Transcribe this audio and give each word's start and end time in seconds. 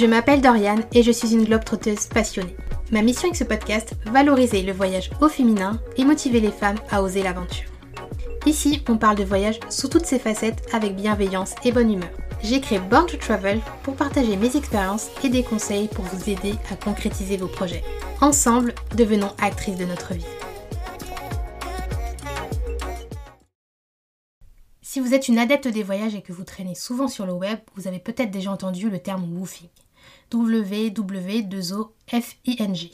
Je 0.00 0.06
m'appelle 0.06 0.40
Doriane 0.40 0.84
et 0.94 1.02
je 1.02 1.12
suis 1.12 1.34
une 1.34 1.44
globe-trotteuse 1.44 2.06
passionnée. 2.06 2.56
Ma 2.90 3.02
mission 3.02 3.24
avec 3.24 3.36
ce 3.36 3.44
podcast, 3.44 3.92
valoriser 4.06 4.62
le 4.62 4.72
voyage 4.72 5.10
au 5.20 5.28
féminin 5.28 5.78
et 5.98 6.06
motiver 6.06 6.40
les 6.40 6.50
femmes 6.50 6.78
à 6.90 7.02
oser 7.02 7.22
l'aventure. 7.22 7.68
Ici, 8.46 8.82
on 8.88 8.96
parle 8.96 9.18
de 9.18 9.24
voyage 9.24 9.60
sous 9.68 9.88
toutes 9.88 10.06
ses 10.06 10.18
facettes 10.18 10.66
avec 10.72 10.96
bienveillance 10.96 11.54
et 11.64 11.70
bonne 11.70 11.92
humeur. 11.92 12.08
J'ai 12.42 12.62
créé 12.62 12.78
Born 12.78 13.04
to 13.04 13.18
Travel 13.18 13.60
pour 13.82 13.94
partager 13.94 14.38
mes 14.38 14.56
expériences 14.56 15.10
et 15.22 15.28
des 15.28 15.42
conseils 15.42 15.88
pour 15.88 16.06
vous 16.06 16.30
aider 16.30 16.54
à 16.72 16.76
concrétiser 16.76 17.36
vos 17.36 17.48
projets. 17.48 17.84
Ensemble, 18.22 18.74
devenons 18.96 19.34
actrices 19.42 19.76
de 19.76 19.84
notre 19.84 20.14
vie. 20.14 20.24
Si 24.80 24.98
vous 24.98 25.12
êtes 25.12 25.28
une 25.28 25.38
adepte 25.38 25.68
des 25.68 25.82
voyages 25.82 26.14
et 26.14 26.22
que 26.22 26.32
vous 26.32 26.44
traînez 26.44 26.74
souvent 26.74 27.06
sur 27.06 27.26
le 27.26 27.34
web, 27.34 27.58
vous 27.74 27.86
avez 27.86 27.98
peut-être 27.98 28.30
déjà 28.30 28.50
entendu 28.50 28.88
le 28.88 28.98
terme 28.98 29.30
woofing. 29.36 29.68
W-W-2-O-F-I-N-G. 30.30 32.90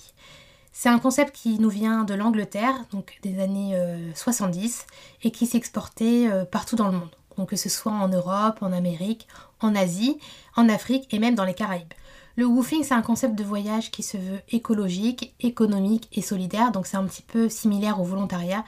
C'est 0.73 0.89
un 0.91 0.99
concept 0.99 1.35
qui 1.35 1.59
nous 1.59 1.71
vient 1.71 2.05
de 2.05 2.13
l'Angleterre, 2.13 2.75
donc 2.93 3.19
des 3.23 3.41
années 3.41 3.75
70, 4.15 4.85
euh, 4.89 4.93
et 5.23 5.31
qui 5.31 5.47
s'exportait 5.47 6.29
euh, 6.29 6.45
partout 6.45 6.77
dans 6.77 6.89
le 6.89 6.99
monde. 6.99 7.17
Donc 7.39 7.49
que 7.51 7.57
ce 7.57 7.71
soit 7.71 7.93
en 7.93 8.09
Europe, 8.09 8.59
en 8.61 8.73
Amérique, 8.73 9.27
en 9.61 9.75
Asie, 9.75 10.19
en 10.55 10.69
Afrique 10.69 11.15
et 11.15 11.19
même 11.19 11.35
dans 11.35 11.45
les 11.45 11.55
Caraïbes. 11.55 11.95
Le 12.37 12.45
woofing, 12.45 12.83
c'est 12.83 12.93
un 12.93 13.01
concept 13.01 13.35
de 13.35 13.43
voyage 13.43 13.91
qui 13.91 14.03
se 14.03 14.19
veut 14.19 14.43
écologique, 14.51 15.35
économique 15.41 16.11
et 16.13 16.21
solidaire, 16.21 16.73
donc 16.73 16.87
c'est 16.87 16.99
un 16.99 17.07
petit 17.07 17.23
peu 17.23 17.49
similaire 17.49 17.99
au 17.99 18.05
volontariat. 18.05 18.63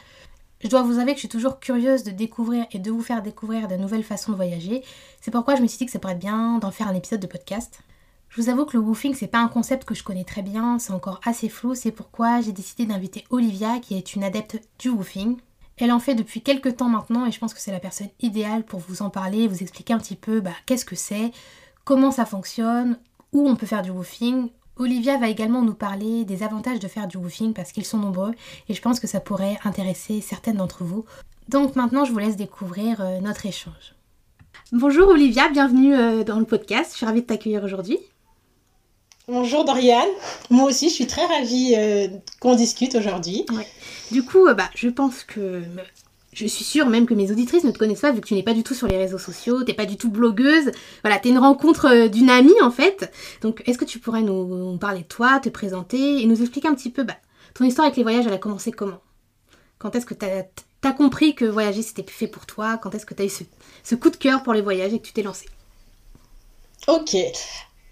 Je 0.60 0.68
dois 0.68 0.82
vous 0.82 0.98
avouer 0.98 1.12
que 1.12 1.18
je 1.18 1.26
suis 1.26 1.28
toujours 1.28 1.60
curieuse 1.60 2.04
de 2.04 2.10
découvrir 2.10 2.64
et 2.72 2.78
de 2.78 2.90
vous 2.90 3.02
faire 3.02 3.22
découvrir 3.22 3.68
de 3.68 3.76
nouvelles 3.76 4.02
façons 4.02 4.32
de 4.32 4.36
voyager. 4.36 4.82
C'est 5.20 5.30
pourquoi 5.30 5.56
je 5.56 5.60
me 5.60 5.66
suis 5.66 5.76
dit 5.76 5.84
que 5.84 5.92
ça 5.92 5.98
pourrait 5.98 6.14
être 6.14 6.18
bien 6.18 6.58
d'en 6.58 6.70
faire 6.70 6.88
un 6.88 6.94
épisode 6.94 7.20
de 7.20 7.26
podcast. 7.26 7.80
Je 8.28 8.42
vous 8.42 8.50
avoue 8.50 8.66
que 8.66 8.76
le 8.76 8.82
woofing, 8.82 9.14
c'est 9.14 9.26
pas 9.26 9.40
un 9.40 9.48
concept 9.48 9.84
que 9.84 9.94
je 9.94 10.04
connais 10.04 10.24
très 10.24 10.42
bien, 10.42 10.78
c'est 10.78 10.92
encore 10.92 11.20
assez 11.24 11.48
flou, 11.48 11.74
c'est 11.74 11.92
pourquoi 11.92 12.40
j'ai 12.40 12.52
décidé 12.52 12.84
d'inviter 12.84 13.24
Olivia, 13.30 13.78
qui 13.80 13.96
est 13.96 14.14
une 14.14 14.22
adepte 14.22 14.60
du 14.78 14.90
woofing. 14.90 15.38
Elle 15.78 15.92
en 15.92 15.98
fait 15.98 16.14
depuis 16.14 16.42
quelques 16.42 16.76
temps 16.76 16.88
maintenant 16.88 17.24
et 17.24 17.32
je 17.32 17.38
pense 17.38 17.54
que 17.54 17.60
c'est 17.60 17.72
la 17.72 17.80
personne 17.80 18.10
idéale 18.20 18.64
pour 18.64 18.80
vous 18.80 19.02
en 19.02 19.10
parler, 19.10 19.48
vous 19.48 19.62
expliquer 19.62 19.94
un 19.94 19.98
petit 19.98 20.16
peu 20.16 20.40
bah, 20.40 20.52
qu'est-ce 20.66 20.84
que 20.84 20.96
c'est, 20.96 21.30
comment 21.84 22.10
ça 22.10 22.26
fonctionne, 22.26 22.98
où 23.32 23.48
on 23.48 23.56
peut 23.56 23.66
faire 23.66 23.82
du 23.82 23.90
woofing, 23.90 24.50
Olivia 24.76 25.16
va 25.18 25.28
également 25.28 25.62
nous 25.62 25.74
parler 25.74 26.24
des 26.24 26.42
avantages 26.42 26.80
de 26.80 26.88
faire 26.88 27.08
du 27.08 27.16
woofing 27.16 27.54
parce 27.54 27.72
qu'ils 27.72 27.84
sont 27.84 27.98
nombreux 27.98 28.32
et 28.68 28.74
je 28.74 28.82
pense 28.82 29.00
que 29.00 29.06
ça 29.06 29.20
pourrait 29.20 29.58
intéresser 29.64 30.20
certaines 30.20 30.56
d'entre 30.56 30.84
vous. 30.84 31.04
Donc 31.48 31.76
maintenant, 31.76 32.04
je 32.04 32.12
vous 32.12 32.18
laisse 32.18 32.36
découvrir 32.36 33.00
euh, 33.00 33.20
notre 33.20 33.46
échange. 33.46 33.94
Bonjour 34.70 35.08
Olivia, 35.08 35.48
bienvenue 35.48 35.94
euh, 35.94 36.24
dans 36.24 36.38
le 36.38 36.44
podcast. 36.44 36.92
Je 36.92 36.98
suis 36.98 37.06
ravie 37.06 37.22
de 37.22 37.26
t'accueillir 37.26 37.64
aujourd'hui. 37.64 37.98
Bonjour 39.28 39.66
Doriane, 39.66 40.08
moi 40.48 40.64
aussi 40.64 40.88
je 40.88 40.94
suis 40.94 41.06
très 41.06 41.26
ravie 41.26 41.74
euh, 41.76 42.08
qu'on 42.40 42.54
discute 42.54 42.94
aujourd'hui. 42.94 43.44
Du 44.10 44.24
coup, 44.24 44.46
bah, 44.54 44.70
je 44.74 44.88
pense 44.88 45.22
que 45.22 45.62
je 46.32 46.46
suis 46.46 46.64
sûre 46.64 46.88
même 46.88 47.04
que 47.04 47.12
mes 47.12 47.30
auditrices 47.30 47.64
ne 47.64 47.70
te 47.70 47.76
connaissent 47.76 48.00
pas 48.00 48.10
vu 48.10 48.22
que 48.22 48.26
tu 48.26 48.32
n'es 48.32 48.42
pas 48.42 48.54
du 48.54 48.62
tout 48.62 48.72
sur 48.72 48.86
les 48.86 48.96
réseaux 48.96 49.18
sociaux, 49.18 49.64
t'es 49.64 49.74
pas 49.74 49.84
du 49.84 49.98
tout 49.98 50.08
blogueuse. 50.08 50.70
Voilà, 51.02 51.18
t'es 51.18 51.28
une 51.28 51.38
rencontre 51.38 51.88
euh, 51.88 52.08
d'une 52.08 52.30
amie 52.30 52.58
en 52.62 52.70
fait. 52.70 53.12
Donc 53.42 53.62
est-ce 53.66 53.76
que 53.76 53.84
tu 53.84 53.98
pourrais 53.98 54.22
nous, 54.22 54.78
parler 54.78 55.00
de 55.00 55.06
toi, 55.06 55.40
te 55.40 55.50
présenter 55.50 56.22
et 56.22 56.24
nous 56.24 56.40
expliquer 56.40 56.68
un 56.68 56.74
petit 56.74 56.90
peu 56.90 57.02
bah, 57.02 57.16
ton 57.52 57.64
histoire 57.64 57.84
avec 57.84 57.98
les 57.98 58.04
voyages, 58.04 58.26
elle 58.26 58.32
a 58.32 58.38
commencé 58.38 58.72
comment? 58.72 59.02
Quand 59.78 59.94
est-ce 59.94 60.06
que 60.06 60.14
t'as 60.14 60.44
as 60.84 60.92
compris 60.92 61.34
que 61.34 61.44
voyager 61.44 61.82
c'était 61.82 62.02
fait 62.02 62.28
pour 62.28 62.46
toi? 62.46 62.78
Quand 62.78 62.94
est-ce 62.94 63.04
que 63.04 63.12
t'as 63.12 63.26
eu 63.26 63.30
ce, 63.84 63.94
coup 63.94 64.08
de 64.08 64.16
cœur 64.16 64.42
pour 64.42 64.54
les 64.54 64.62
voyages 64.62 64.94
et 64.94 64.98
que 64.98 65.06
tu 65.06 65.12
t'es 65.12 65.22
lancée? 65.22 65.50
Ok. 66.86 67.14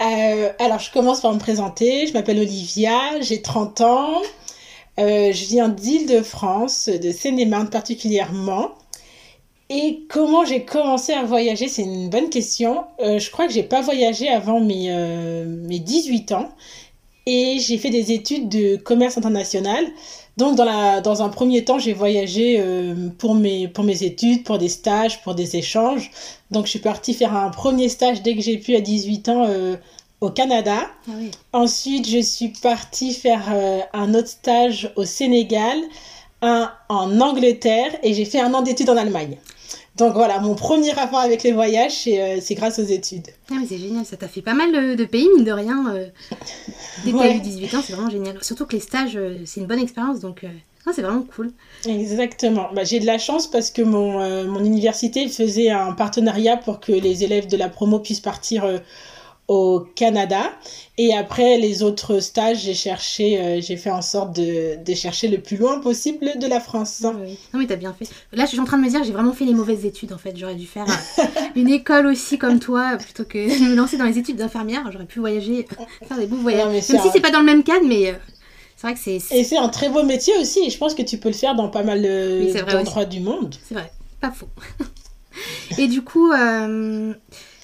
Euh, 0.00 0.52
alors 0.58 0.78
je 0.78 0.90
commence 0.92 1.20
par 1.20 1.32
me 1.32 1.38
présenter. 1.38 2.06
Je 2.06 2.12
m'appelle 2.12 2.38
Olivia, 2.38 3.20
j'ai 3.20 3.42
30 3.42 3.80
ans. 3.80 4.22
Euh, 4.98 5.32
je 5.32 5.44
viens 5.46 5.68
d'Île-de-France, 5.68 6.88
de 6.88 7.10
Seine-et-Marne 7.10 7.70
particulièrement. 7.70 8.70
Et 9.68 10.04
comment 10.08 10.44
j'ai 10.44 10.64
commencé 10.64 11.12
à 11.12 11.24
voyager, 11.24 11.68
c'est 11.68 11.82
une 11.82 12.08
bonne 12.08 12.30
question. 12.30 12.84
Euh, 13.00 13.18
je 13.18 13.30
crois 13.30 13.48
que 13.48 13.52
j'ai 13.52 13.64
pas 13.64 13.80
voyagé 13.80 14.28
avant 14.28 14.60
mes, 14.60 14.90
mes 15.44 15.80
18 15.80 16.32
ans. 16.32 16.50
Et 17.26 17.59
j'ai 17.59 17.76
fait 17.76 17.91
des 17.91 18.12
études 18.12 18.48
de 18.48 18.76
commerce 18.76 19.19
international. 19.19 19.84
Donc 20.37 20.54
dans, 20.56 20.64
la, 20.64 21.00
dans 21.00 21.22
un 21.22 21.28
premier 21.28 21.64
temps, 21.64 21.78
j'ai 21.78 21.92
voyagé 21.92 22.62
pour, 23.19 23.34
mes, 23.34 23.69
pour 23.69 23.84
mes 23.84 24.04
études, 24.04 24.44
pour 24.44 24.59
des 24.59 24.69
stages, 24.69 25.22
pour 25.22 25.34
des 25.34 25.56
échanges. 25.56 26.10
Donc 26.50 26.66
je 26.66 26.70
suis 26.70 26.78
partie 26.78 27.15
faire 27.15 27.34
un 27.34 27.48
premier 27.48 27.88
stage 27.88 28.22
dès 28.22 28.36
que 28.36 28.42
j'ai 28.42 28.59
pu 28.59 28.76
à 28.76 28.81
18 28.81 29.28
ans 29.31 29.48
au 30.20 30.31
Canada. 30.31 30.78
Ah 31.09 31.12
Ensuite, 31.53 32.09
je 32.09 32.19
suis 32.20 32.48
partie 32.48 33.12
faire 33.12 33.44
euh, 33.53 33.81
un 33.92 34.15
autre 34.15 34.28
stage 34.28 34.92
au 34.97 35.04
Sénégal, 35.04 35.78
un 36.42 36.70
en 36.88 37.20
Angleterre 37.20 37.92
et 38.03 38.15
j'ai 38.15 38.25
fait 38.25 38.41
un 38.41 38.53
an 38.54 38.62
d'études 38.62 38.91
en 38.91 38.97
Allemagne. 38.97 39.36
Donc 39.96 40.14
voilà, 40.14 40.40
mon 40.40 40.54
premier 40.54 40.92
rapport 40.92 41.20
avec 41.20 41.42
les 41.42 41.52
voyages, 41.52 41.92
c'est 42.02 42.20
euh, 42.20 42.54
grâce 42.54 42.78
aux 42.78 42.84
études. 42.84 43.28
Ah 43.50 43.54
mais 43.58 43.66
c'est 43.66 43.78
génial, 43.78 44.04
ça 44.04 44.16
t'a 44.16 44.28
fait 44.28 44.42
pas 44.42 44.54
mal 44.54 44.96
de, 44.96 45.04
pays, 45.04 45.28
mine 45.34 45.44
de 45.44 45.52
rien. 45.52 45.94
Euh, 45.94 46.06
dès 47.04 47.12
que 47.12 47.36
eu 47.36 47.40
18 47.40 47.74
ans, 47.74 47.80
c'est 47.84 47.94
vraiment 47.94 48.10
génial. 48.10 48.36
Surtout 48.42 48.66
que 48.66 48.74
les 48.74 48.80
stages, 48.80 49.18
c'est 49.44 49.60
une 49.60 49.66
bonne 49.66 49.78
expérience, 49.78 50.20
donc 50.20 50.44
c'est 50.92 51.02
vraiment 51.02 51.26
cool. 51.34 51.50
Exactement. 51.86 52.68
Bah, 52.74 52.84
J'ai 52.84 53.00
de 53.00 53.06
la 53.06 53.18
chance 53.18 53.50
parce 53.50 53.70
que 53.70 53.82
mon, 53.82 54.44
mon 54.44 54.64
université 54.64 55.28
faisait 55.28 55.70
un 55.70 55.92
partenariat 55.92 56.56
pour 56.56 56.80
que 56.80 56.92
les 56.92 57.24
élèves 57.24 57.46
de 57.46 57.56
la 57.56 57.68
promo 57.68 57.98
puissent 57.98 58.20
partir 58.20 58.64
au 59.48 59.86
Canada. 59.94 60.52
Et 60.98 61.14
après 61.14 61.58
les 61.58 61.82
autres 61.82 62.20
stages, 62.20 62.62
j'ai 62.62 62.74
cherché, 62.74 63.40
euh, 63.40 63.60
j'ai 63.60 63.76
fait 63.76 63.90
en 63.90 64.02
sorte 64.02 64.34
de, 64.34 64.82
de, 64.82 64.94
chercher 64.94 65.28
le 65.28 65.38
plus 65.38 65.56
loin 65.56 65.78
possible 65.78 66.38
de 66.38 66.46
la 66.46 66.58
France. 66.58 67.00
Non 67.02 67.14
mais 67.54 67.66
t'as 67.66 67.76
bien 67.76 67.92
fait. 67.92 68.08
Là, 68.32 68.44
je 68.44 68.50
suis 68.50 68.60
en 68.60 68.64
train 68.64 68.78
de 68.78 68.82
me 68.82 68.88
dire, 68.88 69.04
j'ai 69.04 69.12
vraiment 69.12 69.32
fait 69.32 69.44
les 69.44 69.54
mauvaises 69.54 69.84
études 69.84 70.12
en 70.12 70.18
fait. 70.18 70.36
J'aurais 70.36 70.54
dû 70.54 70.66
faire 70.66 70.86
euh, 70.88 71.22
une 71.54 71.68
école 71.68 72.06
aussi 72.06 72.38
comme 72.38 72.58
toi 72.58 72.96
plutôt 72.96 73.24
que 73.24 73.38
de 73.38 73.70
me 73.70 73.74
lancer 73.74 73.96
dans 73.96 74.04
les 74.04 74.18
études 74.18 74.36
d'infirmière. 74.36 74.90
J'aurais 74.90 75.06
pu 75.06 75.20
voyager, 75.20 75.66
faire 76.06 76.18
des 76.18 76.26
beaux 76.26 76.36
voyages. 76.36 76.88
Même 76.88 77.00
si 77.00 77.10
c'est 77.12 77.20
pas 77.20 77.30
dans 77.30 77.40
le 77.40 77.46
même 77.46 77.62
cadre, 77.62 77.86
mais. 77.86 78.10
Euh, 78.10 78.14
c'est 78.76 78.86
vrai 78.86 78.94
que 78.94 79.00
c'est. 79.00 79.34
Et 79.34 79.44
c'est 79.44 79.56
un 79.56 79.68
très 79.68 79.88
beau 79.88 80.02
métier 80.02 80.34
aussi. 80.40 80.60
Et 80.66 80.70
je 80.70 80.78
pense 80.78 80.94
que 80.94 81.02
tu 81.02 81.18
peux 81.18 81.28
le 81.28 81.34
faire 81.34 81.54
dans 81.54 81.68
pas 81.68 81.82
mal 81.82 82.02
d'endroits 82.70 83.04
du 83.04 83.20
monde. 83.20 83.54
C'est 83.66 83.74
vrai, 83.74 83.90
pas 84.20 84.32
faux. 84.32 84.48
et 85.78 85.88
du 85.88 86.02
coup, 86.02 86.30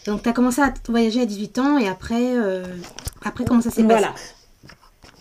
donc, 0.07 0.23
tu 0.23 0.29
as 0.29 0.33
commencé 0.33 0.61
à 0.61 0.73
voyager 0.89 1.21
à 1.21 1.27
18 1.27 1.59
ans 1.59 1.79
et 1.79 1.87
après, 1.87 2.35
euh, 2.37 2.65
après 3.25 3.45
comment 3.45 3.61
ça 3.61 3.71
s'est 3.71 3.85
passé? 3.85 4.01
Voilà. 4.01 4.15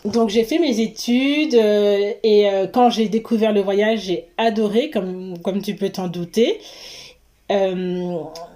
Donc, 0.06 0.30
j'ai 0.30 0.44
fait 0.44 0.58
mes 0.58 0.80
études 0.80 1.54
euh, 1.54 2.14
et 2.24 2.50
euh, 2.50 2.66
quand 2.66 2.90
j'ai 2.90 3.08
découvert 3.08 3.54
le 3.54 3.62
voyage, 3.62 4.06
j'ai 4.06 4.26
adoré, 4.38 4.90
comme, 4.90 5.38
comme 5.44 5.62
tu 5.62 5.76
peux 5.76 5.90
t'en 5.90 6.08
douter. 6.08 6.60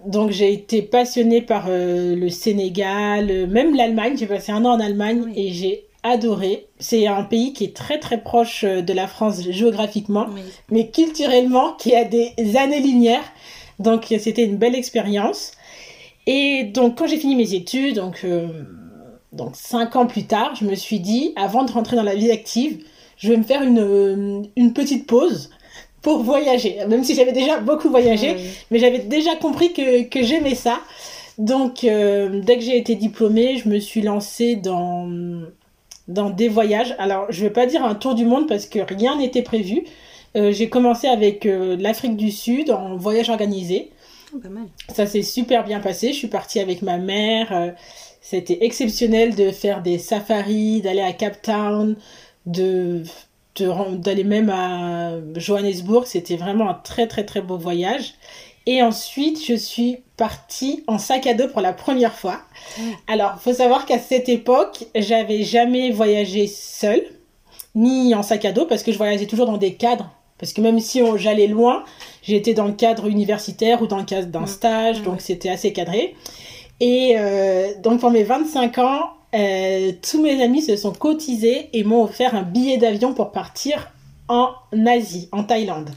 donc, 0.05 0.31
j'ai 0.31 0.51
été 0.53 0.81
passionnée 0.81 1.41
par 1.41 1.65
le 1.67 2.29
Sénégal, 2.29 3.47
même 3.47 3.75
l'Allemagne. 3.75 4.15
J'ai 4.17 4.25
passé 4.25 4.51
un 4.51 4.65
an 4.65 4.71
en 4.71 4.79
Allemagne 4.79 5.31
et 5.35 5.51
j'ai 5.51 5.85
adoré. 6.01 6.65
C'est 6.79 7.05
un 7.05 7.23
pays 7.23 7.53
qui 7.53 7.65
est 7.65 7.75
très 7.75 7.99
très 7.99 8.21
proche 8.21 8.63
de 8.63 8.93
la 8.93 9.07
France 9.07 9.41
géographiquement, 9.49 10.27
mais 10.71 10.87
culturellement 10.89 11.73
qui 11.73 11.93
a 11.93 12.05
des 12.05 12.33
années-lumière. 12.55 13.23
Donc, 13.79 14.05
c'était 14.17 14.45
une 14.45 14.55
belle 14.55 14.75
expérience. 14.75 15.51
Et 16.27 16.63
donc, 16.63 16.97
quand 16.97 17.07
j'ai 17.07 17.17
fini 17.17 17.35
mes 17.35 17.53
études, 17.53 17.95
donc, 17.95 18.21
euh, 18.23 18.47
donc 19.31 19.55
cinq 19.55 19.95
ans 19.95 20.07
plus 20.07 20.25
tard, 20.25 20.55
je 20.59 20.65
me 20.65 20.75
suis 20.75 20.99
dit, 20.99 21.33
avant 21.35 21.63
de 21.63 21.71
rentrer 21.71 21.95
dans 21.95 22.03
la 22.03 22.15
vie 22.15 22.31
active, 22.31 22.83
je 23.17 23.29
vais 23.29 23.37
me 23.37 23.43
faire 23.43 23.61
une, 23.61 23.79
euh, 23.79 24.41
une 24.55 24.73
petite 24.73 25.05
pause 25.07 25.51
pour 26.01 26.23
voyager. 26.23 26.77
Même 26.87 27.03
si 27.03 27.15
j'avais 27.15 27.31
déjà 27.31 27.59
beaucoup 27.59 27.89
voyagé, 27.89 28.35
mais 28.71 28.79
j'avais 28.79 28.99
déjà 28.99 29.35
compris 29.35 29.73
que, 29.73 30.03
que 30.03 30.23
j'aimais 30.23 30.55
ça. 30.55 30.79
Donc, 31.37 31.83
euh, 31.83 32.41
dès 32.41 32.57
que 32.57 32.63
j'ai 32.63 32.77
été 32.77 32.95
diplômée, 32.95 33.57
je 33.57 33.69
me 33.69 33.79
suis 33.79 34.01
lancée 34.01 34.55
dans, 34.55 35.09
dans 36.07 36.29
des 36.29 36.47
voyages. 36.47 36.95
Alors, 36.97 37.25
je 37.29 37.43
ne 37.43 37.47
vais 37.47 37.53
pas 37.53 37.65
dire 37.65 37.83
un 37.83 37.95
tour 37.95 38.15
du 38.15 38.25
monde 38.25 38.47
parce 38.47 38.65
que 38.65 38.79
rien 38.79 39.17
n'était 39.17 39.41
prévu. 39.41 39.83
j'ai 40.35 40.69
commencé 40.69 41.07
avec 41.07 41.45
l'Afrique 41.45 42.17
du 42.17 42.31
Sud 42.31 42.69
en 42.71 42.97
voyage 42.97 43.29
organisé. 43.29 43.91
Ça 44.89 45.05
s'est 45.05 45.21
super 45.21 45.63
bien 45.63 45.79
passé. 45.79 46.09
Je 46.09 46.17
suis 46.17 46.27
partie 46.27 46.59
avec 46.59 46.81
ma 46.81 46.97
mère. 46.97 47.51
Euh, 47.51 47.71
c'était 48.21 48.65
exceptionnel 48.65 49.35
de 49.35 49.51
faire 49.51 49.81
des 49.81 49.97
safaris, 49.99 50.81
d'aller 50.81 51.01
à 51.01 51.13
Cape 51.13 51.41
Town, 51.41 51.95
de 52.45 53.03
d'aller 53.57 54.25
même 54.25 54.49
à 54.49 55.13
Johannesburg. 55.35 56.05
C'était 56.07 56.35
vraiment 56.35 56.69
un 56.69 56.73
très 56.73 57.07
très 57.07 57.23
très 57.23 57.41
beau 57.41 57.57
voyage. 57.57 58.15
Et 58.65 58.81
ensuite, 58.81 59.45
je 59.45 59.53
suis 59.53 59.99
partie 60.17 60.83
en 60.87 60.97
sac 60.97 61.27
à 61.27 61.35
dos 61.35 61.47
pour 61.47 61.61
la 61.61 61.71
première 61.71 62.15
fois. 62.15 62.41
Alors, 63.07 63.39
faut 63.39 63.53
savoir 63.53 63.85
qu'à 63.85 63.99
cette 63.99 64.27
époque, 64.27 64.85
j'avais 64.95 65.43
jamais 65.43 65.91
voyagé 65.91 66.47
seule, 66.47 67.03
ni 67.75 68.15
en 68.15 68.23
sac 68.23 68.43
à 68.43 68.51
dos, 68.51 68.65
parce 68.65 68.81
que 68.81 68.91
je 68.91 68.97
voyageais 68.97 69.27
toujours 69.27 69.45
dans 69.45 69.57
des 69.57 69.75
cadres 69.75 70.09
parce 70.37 70.51
que 70.51 70.61
même 70.61 70.79
si 70.79 71.01
j'allais 71.15 71.47
loin, 71.47 71.83
j'étais 72.27 72.53
dans 72.53 72.65
le 72.65 72.73
cadre 72.73 73.07
universitaire 73.07 73.81
ou 73.81 73.87
dans 73.87 73.97
le 73.97 74.03
cadre 74.03 74.27
d'un 74.27 74.41
mm. 74.41 74.47
stage, 74.47 75.01
donc 75.03 75.21
c'était 75.21 75.49
assez 75.49 75.71
cadré. 75.71 76.15
Et 76.81 77.15
donc 77.81 78.01
pour 78.01 78.11
mes 78.11 78.23
25 78.23 78.77
ans, 78.79 79.11
tous 79.31 80.21
mes 80.21 80.43
amis 80.43 80.61
se 80.61 80.75
sont 80.75 80.91
cotisés 80.91 81.69
et 81.71 81.85
m'ont 81.85 82.03
offert 82.03 82.35
un 82.35 82.41
billet 82.41 82.77
d'avion 82.77 83.13
pour 83.13 83.31
partir 83.31 83.91
en 84.27 84.53
Asie, 84.87 85.29
en 85.31 85.43
Thaïlande. 85.43 85.91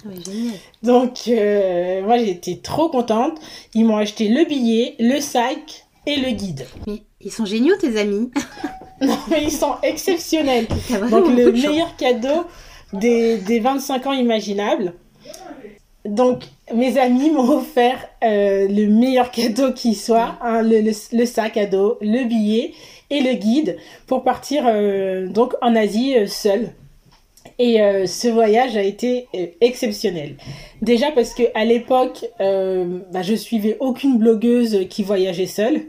Donc, 0.83 1.23
euh, 1.29 2.03
moi, 2.03 2.19
j'étais 2.19 2.57
trop 2.63 2.89
contente. 2.89 3.39
Ils 3.75 3.85
m'ont 3.85 3.97
acheté 3.97 4.29
le 4.29 4.45
billet, 4.45 4.95
le 4.99 5.21
sac 5.21 5.87
et 6.07 6.17
le 6.17 6.31
guide. 6.31 6.67
Mais 6.87 7.03
ils 7.21 7.33
sont 7.33 7.47
géniaux, 7.47 7.75
tes 7.81 7.99
amis. 7.99 8.31
non, 9.01 9.17
mais 9.31 9.45
ils 9.45 9.53
sont 9.53 9.75
exceptionnels. 9.83 10.67
Donc, 11.11 11.29
le 11.29 11.53
meilleur 11.53 11.97
cadeau 11.97 12.45
des, 12.93 13.39
des 13.39 13.61
25 13.61 14.07
ans 14.07 14.13
imaginables. 14.13 14.95
Donc, 16.09 16.45
mes 16.75 16.99
amis 16.99 17.31
m'ont 17.31 17.59
offert 17.59 18.09
euh, 18.25 18.67
le 18.69 18.87
meilleur 18.87 19.31
cadeau 19.31 19.73
qui 19.73 19.95
soit, 19.95 20.37
hein, 20.43 20.63
le, 20.63 20.81
le, 21.13 21.27
sac 21.27 21.57
à 21.57 21.67
dos, 21.67 21.99
le 22.01 22.25
billet 22.25 22.73
et 23.11 23.21
le 23.21 23.35
guide 23.35 23.77
pour 24.07 24.23
partir 24.23 24.65
euh, 24.67 25.29
donc 25.29 25.55
en 25.63 25.75
Asie 25.75 26.15
seul. 26.27 26.71
Et 27.59 27.83
euh, 27.83 28.07
ce 28.07 28.29
voyage 28.29 28.77
a 28.77 28.83
été 28.83 29.27
euh, 29.35 29.47
exceptionnel. 29.61 30.37
Déjà 30.81 31.11
parce 31.11 31.35
que 31.35 31.43
à 31.55 31.65
l'époque, 31.65 32.25
euh, 32.41 33.01
bah, 33.13 33.23
je 33.23 33.35
suivais 33.35 33.77
aucune 33.81 34.19
blogueuse 34.19 34.87
qui 34.89 35.03
voyageait 35.03 35.47
seule. 35.47 35.83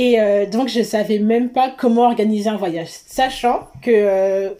Et 0.00 0.16
donc 0.52 0.68
je 0.68 0.80
savais 0.80 1.18
même 1.18 1.48
pas 1.48 1.74
comment 1.76 2.02
organiser 2.02 2.48
un 2.48 2.56
voyage, 2.56 2.86
sachant 2.86 3.66
que 3.82 4.54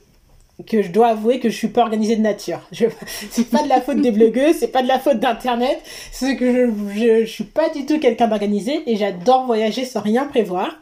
que 0.67 0.83
je 0.83 0.91
dois 0.91 1.09
avouer 1.09 1.39
que 1.41 1.49
je 1.49 1.57
suis 1.57 1.69
pas 1.69 1.83
organisée 1.83 2.17
de 2.17 2.23
nature. 2.23 2.61
Je, 2.73 2.87
c'est 3.31 3.49
pas 3.49 3.63
de 3.63 3.69
la 3.69 3.81
faute 3.81 4.01
des 4.01 4.11
blogueuses, 4.11 4.57
c'est 4.57 4.69
pas 4.69 4.83
de 4.83 4.89
la 4.89 4.99
faute 4.99 5.21
d'internet, 5.21 5.81
c'est 6.13 6.37
que 6.37 6.53
je, 6.53 6.99
je, 6.99 7.25
je 7.25 7.31
suis 7.31 7.45
pas 7.45 7.69
du 7.71 7.87
tout 7.87 7.99
quelqu'un 7.99 8.29
d'organisé 8.29 8.83
et 8.87 8.97
j'adore 8.97 9.47
voyager 9.47 9.85
sans 9.85 10.01
rien 10.01 10.25
prévoir. 10.25 10.81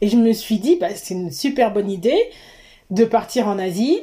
Et 0.00 0.08
je 0.08 0.16
me 0.16 0.32
suis 0.32 0.58
dit, 0.58 0.76
bah, 0.76 0.88
c'est 0.94 1.14
une 1.14 1.32
super 1.32 1.72
bonne 1.72 1.90
idée 1.90 2.18
de 2.90 3.04
partir 3.04 3.48
en 3.48 3.58
Asie 3.58 4.00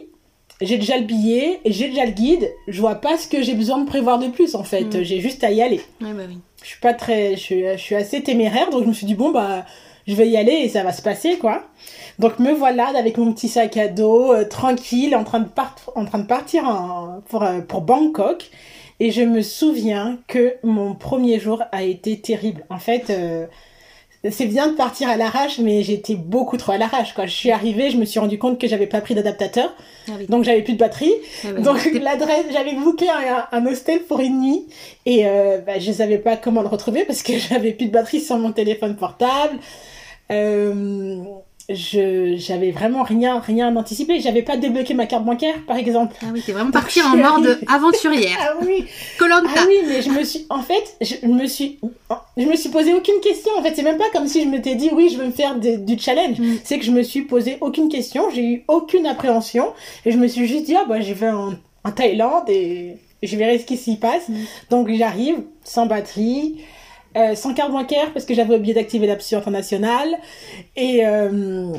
j'ai 0.62 0.78
déjà 0.78 0.98
le 0.98 1.04
billet 1.04 1.60
et 1.66 1.72
j'ai 1.72 1.90
déjà 1.90 2.06
le 2.06 2.12
guide. 2.12 2.50
Je 2.68 2.80
vois 2.80 2.96
pas 2.96 3.18
ce 3.18 3.28
que 3.28 3.42
j'ai 3.42 3.56
besoin 3.56 3.80
de 3.80 3.86
prévoir 3.86 4.20
de 4.20 4.28
plus 4.28 4.56
en 4.56 4.64
fait. 4.64 4.86
Mm. 4.86 5.04
J'ai 5.04 5.20
juste 5.20 5.44
à 5.44 5.52
y 5.52 5.62
aller. 5.62 5.82
Ouais, 6.02 6.14
bah 6.14 6.24
oui. 6.28 6.38
Je 6.64 6.70
suis 6.70 6.80
pas 6.80 6.94
très, 6.94 7.36
je 7.36 7.74
je 7.74 7.78
suis, 7.78 7.96
assez 7.96 8.24
téméraire 8.24 8.70
donc 8.72 8.84
je 8.84 8.88
me 8.88 8.94
suis 8.94 9.06
dit 9.06 9.14
bon 9.14 9.32
bah 9.32 9.66
je 10.08 10.16
vais 10.16 10.28
y 10.28 10.38
aller 10.38 10.54
et 10.54 10.70
ça 10.70 10.84
va 10.84 10.92
se 10.92 11.02
passer 11.02 11.38
quoi. 11.38 11.64
Donc 12.20 12.40
me 12.40 12.54
voilà 12.54 12.88
avec 12.98 13.18
mon 13.18 13.34
petit 13.34 13.50
sac 13.50 13.78
à 13.78 13.88
dos 13.88 14.34
euh, 14.34 14.46
tranquille 14.46 15.16
en 15.16 15.24
train 15.24 15.40
de 15.40 15.50
en 15.96 16.06
train 16.06 16.20
de 16.20 16.28
partir 16.28 16.66
en, 16.66 17.22
pour 17.30 17.44
euh, 17.44 17.62
pour 17.62 17.82
Bangkok 17.82 18.50
et 19.00 19.12
je 19.12 19.22
me 19.22 19.42
souviens 19.42 20.18
que 20.28 20.56
mon 20.64 20.96
premier 20.96 21.40
jour 21.40 21.64
a 21.72 21.84
été 21.84 22.20
terrible. 22.20 22.66
En 22.70 22.80
fait. 22.80 23.10
Euh, 23.10 23.46
c'est 24.32 24.46
bien 24.46 24.68
de 24.68 24.74
partir 24.74 25.10
à 25.10 25.18
l'arrache, 25.18 25.60
mais 25.60 25.84
j'étais 25.84 26.16
beaucoup 26.16 26.58
trop 26.58 26.72
à 26.72 26.78
l'arrache. 26.78 27.14
Quand 27.14 27.26
je 27.26 27.32
suis 27.32 27.52
arrivée, 27.52 27.92
je 27.92 27.98
me 27.98 28.06
suis 28.06 28.20
rendu 28.20 28.38
compte 28.38 28.60
que 28.60 28.68
j'avais 28.68 28.88
pas 28.88 29.02
pris 29.02 29.14
d'adaptateur, 29.14 29.72
ah 30.08 30.14
donc 30.30 30.44
j'avais 30.44 30.62
plus 30.62 30.74
de 30.74 30.80
batterie. 30.80 31.14
Ah 31.44 31.52
donc 31.54 31.88
l'adresse, 31.94 32.46
j'avais 32.52 32.74
booké 32.74 33.06
un, 33.52 33.66
hostel 33.66 34.00
pour 34.04 34.20
une 34.20 34.42
nuit 34.42 34.68
et 35.06 35.28
euh, 35.28 35.60
bah, 35.60 35.80
je 35.80 35.92
savais 35.92 36.18
pas 36.18 36.38
comment 36.38 36.62
le 36.62 36.68
retrouver 36.68 37.06
parce 37.06 37.22
que 37.22 37.38
j'avais 37.50 37.72
plus 37.72 37.88
de 37.88 37.92
batterie 37.92 38.20
sur 38.20 38.38
mon 38.38 38.52
téléphone 38.52 38.96
portable. 38.96 39.60
Euh, 40.32 41.24
je 41.70 42.36
j'avais 42.38 42.70
vraiment 42.70 43.02
rien 43.02 43.40
rien 43.40 43.76
anticipé 43.76 44.20
j'avais 44.20 44.44
pas 44.44 44.56
débloqué 44.56 44.94
ma 44.94 45.08
carte 45.08 45.26
bancaire 45.26 45.56
par 45.66 45.78
exemple. 45.78 46.16
Ah 46.22 46.28
oui 46.32 46.44
t'es 46.46 46.52
vraiment 46.52 46.72
partie 46.72 47.02
en 47.02 47.16
mode 47.16 47.60
aventurière. 47.68 48.38
Ah 48.40 48.54
oui. 48.62 48.86
Ah 49.20 49.66
oui 49.68 49.78
mais 49.88 50.02
je 50.02 50.10
me 50.12 50.24
suis 50.24 50.46
en 50.50 50.62
fait 50.62 50.96
je 51.02 51.26
me 51.26 51.48
suis 51.48 51.80
je 52.38 52.46
me 52.46 52.56
suis 52.56 52.70
posé 52.70 52.94
aucune 52.94 53.20
question 53.20 53.52
en 53.58 53.64
fait. 53.64 53.74
C'est 53.76 53.84
même 53.84 53.98
pas 53.98 54.10
comme 54.14 54.28
si 54.28 54.44
je 54.44 54.48
m'étais 54.48 54.76
dit 54.76 54.92
oui 54.94 55.10
je 55.12 55.18
veux 55.18 55.26
me 55.26 55.32
faire 55.32 55.56
du 55.58 55.98
challenge. 55.98 56.40
Mm. 56.40 56.58
c'est 56.64 56.78
que 56.78 56.86
je 56.86 56.92
me 56.92 57.02
suis 57.02 57.24
posé 57.24 57.58
aucune 57.62 57.90
question 57.90 58.30
j'ai 58.30 58.44
eu 58.44 58.64
aucune 58.68 59.08
appréhension. 59.08 59.74
Et 60.06 60.12
je 60.12 60.18
me 60.18 60.28
suis 60.28 60.48
juste 60.48 60.66
dit 60.66 60.76
ah 60.76 60.86
bah 60.88 61.02
je 61.02 61.14
vais 61.14 61.32
en, 61.32 61.54
en 61.84 61.92
Thaïlande 61.92 62.48
et 62.50 62.98
je 63.24 63.36
verrai 63.38 63.58
ce 63.58 63.66
qui 63.66 63.78
s'y 63.78 63.96
passe. 63.98 64.30
Mm. 64.30 64.36
donc 64.70 64.92
j'arrive 64.92 65.38
sans 65.64 65.88
batterie 65.88 66.58
euh, 67.16 67.34
sans 67.36 67.54
carte 67.54 67.72
bancaire 67.72 68.12
parce 68.14 68.26
que 68.26 68.34
j'avais 68.34 68.56
oublié 68.56 68.74
d'activer 68.74 69.08
l'option 69.08 69.38
internationale 69.38 70.18
et 70.76 71.06
euh, 71.06 71.74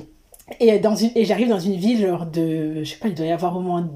et 0.61 0.79
dans 0.79 0.94
une 0.94 1.11
et 1.15 1.25
j'arrive 1.25 1.49
dans 1.49 1.61
une 1.61 1.77
ville 1.77 2.06
genre 2.06 2.25
de 2.25 2.83
je 2.83 2.91
sais 2.91 2.97
pas 2.97 3.09
il 3.09 3.15
doit 3.15 3.27
y 3.27 3.33
avoir 3.33 3.56
au 3.56 3.61
moins 3.61 3.87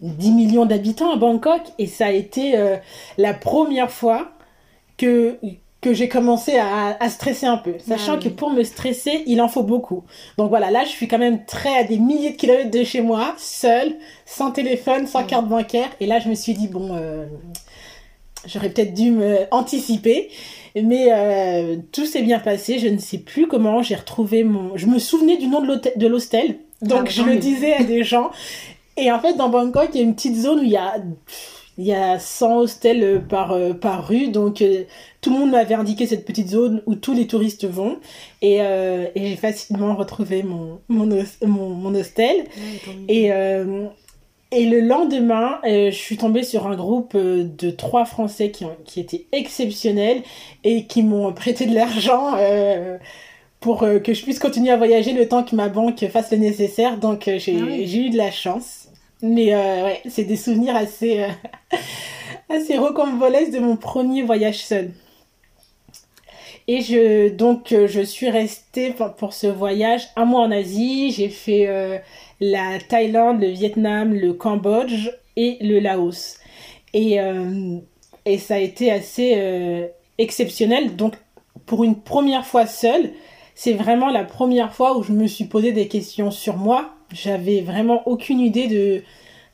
10 0.00 0.30
millions 0.30 0.66
d'habitants 0.66 1.12
à 1.12 1.16
Bangkok 1.16 1.62
et 1.78 1.86
ça 1.86 2.06
a 2.06 2.10
été 2.10 2.56
euh, 2.56 2.76
la 3.16 3.34
première 3.34 3.90
fois 3.90 4.30
que 4.96 5.38
que 5.80 5.94
j'ai 5.94 6.08
commencé 6.08 6.56
à, 6.56 6.96
à, 6.98 7.08
stresser 7.08 7.46
un 7.46 7.56
peu, 7.56 7.74
sachant 7.78 8.14
ah 8.14 8.18
que 8.20 8.28
pour 8.28 8.50
me 8.50 8.64
stresser, 8.64 9.22
il 9.26 9.40
en 9.40 9.46
faut 9.46 9.62
beaucoup. 9.62 10.02
Donc 10.36 10.48
voilà, 10.48 10.72
là, 10.72 10.82
je 10.82 10.88
suis 10.88 11.06
quand 11.06 11.18
même 11.18 11.44
très 11.44 11.78
à 11.78 11.84
des 11.84 11.98
milliers 12.00 12.30
de 12.30 12.36
kilomètres 12.36 12.72
de 12.72 12.82
chez 12.82 13.00
moi, 13.00 13.36
seule, 13.38 13.94
sans 14.26 14.50
téléphone, 14.50 15.06
sans 15.06 15.22
carte 15.22 15.46
bancaire. 15.46 15.88
Et 16.00 16.06
là, 16.06 16.18
je 16.18 16.28
me 16.28 16.34
suis 16.34 16.54
dit, 16.54 16.66
bon, 16.66 16.98
j'aurais 18.44 18.70
peut-être 18.70 18.94
dû 18.94 19.10
me 19.10 19.46
anticiper. 19.50 20.30
Mais 20.74 21.08
euh, 21.10 21.76
tout 21.92 22.06
s'est 22.06 22.22
bien 22.22 22.38
passé. 22.38 22.78
Je 22.78 22.88
ne 22.88 22.98
sais 22.98 23.18
plus 23.18 23.46
comment 23.46 23.82
j'ai 23.82 23.94
retrouvé 23.94 24.44
mon. 24.44 24.76
Je 24.76 24.86
me 24.86 24.98
souvenais 24.98 25.36
du 25.36 25.46
nom 25.46 25.60
de 25.60 26.06
l'hostel. 26.06 26.56
Donc 26.82 27.04
ah, 27.06 27.10
je 27.10 27.22
le 27.22 27.36
disais 27.36 27.74
à 27.74 27.82
des 27.82 28.04
gens. 28.04 28.30
Et 28.96 29.10
en 29.10 29.20
fait, 29.20 29.34
dans 29.34 29.48
Bangkok, 29.48 29.90
il 29.94 29.96
y 29.98 30.00
a 30.00 30.04
une 30.04 30.14
petite 30.14 30.36
zone 30.36 30.60
où 30.60 30.62
il 30.62 30.70
y 30.70 30.76
a, 30.76 30.96
il 31.76 31.84
y 31.84 31.92
a 31.92 32.18
100 32.18 32.58
hostels 32.58 33.22
par, 33.28 33.52
euh, 33.52 33.72
par 33.72 34.06
rue. 34.06 34.28
Donc 34.28 34.62
euh, 34.62 34.84
tout 35.20 35.32
le 35.32 35.38
monde 35.38 35.50
m'avait 35.50 35.74
indiqué 35.74 36.06
cette 36.06 36.24
petite 36.24 36.48
zone 36.48 36.82
où 36.86 36.94
tous 36.94 37.14
les 37.14 37.26
touristes 37.26 37.66
vont. 37.66 37.98
Et, 38.42 38.56
et 38.56 39.10
j'ai 39.14 39.36
facilement 39.36 39.96
retrouvé 39.96 40.42
mon, 40.42 40.80
mon, 40.88 41.08
mon, 41.46 41.94
hostel. 41.94 42.44
et 43.08 43.32
et 44.50 44.64
le 44.64 44.80
lendemain, 44.80 45.58
euh, 45.64 45.90
je 45.90 45.96
suis 45.96 46.16
tombée 46.16 46.42
sur 46.42 46.66
un 46.66 46.74
groupe 46.74 47.14
euh, 47.14 47.44
de 47.44 47.70
trois 47.70 48.06
Français 48.06 48.50
qui, 48.50 48.64
ont, 48.64 48.76
qui 48.86 49.00
étaient 49.00 49.26
exceptionnels 49.32 50.22
et 50.64 50.86
qui 50.86 51.02
m'ont 51.02 51.32
prêté 51.34 51.66
de 51.66 51.74
l'argent 51.74 52.34
euh, 52.36 52.96
pour 53.60 53.80
que 53.80 54.14
je 54.14 54.22
puisse 54.22 54.38
continuer 54.38 54.70
à 54.70 54.76
voyager 54.76 55.12
le 55.12 55.28
temps 55.28 55.42
que 55.42 55.54
ma 55.54 55.68
banque 55.68 56.06
fasse 56.08 56.30
le 56.30 56.38
nécessaire. 56.38 56.96
Donc 56.96 57.24
j'ai 57.24 57.58
ah 57.60 57.76
eu 57.76 58.10
de 58.10 58.16
la 58.16 58.30
chance. 58.30 58.88
Mais 59.20 59.52
ouais, 59.52 60.00
c'est 60.08 60.22
des 60.22 60.36
souvenirs 60.36 60.76
assez, 60.76 61.26
assez 62.48 62.78
rocambolesques 62.78 63.50
de 63.50 63.58
mon 63.58 63.76
premier 63.76 64.22
voyage 64.22 64.64
seul. 64.64 64.92
Et 66.68 66.82
je, 66.82 67.30
donc, 67.30 67.74
je 67.74 68.00
suis 68.00 68.30
restée 68.30 68.94
pour 69.16 69.32
ce 69.32 69.48
voyage 69.48 70.06
un 70.14 70.24
mois 70.24 70.42
en 70.42 70.52
Asie. 70.52 71.10
J'ai 71.10 71.30
fait 71.30 72.00
la 72.40 72.78
Thaïlande, 72.78 73.40
le 73.40 73.48
Vietnam, 73.48 74.14
le 74.14 74.32
Cambodge 74.32 75.10
et 75.36 75.58
le 75.60 75.80
Laos. 75.80 76.38
Et, 76.94 77.20
euh, 77.20 77.78
et 78.24 78.38
ça 78.38 78.54
a 78.54 78.58
été 78.58 78.90
assez 78.90 79.34
euh, 79.36 79.86
exceptionnel. 80.18 80.96
Donc, 80.96 81.14
pour 81.66 81.84
une 81.84 81.96
première 81.96 82.46
fois 82.46 82.66
seule, 82.66 83.10
c'est 83.54 83.72
vraiment 83.72 84.08
la 84.08 84.24
première 84.24 84.72
fois 84.72 84.96
où 84.96 85.02
je 85.02 85.12
me 85.12 85.26
suis 85.26 85.44
posé 85.44 85.72
des 85.72 85.88
questions 85.88 86.30
sur 86.30 86.56
moi. 86.56 86.94
J'avais 87.12 87.60
vraiment 87.60 88.06
aucune 88.06 88.40
idée 88.40 88.68
de, 88.68 89.02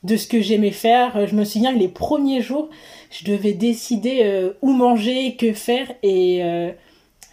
de 0.02 0.16
ce 0.16 0.26
que 0.26 0.40
j'aimais 0.40 0.70
faire. 0.70 1.26
Je 1.26 1.34
me 1.34 1.44
souviens 1.44 1.72
que 1.72 1.78
les 1.78 1.88
premiers 1.88 2.42
jours, 2.42 2.68
je 3.10 3.24
devais 3.24 3.52
décider 3.52 4.20
euh, 4.22 4.52
où 4.60 4.72
manger, 4.72 5.36
que 5.36 5.52
faire 5.52 5.90
et 6.02 6.42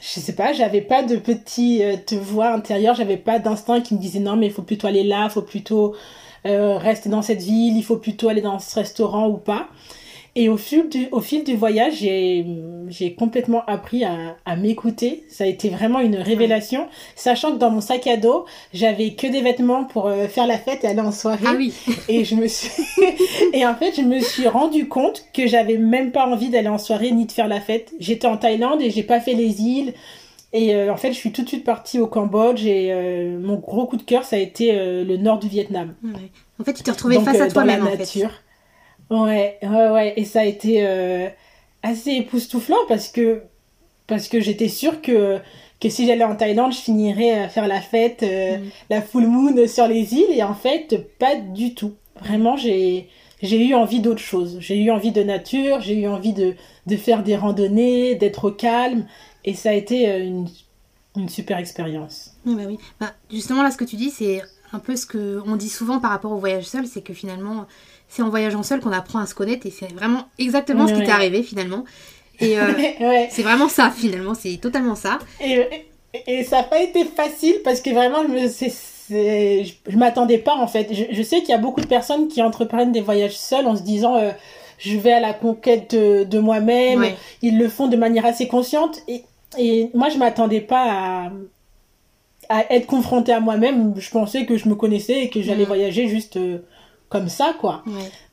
je 0.02 0.20
sais 0.20 0.34
pas, 0.34 0.52
j'avais 0.52 0.82
pas 0.82 1.04
de 1.04 1.16
petit 1.16 1.84
euh, 1.84 1.96
voix 2.20 2.50
intérieur, 2.54 2.96
j'avais 2.96 3.18
pas 3.18 3.38
d'instinct 3.38 3.82
qui 3.82 3.94
me 3.94 4.00
disait 4.00 4.20
non 4.20 4.36
mais 4.36 4.48
il 4.48 4.52
faut 4.52 4.64
plutôt 4.64 4.88
aller 4.88 5.04
là, 5.04 5.26
il 5.26 5.30
faut 5.30 5.44
plutôt 5.44 5.96
euh, 6.48 6.78
rester 6.78 7.08
dans 7.08 7.22
cette 7.22 7.42
ville, 7.42 7.78
il 7.78 7.84
faut 7.84 7.98
plutôt 7.98 8.28
aller 8.28 8.42
dans 8.42 8.58
ce 8.58 8.76
restaurant 8.76 9.30
ou 9.30 9.38
pas. 9.38 9.68
Et 10.34 10.48
au 10.48 10.56
fil 10.56 10.88
du, 10.88 11.08
au 11.12 11.20
fil 11.20 11.44
du 11.44 11.56
voyage, 11.58 11.96
j'ai 11.96 13.16
complètement 13.16 13.66
appris 13.66 14.06
à, 14.06 14.38
à 14.46 14.56
m'écouter. 14.56 15.26
Ça 15.30 15.44
a 15.44 15.48
été 15.48 15.68
vraiment 15.68 16.00
une 16.00 16.16
révélation, 16.16 16.88
sachant 17.18 17.52
que 17.52 17.58
dans 17.58 17.70
mon 17.70 17.82
sac 17.82 18.08
à 18.08 18.16
dos, 18.16 18.46
j'avais 18.74 19.12
que 19.14 19.28
des 19.28 19.42
vêtements 19.42 19.84
pour 19.84 20.08
euh, 20.08 20.28
faire 20.30 20.48
la 20.48 20.58
fête 20.58 20.86
et 20.86 20.88
aller 20.88 21.02
en 21.02 21.12
soirée. 21.12 21.44
Ah 21.46 21.56
oui. 21.58 21.74
Et 22.08 22.24
je 22.24 22.36
me 22.36 22.48
suis 22.48 22.72
et 23.54 23.66
en 23.66 23.76
fait, 23.76 23.94
je 23.94 24.04
me 24.04 24.22
suis 24.22 24.48
rendu 24.48 24.88
compte 24.88 25.26
que 25.34 25.48
j'avais 25.48 25.78
même 25.78 26.12
pas 26.12 26.26
envie 26.26 26.50
d'aller 26.50 26.70
en 26.70 26.78
soirée 26.78 27.12
ni 27.12 27.26
de 27.26 27.32
faire 27.34 27.50
la 27.50 27.60
fête. 27.60 27.92
J'étais 28.00 28.28
en 28.28 28.38
Thaïlande 28.38 28.82
et 28.82 28.90
j'ai 28.90 29.04
pas 29.04 29.20
fait 29.20 29.34
les 29.34 29.62
îles. 29.62 29.94
Et 30.54 30.76
euh, 30.76 30.94
en 30.94 30.98
fait, 30.98 31.12
je 31.12 31.18
suis 31.18 31.34
tout 31.34 31.44
de 31.44 31.48
suite 31.50 31.66
partie 31.66 32.00
au 32.00 32.08
Cambodge 32.08 32.66
et 32.66 32.88
euh, 32.92 33.38
mon 33.38 33.56
gros 33.56 33.86
coup 33.86 33.98
de 33.98 34.04
cœur, 34.04 34.24
ça 34.24 34.38
a 34.38 34.40
été 34.40 34.72
le 34.74 35.18
nord 35.18 35.40
du 35.40 35.50
Vietnam. 35.50 35.94
En 36.58 36.64
fait, 36.64 36.74
tu 36.74 36.84
t'es 36.84 36.92
retrouvée 36.92 37.20
face 37.20 37.42
à 37.42 37.50
toi-même. 37.50 37.86
en 37.86 37.92
fait. 37.92 38.28
Ouais, 39.12 39.60
ouais, 39.62 39.90
ouais. 39.90 40.14
Et 40.16 40.24
ça 40.26 40.42
a 40.42 40.46
été 40.46 40.86
euh, 40.86 41.28
assez 41.84 42.12
époustouflant 42.12 42.78
parce 42.88 43.10
que, 43.10 43.44
parce 44.08 44.28
que 44.30 44.40
j'étais 44.40 44.70
sûre 44.70 45.02
que, 45.02 45.38
que 45.82 45.90
si 45.90 46.08
j'allais 46.08 46.24
en 46.24 46.36
Thaïlande, 46.36 46.72
je 46.72 46.80
finirais 46.80 47.32
à 47.32 47.50
faire 47.50 47.68
la 47.68 47.82
fête, 47.82 48.24
euh, 48.24 48.58
mm. 48.58 48.70
la 48.90 49.02
full 49.02 49.28
moon 49.28 49.68
sur 49.68 49.88
les 49.88 50.14
îles. 50.14 50.32
Et 50.32 50.44
en 50.44 50.54
fait, 50.54 51.18
pas 51.20 51.36
du 51.36 51.76
tout. 51.76 51.94
Vraiment, 52.22 52.56
j'ai, 52.56 53.10
j'ai 53.42 53.68
eu 53.68 53.76
envie 53.76 54.00
d'autre 54.00 54.22
chose. 54.22 54.58
J'ai 54.62 54.78
eu 54.82 54.92
envie 54.92 55.12
de 55.12 55.24
nature, 55.24 55.82
j'ai 55.82 55.96
eu 56.00 56.08
envie 56.08 56.34
de, 56.34 56.56
de 56.88 56.96
faire 56.96 57.24
des 57.24 57.36
randonnées, 57.36 58.16
d'être 58.16 58.46
au 58.46 58.52
calme, 58.52 59.06
Et 59.44 59.54
ça 59.56 59.72
a 59.72 59.74
été 59.74 60.06
une, 60.20 60.48
une 61.18 61.30
super 61.30 61.58
expérience. 61.58 62.32
Oui, 62.46 62.56
bah 62.56 62.64
oui. 62.68 62.78
Bah, 63.00 63.14
justement, 63.30 63.64
là, 63.64 63.72
ce 63.72 63.78
que 63.78 63.84
tu 63.84 63.98
dis, 63.98 64.12
c'est 64.12 64.42
un 64.72 64.80
peu 64.80 64.96
ce 64.96 65.06
qu'on 65.06 65.56
dit 65.56 65.70
souvent 65.70 66.00
par 66.00 66.12
rapport 66.12 66.32
au 66.32 66.38
voyage 66.38 66.66
seul, 66.66 66.88
c'est 66.88 67.02
que 67.02 67.14
finalement, 67.14 67.66
c'est 68.12 68.22
en 68.22 68.30
voyageant 68.30 68.62
seul 68.62 68.82
qu'on 68.82 68.92
apprend 68.92 69.20
à 69.20 69.26
se 69.26 69.34
connaître 69.34 69.66
et 69.66 69.72
c'est 69.72 69.92
vraiment 69.94 70.26
exactement 70.38 70.86
ce 70.86 70.94
qui 70.94 71.00
t'est 71.00 71.12
arrivé 71.12 71.44
finalement. 71.44 71.86
Et 72.42 72.60
euh, 72.60 72.74
c'est 73.30 73.42
vraiment 73.42 73.70
ça 73.70 73.90
finalement, 73.90 74.34
c'est 74.34 74.58
totalement 74.58 74.96
ça. 74.96 75.20
Et, 75.40 75.66
et, 76.28 76.44
ça 76.44 76.58
n'a 76.58 76.64
pas 76.64 76.82
été 76.82 77.06
facile 77.06 77.56
parce 77.64 77.80
que 77.80 77.90
vraiment, 77.92 78.24
je 78.24 78.28
me, 78.28 79.72
je, 79.90 79.98
m'attendais 79.98 80.40
pas 80.40 80.56
en 80.56 80.68
fait. 80.68 80.94
Je, 80.94 81.24
sais 81.24 81.40
qu'il 81.40 81.50
y 81.50 81.54
a 81.54 81.58
beaucoup 81.58 81.80
de 81.80 81.88
personnes 81.88 82.28
qui 82.28 82.42
entreprennent 82.42 82.92
des 82.92 83.00
voyages 83.00 83.38
seuls 83.38 83.66
en 83.66 83.78
se 83.78 83.82
disant 83.82 84.18
euh, 84.18 84.32
je 84.78 84.98
vais 84.98 85.14
à 85.14 85.22
la 85.22 85.34
conquête 85.34 85.96
de, 85.96 86.40
moi-même. 86.40 87.06
Ils 87.42 87.58
le 87.58 87.70
font 87.70 87.88
de 87.88 87.96
manière 87.96 88.26
assez 88.26 88.50
consciente 88.50 89.00
et, 89.08 89.24
et 89.58 89.90
moi 89.94 90.10
je 90.10 90.18
m'attendais 90.18 90.62
pas 90.62 90.84
à, 90.90 91.32
à 92.50 92.74
être 92.74 92.88
confrontée 92.88 93.32
à 93.32 93.40
moi-même. 93.40 93.94
Je 93.96 94.10
pensais 94.10 94.46
que 94.46 94.58
je 94.58 94.68
me 94.68 94.76
connaissais 94.76 95.24
et 95.24 95.30
que 95.30 95.42
j'allais 95.42 95.64
mm. 95.64 95.68
voyager 95.68 96.08
juste 96.10 96.36
euh, 96.36 96.58
comme 97.12 97.30
ça 97.30 97.54
quoi. 97.60 97.84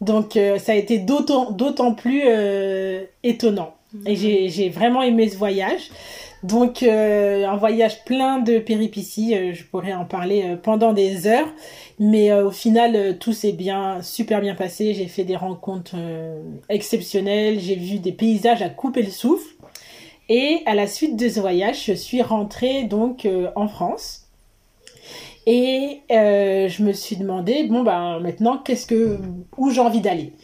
Donc 0.01 0.37
euh, 0.37 0.59
ça 0.59 0.73
a 0.73 0.75
été 0.77 0.99
d'autant 0.99 1.95
plus 1.95 2.23
étonnant. 3.23 3.75
Et 4.07 4.15
mm. 4.15 4.49
j'ai 4.51 4.69
vraiment 4.71 5.03
aimé 5.03 5.29
ce 5.29 5.37
voyage. 5.37 5.91
Donc 6.43 6.83
euh, 6.83 7.47
un 7.47 7.57
voyage 7.57 8.05
plein 8.05 8.39
de 8.39 8.59
péripéties, 8.59 9.35
euh, 9.35 9.55
je 9.55 9.65
pourrais 9.65 9.93
en 9.93 10.05
parler 10.05 10.45
euh, 10.45 10.57
pendant 10.57 10.93
des 10.93 11.27
heures, 11.27 11.49
mais 11.99 12.33
au 12.33 12.53
final 12.53 13.19
tout 13.19 13.33
s'est 13.33 13.53
bien, 13.53 14.03
super 14.03 14.41
bien 14.41 14.55
passé. 14.55 14.95
J'ai 14.95 15.09
fait 15.09 15.25
des 15.25 15.37
rencontres 15.37 15.97
exceptionnelles, 16.69 17.59
j'ai 17.59 17.75
vu 17.75 17.99
des 17.99 18.13
paysages 18.13 18.63
à 18.63 18.69
couper 18.69 19.03
le 19.03 19.11
souffle. 19.11 19.55
Et 20.29 20.61
à 20.67 20.75
la 20.75 20.87
suite 20.87 21.17
de 21.17 21.29
ce 21.29 21.41
voyage, 21.41 21.87
je 21.87 21.95
suis 21.95 22.23
rentrée 22.23 22.85
donc 22.85 23.27
en 23.57 23.67
France. 23.67 24.28
Et 25.51 26.03
je 26.11 26.83
me 26.83 26.93
suis 26.93 27.17
demandé 27.17 27.65
bon 27.65 27.83
bah 27.83 28.19
maintenant 28.21 28.59
qu'est-ce 28.59 28.87
que 28.87 29.19
où 29.57 29.71
j'ai 29.71 29.81
envie 29.81 30.03
d'aller? 30.03 30.35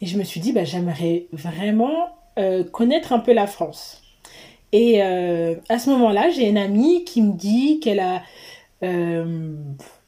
Et 0.00 0.06
je 0.06 0.18
me 0.18 0.24
suis 0.24 0.40
dit 0.40 0.52
bah 0.52 0.64
j'aimerais 0.64 1.26
vraiment 1.32 2.08
connaître 2.72 3.12
un 3.12 3.20
peu 3.20 3.32
la 3.32 3.46
France. 3.46 4.02
Et 4.72 5.02
euh, 5.02 5.54
à 5.68 5.78
ce 5.78 5.90
moment-là, 5.90 6.30
j'ai 6.30 6.48
une 6.48 6.58
amie 6.58 7.04
qui 7.04 7.22
me 7.22 7.32
dit 7.32 7.80
qu'elle 7.80 8.00
a 8.00 8.22
euh, 8.82 9.54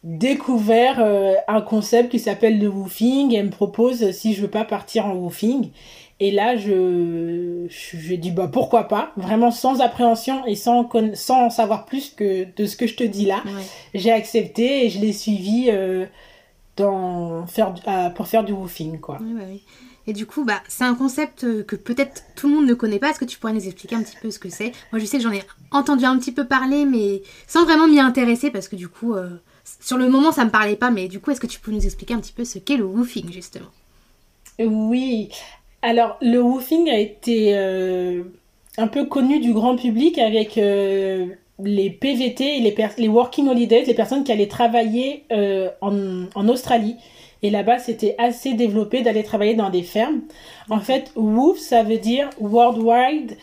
découvert 0.04 1.00
euh, 1.00 1.34
un 1.48 1.62
concept 1.62 2.10
qui 2.10 2.18
s'appelle 2.18 2.58
le 2.58 2.68
woofing. 2.68 3.34
Elle 3.34 3.46
me 3.46 3.50
propose 3.50 4.10
si 4.12 4.34
je 4.34 4.42
veux 4.42 4.50
pas 4.50 4.64
partir 4.64 5.06
en 5.06 5.14
woofing. 5.14 5.70
Et 6.22 6.30
là, 6.30 6.56
je, 6.56 7.66
je, 7.68 8.14
dis 8.14 8.30
bah 8.30 8.48
pourquoi 8.52 8.88
pas, 8.88 9.12
vraiment 9.16 9.50
sans 9.50 9.80
appréhension 9.80 10.44
et 10.44 10.54
sans 10.54 10.88
sans 11.14 11.48
savoir 11.48 11.86
plus 11.86 12.10
que 12.10 12.46
de 12.56 12.66
ce 12.66 12.76
que 12.76 12.86
je 12.86 12.94
te 12.94 13.04
dis 13.04 13.24
là. 13.24 13.42
J'ai 13.94 14.12
accepté 14.12 14.84
et 14.84 14.90
je 14.90 15.00
l'ai 15.00 15.14
suivi 15.14 15.70
dans 16.76 17.46
faire 17.46 17.74
pour 18.14 18.28
faire 18.28 18.44
du 18.44 18.52
woofing 18.52 19.00
quoi. 19.00 19.18
Oui. 19.22 19.62
Et 20.06 20.12
du 20.12 20.26
coup, 20.26 20.44
bah, 20.44 20.62
c'est 20.66 20.84
un 20.84 20.94
concept 20.94 21.44
euh, 21.44 21.62
que 21.62 21.76
peut-être 21.76 22.22
tout 22.34 22.48
le 22.48 22.54
monde 22.56 22.66
ne 22.66 22.74
connaît 22.74 22.98
pas. 22.98 23.10
Est-ce 23.10 23.20
que 23.20 23.24
tu 23.24 23.38
pourrais 23.38 23.52
nous 23.52 23.66
expliquer 23.66 23.94
un 23.94 24.02
petit 24.02 24.16
peu 24.20 24.30
ce 24.30 24.38
que 24.38 24.48
c'est? 24.48 24.72
Moi, 24.92 24.98
je 24.98 25.04
sais 25.04 25.18
que 25.18 25.22
j'en 25.22 25.30
ai 25.30 25.42
entendu 25.70 26.04
un 26.04 26.18
petit 26.18 26.32
peu 26.32 26.46
parler, 26.46 26.84
mais 26.84 27.22
sans 27.46 27.64
vraiment 27.64 27.86
m'y 27.86 28.00
intéresser, 28.00 28.50
parce 28.50 28.66
que 28.66 28.76
du 28.76 28.88
coup, 28.88 29.14
euh, 29.14 29.28
sur 29.80 29.98
le 29.98 30.08
moment, 30.08 30.32
ça 30.32 30.44
me 30.44 30.50
parlait 30.50 30.76
pas. 30.76 30.90
Mais 30.90 31.06
du 31.06 31.20
coup, 31.20 31.30
est-ce 31.30 31.40
que 31.40 31.46
tu 31.46 31.60
peux 31.60 31.70
nous 31.70 31.84
expliquer 31.84 32.14
un 32.14 32.20
petit 32.20 32.32
peu 32.32 32.44
ce 32.44 32.58
qu'est 32.58 32.76
le 32.76 32.84
woofing, 32.84 33.30
justement? 33.30 33.68
Oui. 34.58 35.28
Alors, 35.82 36.18
le 36.20 36.42
woofing 36.42 36.90
a 36.90 36.98
été 36.98 37.56
euh, 37.56 38.22
un 38.76 38.86
peu 38.86 39.06
connu 39.06 39.40
du 39.40 39.52
grand 39.52 39.76
public 39.76 40.18
avec 40.18 40.56
les 40.56 41.90
PVT 41.90 42.58
et 42.58 42.60
les, 42.60 42.76
les 42.98 43.08
Working 43.08 43.48
Holidays, 43.48 43.84
les 43.86 43.94
personnes 43.94 44.24
qui 44.24 44.32
allaient 44.32 44.46
travailler 44.46 45.24
en, 45.80 46.24
en 46.34 46.48
Australie. 46.48 46.96
Et 47.42 47.50
là-bas, 47.50 47.78
c'était 47.78 48.14
assez 48.18 48.52
développé 48.52 49.00
d'aller 49.02 49.22
travailler 49.22 49.54
dans 49.54 49.70
des 49.70 49.82
fermes. 49.82 50.20
En 50.68 50.80
fait, 50.80 51.10
WOOF, 51.16 51.58
ça 51.58 51.82
veut 51.82 51.96
dire 51.98 52.28
Worldwide 52.38 53.38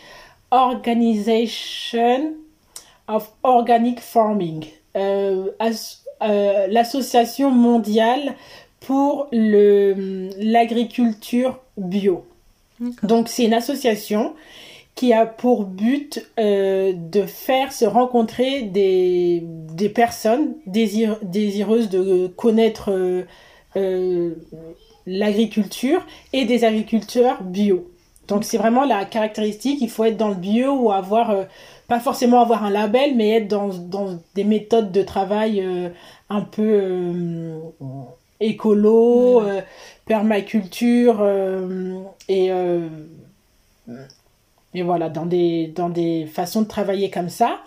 Organization 0.50 2.32
of 3.08 3.30
Organic 3.42 4.00
Farming. 4.00 4.66
Euh, 4.96 5.50
euh, 6.22 6.66
L'association 6.68 7.50
mondiale 7.50 8.34
pour 8.80 9.28
l'agriculture 9.32 11.58
bio. 11.78 12.24
Donc, 13.02 13.28
c'est 13.28 13.44
une 13.44 13.54
association 13.54 14.34
qui 14.94 15.12
a 15.12 15.26
pour 15.26 15.64
but 15.64 16.28
euh, 16.38 16.92
de 16.92 17.22
faire 17.22 17.72
se 17.72 17.84
rencontrer 17.84 18.62
des, 18.62 19.42
des 19.44 19.88
personnes 19.88 20.54
désireuses 20.66 21.88
de 21.88 22.26
connaître 22.26 22.90
euh, 23.76 24.34
l'agriculture 25.06 26.04
et 26.32 26.44
des 26.44 26.64
agriculteurs 26.64 27.42
bio. 27.42 27.88
Donc 28.26 28.44
c'est 28.44 28.58
vraiment 28.58 28.84
la 28.84 29.06
caractéristique, 29.06 29.78
il 29.80 29.88
faut 29.88 30.04
être 30.04 30.18
dans 30.18 30.28
le 30.28 30.34
bio 30.34 30.72
ou 30.74 30.92
avoir, 30.92 31.30
euh, 31.30 31.44
pas 31.86 31.98
forcément 31.98 32.42
avoir 32.42 32.62
un 32.62 32.70
label, 32.70 33.16
mais 33.16 33.30
être 33.30 33.48
dans, 33.48 33.68
dans 33.68 34.18
des 34.34 34.44
méthodes 34.44 34.92
de 34.92 35.02
travail 35.02 35.62
euh, 35.62 35.88
un 36.28 36.42
peu 36.42 37.54
écolo, 38.40 39.42
permaculture 40.08 41.24
et, 42.28 42.50
et 44.74 44.82
voilà, 44.82 45.08
dans 45.08 45.26
des, 45.26 45.68
dans 45.68 45.90
des 45.90 46.26
façons 46.26 46.62
de 46.62 46.68
travailler 46.68 47.10
comme 47.10 47.28
ça. 47.28 47.60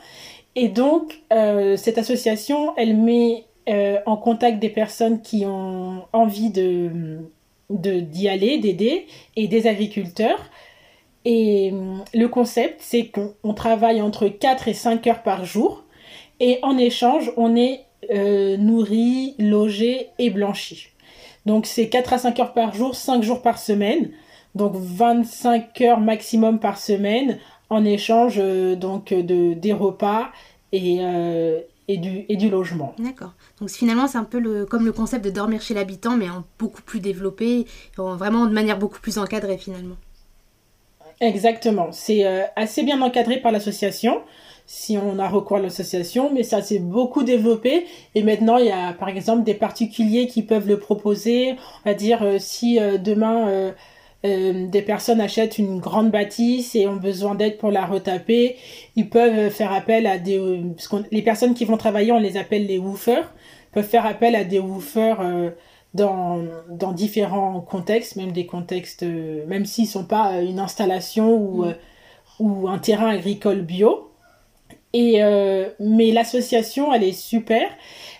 Et 0.55 0.67
donc 0.67 1.21
cette 1.29 1.97
association, 1.97 2.73
elle 2.75 2.97
met 2.97 3.45
euh, 3.69 3.99
en 4.07 4.17
contact 4.17 4.59
des 4.59 4.69
personnes 4.69 5.21
qui 5.21 5.45
ont 5.45 6.03
envie 6.13 6.49
de 6.49 7.19
d'y 7.69 8.27
aller, 8.27 8.57
d'aider, 8.57 9.05
et 9.37 9.47
des 9.47 9.65
agriculteurs. 9.67 10.39
Et 11.23 11.71
euh, 11.71 11.97
le 12.13 12.27
concept, 12.27 12.81
c'est 12.81 13.09
qu'on 13.09 13.53
travaille 13.53 14.01
entre 14.01 14.27
4 14.27 14.67
et 14.67 14.73
5 14.73 15.07
heures 15.07 15.23
par 15.23 15.45
jour, 15.45 15.83
et 16.39 16.59
en 16.63 16.77
échange, 16.77 17.31
on 17.37 17.55
est 17.55 17.81
euh, 18.09 18.57
nourri, 18.57 19.35
logé 19.39 20.09
et 20.19 20.31
blanchi. 20.31 20.90
Donc 21.45 21.65
c'est 21.65 21.89
4 21.89 22.13
à 22.13 22.17
5 22.17 22.39
heures 22.39 22.53
par 22.53 22.73
jour, 22.73 22.95
5 22.95 23.23
jours 23.23 23.41
par 23.41 23.57
semaine, 23.57 24.11
donc 24.55 24.73
25 24.75 25.81
heures 25.81 25.99
maximum 25.99 26.59
par 26.59 26.77
semaine, 26.77 27.39
en 27.69 27.85
échange 27.85 28.37
donc 28.77 29.13
de, 29.13 29.53
des 29.53 29.73
repas 29.73 30.29
et, 30.73 30.99
et 31.87 31.97
du, 31.97 32.25
et 32.29 32.35
du 32.35 32.49
logement. 32.49 32.93
D'accord. 32.99 33.33
Donc 33.59 33.69
finalement, 33.69 34.07
c'est 34.07 34.17
un 34.17 34.23
peu 34.23 34.39
le, 34.39 34.65
comme 34.65 34.85
le 34.85 34.91
concept 34.91 35.23
de 35.25 35.29
dormir 35.29 35.61
chez 35.61 35.73
l'habitant, 35.73 36.17
mais 36.17 36.29
en 36.29 36.43
beaucoup 36.59 36.81
plus 36.81 36.99
développé, 36.99 37.65
vraiment 37.97 38.45
de 38.45 38.53
manière 38.53 38.77
beaucoup 38.77 38.99
plus 38.99 39.17
encadrée 39.17 39.57
finalement. 39.57 39.95
Exactement. 41.21 41.91
C'est 41.91 42.25
euh, 42.25 42.43
assez 42.55 42.83
bien 42.83 43.01
encadré 43.01 43.37
par 43.37 43.51
l'association, 43.51 44.21
si 44.73 44.97
on 44.97 45.19
a 45.19 45.27
recours 45.27 45.57
à 45.57 45.59
l'association, 45.59 46.31
mais 46.33 46.43
ça 46.43 46.61
s'est 46.61 46.79
beaucoup 46.79 47.23
développé. 47.23 47.87
Et 48.15 48.23
maintenant, 48.23 48.55
il 48.55 48.67
y 48.67 48.71
a 48.71 48.93
par 48.93 49.09
exemple 49.09 49.43
des 49.43 49.53
particuliers 49.53 50.27
qui 50.27 50.43
peuvent 50.43 50.65
le 50.65 50.79
proposer. 50.79 51.55
On 51.83 51.89
va 51.89 51.93
dire, 51.93 52.23
euh, 52.23 52.37
si 52.39 52.79
euh, 52.79 52.97
demain 52.97 53.73
euh, 54.23 54.67
des 54.67 54.81
personnes 54.81 55.19
achètent 55.19 55.57
une 55.57 55.79
grande 55.79 56.09
bâtisse 56.09 56.73
et 56.73 56.87
ont 56.87 56.95
besoin 56.95 57.35
d'aide 57.35 57.57
pour 57.57 57.69
la 57.69 57.85
retaper, 57.85 58.55
ils 58.95 59.09
peuvent 59.09 59.49
faire 59.49 59.73
appel 59.73 60.07
à 60.07 60.17
des... 60.17 60.39
les 61.11 61.21
personnes 61.21 61.53
qui 61.53 61.65
vont 61.65 61.75
travailler, 61.75 62.13
on 62.13 62.19
les 62.19 62.37
appelle 62.37 62.65
les 62.65 62.77
woofers, 62.77 63.33
peuvent 63.73 63.83
faire 63.83 64.05
appel 64.05 64.35
à 64.35 64.45
des 64.45 64.59
woofers 64.59 65.51
dans, 65.93 66.45
dans 66.69 66.93
différents 66.93 67.59
contextes, 67.59 68.15
même 68.15 68.31
des 68.31 68.45
contextes, 68.45 69.03
même 69.03 69.65
s'ils 69.65 69.87
sont 69.87 70.05
pas 70.05 70.41
une 70.41 70.59
installation 70.59 71.35
ou, 71.35 71.65
mm. 71.65 71.75
ou 72.39 72.69
un 72.69 72.77
terrain 72.77 73.09
agricole 73.09 73.63
bio. 73.63 74.10
Et, 74.93 75.21
mais 75.79 76.11
l'association, 76.11 76.93
elle 76.93 77.03
est 77.03 77.13
super. 77.13 77.69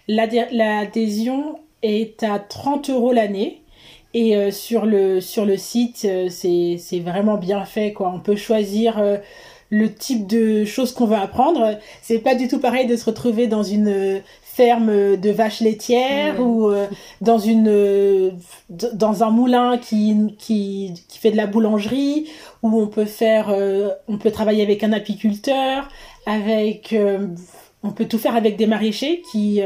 L'adhésion 0.07 1.59
est 1.83 2.23
à 2.23 2.39
30 2.39 2.89
euros 2.89 3.11
l'année. 3.11 3.61
Et 4.13 4.35
euh, 4.35 4.51
sur, 4.51 4.85
le, 4.85 5.21
sur 5.21 5.45
le 5.45 5.57
site, 5.57 6.05
euh, 6.05 6.27
c'est 6.29 6.99
vraiment 6.99 7.37
bien 7.37 7.63
fait. 7.63 7.93
Quoi. 7.93 8.11
On 8.13 8.19
peut 8.19 8.35
choisir 8.35 8.99
euh, 8.99 9.17
le 9.69 9.93
type 9.93 10.27
de 10.27 10.65
choses 10.65 10.91
qu'on 10.91 11.05
veut 11.05 11.15
apprendre. 11.15 11.77
C'est 12.01 12.19
pas 12.19 12.35
du 12.35 12.47
tout 12.49 12.59
pareil 12.59 12.87
de 12.87 12.95
se 12.95 13.05
retrouver 13.05 13.47
dans 13.47 13.63
une 13.63 14.21
ferme 14.43 15.15
de 15.15 15.29
vaches 15.29 15.61
laitières 15.61 16.41
ou 16.41 16.69
dans 17.21 17.37
une 17.37 18.37
dans 18.69 19.23
un 19.23 19.29
moulin 19.29 19.77
qui, 19.77 20.35
qui, 20.37 20.93
qui 21.07 21.19
fait 21.19 21.31
de 21.31 21.37
la 21.37 21.47
boulangerie 21.47 22.27
où 22.61 22.81
on 22.81 22.87
peut 22.87 23.05
faire 23.05 23.55
on 24.09 24.17
peut 24.17 24.29
travailler 24.29 24.61
avec 24.61 24.83
un 24.83 24.91
apiculteur 24.91 25.87
avec 26.25 26.95
on 27.83 27.91
peut 27.91 28.05
tout 28.05 28.17
faire 28.19 28.35
avec 28.35 28.57
des 28.57 28.67
maraîchers 28.67 29.21
qui 29.31 29.61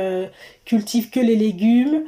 cultivent 0.65 1.09
que 1.09 1.19
les 1.19 1.35
légumes 1.35 2.03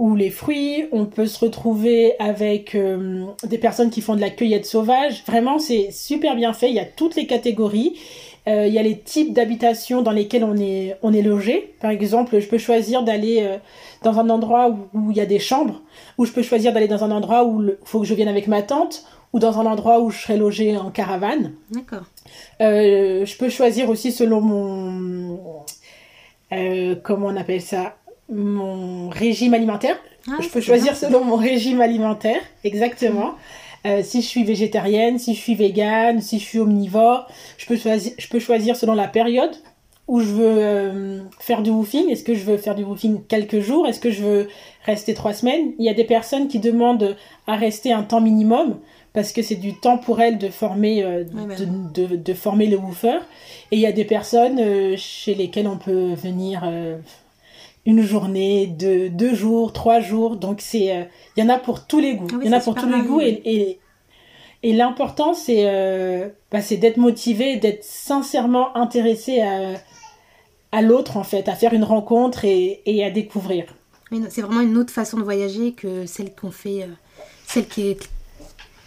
ou 0.00 0.16
les 0.16 0.30
fruits, 0.30 0.86
on 0.92 1.04
peut 1.04 1.26
se 1.26 1.38
retrouver 1.44 2.14
avec 2.18 2.74
euh, 2.74 3.26
des 3.44 3.58
personnes 3.58 3.90
qui 3.90 4.00
font 4.00 4.16
de 4.16 4.20
la 4.22 4.30
cueillette 4.30 4.64
sauvage. 4.64 5.22
Vraiment, 5.26 5.58
c'est 5.58 5.90
super 5.92 6.36
bien 6.36 6.54
fait, 6.54 6.70
il 6.70 6.74
y 6.74 6.80
a 6.80 6.86
toutes 6.86 7.16
les 7.16 7.26
catégories 7.26 7.98
Il 8.46 8.72
y 8.72 8.78
a 8.78 8.82
les 8.82 8.98
types 8.98 9.34
d'habitations 9.34 10.00
dans 10.00 10.10
lesquelles 10.10 10.42
on 10.42 10.56
est, 10.56 10.96
on 11.02 11.12
est 11.12 11.20
logé. 11.20 11.74
Par 11.80 11.90
exemple, 11.90 12.40
je 12.40 12.48
peux 12.48 12.56
choisir 12.56 13.02
d'aller 13.02 13.58
dans 14.02 14.18
un 14.18 14.30
endroit 14.30 14.74
où 14.94 15.10
il 15.10 15.16
y 15.18 15.20
a 15.20 15.26
des 15.26 15.38
chambres, 15.38 15.82
ou 16.16 16.24
je 16.24 16.32
peux 16.32 16.42
choisir 16.42 16.72
d'aller 16.72 16.88
dans 16.88 17.04
un 17.04 17.10
endroit 17.10 17.44
où 17.44 17.62
il 17.62 17.76
faut 17.84 18.00
que 18.00 18.06
je 18.06 18.14
vienne 18.14 18.28
avec 18.28 18.46
ma 18.48 18.62
tante, 18.62 19.04
ou 19.34 19.38
dans 19.38 19.60
un 19.60 19.66
endroit 19.66 20.00
où 20.00 20.10
je 20.10 20.22
serai 20.22 20.38
logé 20.38 20.78
en 20.78 20.90
caravane. 20.90 21.52
D'accord. 21.70 22.06
Euh, 22.60 23.24
je 23.24 23.36
peux 23.36 23.48
choisir 23.48 23.88
aussi 23.88 24.12
selon 24.12 24.40
mon. 24.40 25.64
Euh, 26.52 26.94
comment 27.02 27.28
on 27.28 27.36
appelle 27.36 27.62
ça 27.62 27.96
Mon 28.28 29.08
régime 29.08 29.54
alimentaire. 29.54 29.96
Ah, 30.28 30.36
je 30.40 30.48
peux 30.48 30.60
choisir 30.60 30.96
selon 30.96 31.24
mon 31.24 31.36
régime 31.36 31.80
alimentaire, 31.80 32.40
exactement. 32.64 33.34
Euh, 33.86 34.02
si 34.02 34.20
je 34.20 34.26
suis 34.26 34.44
végétarienne, 34.44 35.18
si 35.18 35.34
je 35.34 35.40
suis 35.40 35.54
végane, 35.54 36.20
si 36.20 36.38
je 36.38 36.44
suis 36.44 36.58
omnivore. 36.58 37.26
Je 37.56 37.66
peux 37.66 37.76
choisir, 37.76 38.12
je 38.18 38.28
peux 38.28 38.38
choisir 38.40 38.76
selon 38.76 38.94
la 38.94 39.08
période 39.08 39.56
où 40.06 40.20
je 40.20 40.26
veux 40.26 41.22
faire 41.38 41.62
du 41.62 41.70
woofing. 41.70 42.10
Est-ce 42.10 42.24
que 42.24 42.34
je 42.34 42.44
veux 42.44 42.56
faire 42.56 42.74
du 42.74 42.82
woofing 42.82 43.22
quelques 43.26 43.60
jours? 43.60 43.86
Est-ce 43.86 44.00
que 44.00 44.10
je 44.10 44.22
veux 44.22 44.48
rester 44.84 45.14
trois 45.14 45.32
semaines? 45.32 45.72
Il 45.78 45.84
y 45.84 45.88
a 45.88 45.94
des 45.94 46.04
personnes 46.04 46.48
qui 46.48 46.58
demandent 46.58 47.16
à 47.46 47.54
rester 47.56 47.92
un 47.92 48.02
temps 48.02 48.20
minimum 48.20 48.80
parce 49.12 49.32
que 49.32 49.42
c'est 49.42 49.56
du 49.56 49.74
temps 49.74 49.98
pour 49.98 50.20
elles 50.20 50.38
de 50.38 50.48
former, 50.48 51.02
euh, 51.02 51.24
de, 51.24 52.16
de, 52.16 52.34
former 52.34 52.66
le 52.66 52.76
woofer. 52.76 53.18
Et 53.70 53.76
il 53.76 53.80
y 53.80 53.86
a 53.86 53.92
des 53.92 54.04
personnes 54.04 54.58
euh, 54.60 54.94
chez 54.96 55.34
lesquelles 55.34 55.66
on 55.66 55.78
peut 55.78 56.14
venir 56.14 56.62
euh, 56.64 56.96
une 57.86 58.02
journée, 58.02 58.68
deux, 58.68 59.08
deux 59.08 59.34
jours, 59.34 59.72
trois 59.72 60.00
jours. 60.00 60.36
Donc 60.36 60.60
c'est, 60.60 61.08
il 61.36 61.40
y 61.40 61.42
en 61.42 61.48
a 61.48 61.58
pour 61.58 61.86
tous 61.86 61.98
les 61.98 62.14
goûts. 62.14 62.28
Ah 62.32 62.38
il 62.42 62.46
y 62.46 62.54
en 62.54 62.56
a 62.56 62.60
pour 62.60 62.74
tous 62.74 62.88
les 62.88 63.02
goûts 63.02 63.20
et, 63.20 63.40
et, 63.44 63.78
et 64.62 64.72
l'important 64.72 65.34
c'est, 65.34 65.64
bah, 66.52 66.60
d'être 66.70 66.96
motivé, 66.96 67.56
d'être 67.56 67.82
sincèrement 67.82 68.76
intéressé 68.76 69.40
à, 69.40 69.72
à 70.70 70.82
l'autre 70.82 71.16
en 71.16 71.24
fait, 71.24 71.48
à 71.48 71.54
faire 71.56 71.72
une 71.72 71.84
rencontre 71.84 72.44
et, 72.44 72.80
et 72.86 73.04
à 73.04 73.10
découvrir. 73.10 73.74
C'est 74.28 74.42
vraiment 74.42 74.60
une 74.60 74.76
autre 74.76 74.92
façon 74.92 75.18
de 75.18 75.22
voyager 75.22 75.72
que 75.72 76.04
celle 76.04 76.34
qu'on 76.34 76.50
fait, 76.50 76.88
celle 77.46 77.66
qui 77.66 77.88
est 77.88 78.10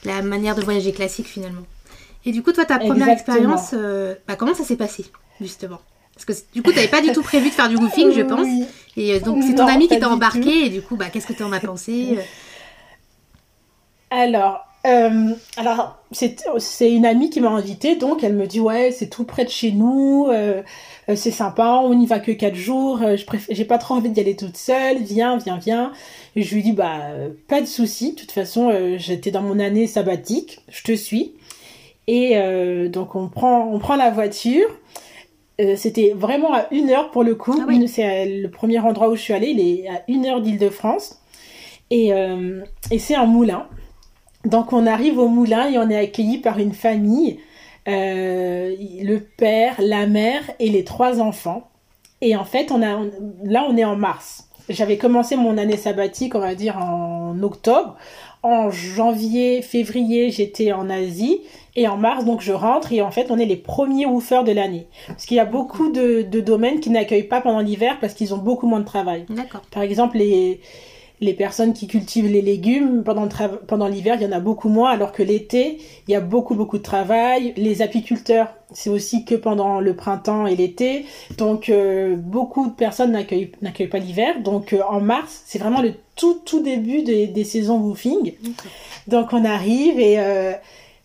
la 0.06 0.22
manière 0.22 0.56
de 0.56 0.62
voyager 0.62 0.92
classique 0.92 1.28
finalement. 1.28 1.64
Et 2.26 2.32
du 2.32 2.42
coup, 2.42 2.54
toi, 2.54 2.66
ta 2.66 2.80
première 2.80 3.10
expérience, 3.10 3.72
euh, 3.74 4.16
bah, 4.28 4.36
comment 4.36 4.54
ça 4.54 4.64
s'est 4.64 4.78
passé 4.78 5.06
justement? 5.42 5.82
Parce 6.14 6.26
que 6.26 6.34
du 6.54 6.62
coup, 6.62 6.70
tu 6.70 6.76
n'avais 6.76 6.88
pas 6.88 7.02
du 7.02 7.12
tout 7.12 7.24
prévu 7.24 7.50
de 7.50 7.54
faire 7.54 7.70
du 7.70 7.78
goofing, 7.78 8.12
je 8.14 8.22
pense. 8.24 8.48
Et 8.96 9.16
euh, 9.16 9.20
donc, 9.20 9.44
c'est 9.44 9.56
ton 9.56 9.68
ami 9.68 9.88
qui 9.88 10.00
t'a 10.00 10.10
embarqué. 10.10 10.66
Et 10.66 10.70
du 10.70 10.82
coup, 10.82 10.96
bah, 10.96 11.06
qu'est-ce 11.12 11.28
que 11.28 11.34
tu 11.34 11.44
en 11.44 11.52
as 11.52 11.60
pensé? 11.60 12.20
Alors, 14.12 14.66
euh, 14.86 15.34
alors 15.58 15.98
c'est 16.12 16.92
une 16.92 17.06
amie 17.06 17.30
qui 17.30 17.42
m'a 17.42 17.50
invitée, 17.50 17.96
donc 17.96 18.24
elle 18.24 18.34
me 18.34 18.48
dit 18.48 18.60
ouais 18.60 18.92
c'est 18.92 19.10
tout 19.10 19.24
près 19.24 19.46
de 19.46 19.50
chez 19.50 19.72
nous, 19.72 20.28
c'est 21.16 21.32
sympa, 21.32 21.82
on 21.84 21.96
n'y 21.96 22.06
va 22.06 22.20
que 22.20 22.32
quatre 22.32 22.56
jours, 22.56 23.00
j'ai 23.50 23.66
pas 23.66 23.78
trop 23.78 23.96
envie 23.96 24.10
d'y 24.10 24.20
aller 24.20 24.36
toute 24.36 24.58
seule, 24.58 24.98
viens 24.98 25.38
viens 25.38 25.58
viens. 25.58 25.92
Et 26.36 26.42
je 26.42 26.56
lui 26.56 26.64
dis, 26.64 26.72
bah, 26.72 27.00
pas 27.48 27.62
de 27.62 27.68
souci. 27.68 28.14
De 28.14 28.20
toute 28.20 28.32
façon, 28.32 28.70
euh, 28.70 28.98
j'étais 28.98 29.32
dans 29.32 29.42
mon 29.42 29.60
année 29.60 29.88
sabbatique. 29.88 30.62
Je 30.70 30.84
te 30.84 30.96
suis. 30.96 31.34
Et 32.08 32.38
euh, 32.38 32.90
donc, 32.90 33.16
on 33.16 33.30
prend, 33.30 33.70
on 33.72 33.80
prend 33.80 33.96
la 33.96 34.10
voiture. 34.10 34.68
Euh, 35.62 35.76
c'était 35.76 36.14
vraiment 36.16 36.54
à 36.54 36.66
une 36.72 36.90
heure 36.90 37.12
pour 37.12 37.24
le 37.24 37.36
coup. 37.36 37.56
Ah 37.60 37.72
c'est 37.88 38.26
le 38.26 38.50
premier 38.50 38.80
endroit 38.80 39.10
où 39.10 39.16
je 39.16 39.22
suis 39.22 39.34
allée. 39.34 39.50
Il 39.50 39.60
est 39.60 39.88
à 39.88 40.04
une 40.08 40.26
heure 40.26 40.42
d'Île-de-France. 40.42 41.20
Et, 41.92 42.08
et 42.90 42.98
c'est 42.98 43.14
un 43.14 43.28
moulin. 43.28 43.68
Donc, 44.46 44.74
on 44.74 44.86
arrive 44.86 45.18
au 45.18 45.28
moulin 45.28 45.70
et 45.70 45.78
on 45.78 45.90
est 45.90 45.98
accueilli 45.98 46.38
par 46.40 46.60
une 46.60 46.74
famille. 46.74 47.40
le 47.86 49.18
père, 49.20 49.76
la 49.80 50.08
mère 50.08 50.44
et 50.60 50.70
les 50.70 50.84
trois 50.84 51.20
enfants. 51.20 51.70
Et 52.22 52.36
en 52.36 52.46
fait, 52.46 52.72
on 52.72 52.82
a, 52.82 53.02
là, 53.44 53.66
on 53.68 53.76
est 53.76 53.84
en 53.84 53.96
mars 53.96 54.48
j'avais 54.70 54.98
commencé 54.98 55.36
mon 55.36 55.58
année 55.58 55.78
sabbatique, 55.78 56.36
on 56.36 56.40
va 56.40 56.56
dire, 56.56 56.78
en 56.78 57.42
octobre. 57.42 57.96
En 58.42 58.72
janvier, 58.72 59.62
février, 59.62 60.30
j'étais 60.30 60.74
en 60.74 60.90
Asie. 60.90 61.42
Et 61.76 61.88
en 61.88 61.98
mars, 61.98 62.26
donc, 62.26 62.42
je 62.42 62.52
rentre. 62.52 62.92
Et 62.92 63.02
en 63.02 63.12
fait, 63.12 63.28
on 63.30 63.38
est 63.38 63.46
les 63.46 63.56
premiers 63.56 64.06
woofers 64.06 64.44
de 64.44 64.52
l'année. 64.52 64.88
Parce 65.08 65.26
qu'il 65.26 65.38
y 65.38 65.40
a 65.40 65.46
beaucoup 65.46 65.92
de, 65.92 66.22
de 66.22 66.40
domaines 66.40 66.80
qui 66.80 66.90
n'accueillent 66.90 67.24
pas 67.24 67.42
pendant 67.42 67.62
l'hiver 67.62 67.98
parce 68.00 68.14
qu'ils 68.14 68.34
ont 68.34 68.38
beaucoup 68.38 68.68
moins 68.68 68.80
de 68.80 68.86
travail. 68.86 69.26
D'accord. 69.30 69.62
Par 69.72 69.84
exemple, 69.84 70.18
les, 70.18 70.60
les 71.24 71.34
personnes 71.34 71.74
qui 71.74 71.88
cultivent 71.88 72.30
les 72.30 72.42
légumes 72.42 73.04
pendant, 73.04 73.28
pendant 73.68 73.88
l'hiver, 73.88 74.18
il 74.20 74.24
y 74.24 74.28
en 74.28 74.32
a 74.32 74.40
beaucoup 74.40 74.70
moins, 74.70 74.92
alors 74.92 75.12
que 75.12 75.24
l'été, 75.24 75.80
il 76.08 76.12
y 76.12 76.16
a 76.16 76.20
beaucoup, 76.20 76.56
beaucoup 76.56 76.78
de 76.78 76.84
travail. 76.84 77.54
Les 77.58 77.82
apiculteurs, 77.82 78.50
c'est 78.72 78.90
aussi 78.90 79.26
que 79.26 79.36
pendant 79.36 79.80
le 79.80 79.96
printemps 79.96 80.46
et 80.46 80.56
l'été. 80.56 81.06
Donc, 81.38 81.70
euh, 81.70 82.16
beaucoup 82.16 82.68
de 82.68 82.74
personnes 82.74 83.12
n'accueillent, 83.12 83.88
pas 83.88 84.00
l'hiver. 84.00 84.42
Donc, 84.42 84.74
euh, 84.74 84.82
en 84.88 85.02
mars, 85.02 85.44
c'est 85.46 85.60
vraiment 85.60 85.82
le 85.82 85.94
tout, 86.16 86.40
tout 86.46 86.62
début 86.62 87.02
des, 87.04 87.28
des 87.28 87.44
saisons 87.44 87.80
woofing. 87.80 88.34
Donc, 89.08 89.34
on 89.34 89.46
arrive 89.46 90.00
et 90.00 90.20
euh, 90.20 90.54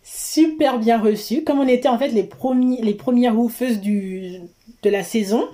super 0.03 0.79
bien 0.79 0.99
reçu. 0.99 1.43
Comme 1.43 1.59
on 1.59 1.67
était 1.67 1.89
en 1.89 1.97
fait 1.97 2.09
les, 2.09 2.23
premiers, 2.23 2.81
les 2.81 2.93
premières 2.93 3.37
woofeuses 3.37 3.79
du, 3.79 4.39
de 4.83 4.89
la 4.89 5.03
saison, 5.03 5.47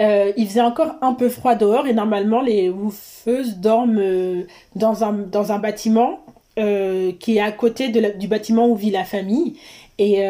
euh, 0.00 0.32
il 0.36 0.48
faisait 0.48 0.60
encore 0.60 0.96
un 1.02 1.14
peu 1.14 1.28
froid 1.28 1.54
dehors 1.54 1.86
et 1.86 1.94
normalement 1.94 2.40
les 2.40 2.68
woofeuses 2.68 3.58
dorment 3.58 3.98
euh, 3.98 4.42
dans, 4.74 5.04
un, 5.04 5.12
dans 5.12 5.52
un 5.52 5.58
bâtiment 5.58 6.20
euh, 6.58 7.12
qui 7.20 7.36
est 7.36 7.40
à 7.40 7.52
côté 7.52 7.88
de 7.88 8.18
du 8.18 8.26
bâtiment 8.26 8.68
où 8.68 8.74
vit 8.74 8.90
la 8.90 9.04
famille. 9.04 9.56
Et, 9.96 10.24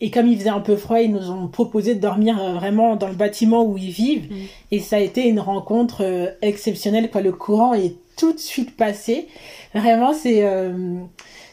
et, 0.00 0.10
comme 0.12 0.28
il 0.28 0.38
faisait 0.38 0.50
un 0.50 0.60
peu 0.60 0.76
froid, 0.76 1.00
ils 1.00 1.10
nous 1.10 1.28
ont 1.28 1.48
proposé 1.48 1.96
de 1.96 2.00
dormir 2.00 2.36
vraiment 2.54 2.94
dans 2.94 3.08
le 3.08 3.16
bâtiment 3.16 3.64
où 3.64 3.76
ils 3.76 3.90
vivent. 3.90 4.30
Mm. 4.30 4.36
Et 4.70 4.78
ça 4.78 4.98
a 4.98 4.98
été 5.00 5.26
une 5.26 5.40
rencontre 5.40 6.36
exceptionnelle. 6.42 7.10
Quoi. 7.10 7.20
Le 7.20 7.32
courant 7.32 7.74
est 7.74 7.96
tout 8.16 8.32
de 8.32 8.38
suite 8.38 8.76
passé. 8.76 9.26
Vraiment, 9.74 10.12
c'est 10.12 10.48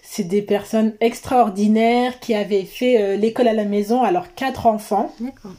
c'est 0.03 0.25
des 0.25 0.43
personnes 0.43 0.93
extraordinaires 0.99 2.19
qui 2.19 2.35
avaient 2.35 2.61
fait 2.61 3.17
l'école 3.17 3.47
à 3.47 3.53
la 3.53 3.65
maison 3.65 4.03
à 4.03 4.11
leurs 4.11 4.35
quatre 4.35 4.67
enfants. 4.67 5.11
D'accord. 5.19 5.53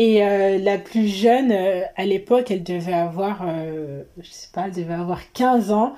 Et 0.00 0.22
euh, 0.22 0.58
la 0.58 0.78
plus 0.78 1.08
jeune, 1.08 1.50
euh, 1.50 1.82
à 1.96 2.06
l'époque, 2.06 2.52
elle 2.52 2.62
devait 2.62 2.92
avoir, 2.92 3.42
euh, 3.44 4.04
je 4.20 4.30
sais 4.30 4.46
pas, 4.52 4.66
elle 4.66 4.72
devait 4.72 4.94
avoir 4.94 5.32
15 5.32 5.72
ans. 5.72 5.92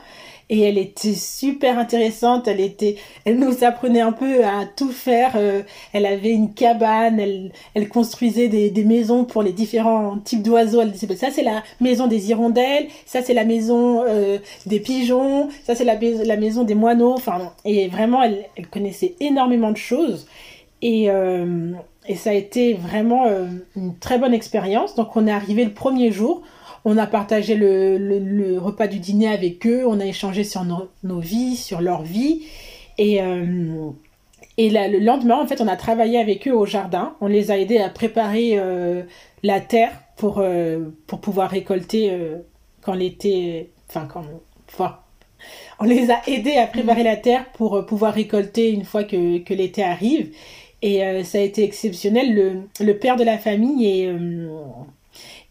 Et 0.48 0.62
elle 0.62 0.78
était 0.78 1.12
super 1.12 1.78
intéressante. 1.78 2.48
Elle 2.48 2.60
était, 2.60 2.96
elle 3.26 3.38
nous 3.38 3.62
apprenait 3.62 4.00
un 4.00 4.12
peu 4.12 4.42
à 4.42 4.64
tout 4.64 4.90
faire. 4.90 5.36
elle 5.92 6.06
avait 6.06 6.30
une 6.30 6.54
cabane. 6.54 7.20
Elle, 7.20 7.52
elle 7.74 7.88
construisait 7.88 8.48
des, 8.48 8.84
maisons 8.84 9.24
pour 9.24 9.44
les 9.44 9.52
différents 9.52 10.18
types 10.18 10.42
d'oiseaux. 10.42 10.80
Elle 10.80 10.90
disait, 10.90 11.14
ça 11.14 11.30
c'est 11.30 11.44
la 11.44 11.62
maison 11.80 12.08
des 12.08 12.30
hirondelles. 12.30 12.88
Ça 13.06 13.22
c'est 13.22 13.34
la 13.34 13.44
maison 13.44 14.02
des 14.66 14.80
pigeons. 14.80 15.50
Ça 15.62 15.76
c'est 15.76 15.84
la, 15.84 16.36
maison 16.36 16.64
des 16.64 16.74
moineaux. 16.74 17.12
Enfin, 17.12 17.52
et 17.64 17.86
vraiment, 17.86 18.24
elle 18.24 18.66
connaissait 18.72 19.14
énormément 19.20 19.70
de 19.70 19.76
choses. 19.76 20.26
Et, 20.82 21.08
et 22.10 22.16
ça 22.16 22.30
a 22.30 22.32
été 22.32 22.74
vraiment 22.74 23.26
euh, 23.26 23.46
une 23.76 23.96
très 23.96 24.18
bonne 24.18 24.34
expérience. 24.34 24.96
Donc 24.96 25.14
on 25.14 25.28
est 25.28 25.30
arrivé 25.30 25.64
le 25.64 25.70
premier 25.70 26.10
jour, 26.10 26.42
on 26.84 26.98
a 26.98 27.06
partagé 27.06 27.54
le, 27.54 28.58
repas 28.58 28.88
du 28.88 28.98
dîner 28.98 29.28
avec 29.28 29.64
eux, 29.64 29.84
on 29.86 30.00
a 30.00 30.06
échangé 30.06 30.42
sur 30.42 30.64
nos 30.64 31.20
vies, 31.20 31.54
sur 31.54 31.80
leur 31.80 32.02
vie. 32.02 32.46
Et, 32.98 33.22
euh, 33.22 33.90
et 34.56 34.70
le 34.70 34.98
lendemain, 34.98 35.40
en 35.40 35.46
fait, 35.46 35.60
on 35.60 35.68
a 35.68 35.76
travaillé 35.76 36.18
avec 36.18 36.48
eux 36.48 36.52
au 36.52 36.66
jardin. 36.66 37.14
On 37.20 37.28
les 37.28 37.52
a 37.52 37.58
aidés 37.58 37.78
à 37.78 37.88
préparer 37.88 38.54
euh, 38.58 39.04
la 39.44 39.60
terre 39.60 39.92
pour, 40.16 40.42
pour 41.06 41.20
pouvoir 41.20 41.48
récolter 41.48 42.12
quand 42.82 42.94
l'été... 42.94 43.70
Enfin, 43.88 44.08
quand... 44.12 44.24
on 45.78 45.84
les 45.84 46.10
a 46.10 46.20
aidés 46.26 46.56
à 46.56 46.66
préparer 46.66 47.04
la 47.04 47.16
terre 47.16 47.46
pour 47.52 47.86
pouvoir 47.86 48.14
récolter 48.14 48.72
une 48.72 48.84
fois 48.84 49.04
que, 49.04 49.38
que 49.38 49.54
l'été 49.54 49.84
arrive. 49.84 50.34
Et 50.82 51.04
euh, 51.04 51.24
ça 51.24 51.38
a 51.38 51.40
été 51.42 51.62
exceptionnel. 51.64 52.34
Le, 52.34 52.84
le, 52.84 52.98
père 52.98 53.16
de 53.16 53.24
la 53.24 53.38
famille 53.38 53.86
est, 53.86 54.06
euh, 54.06 54.48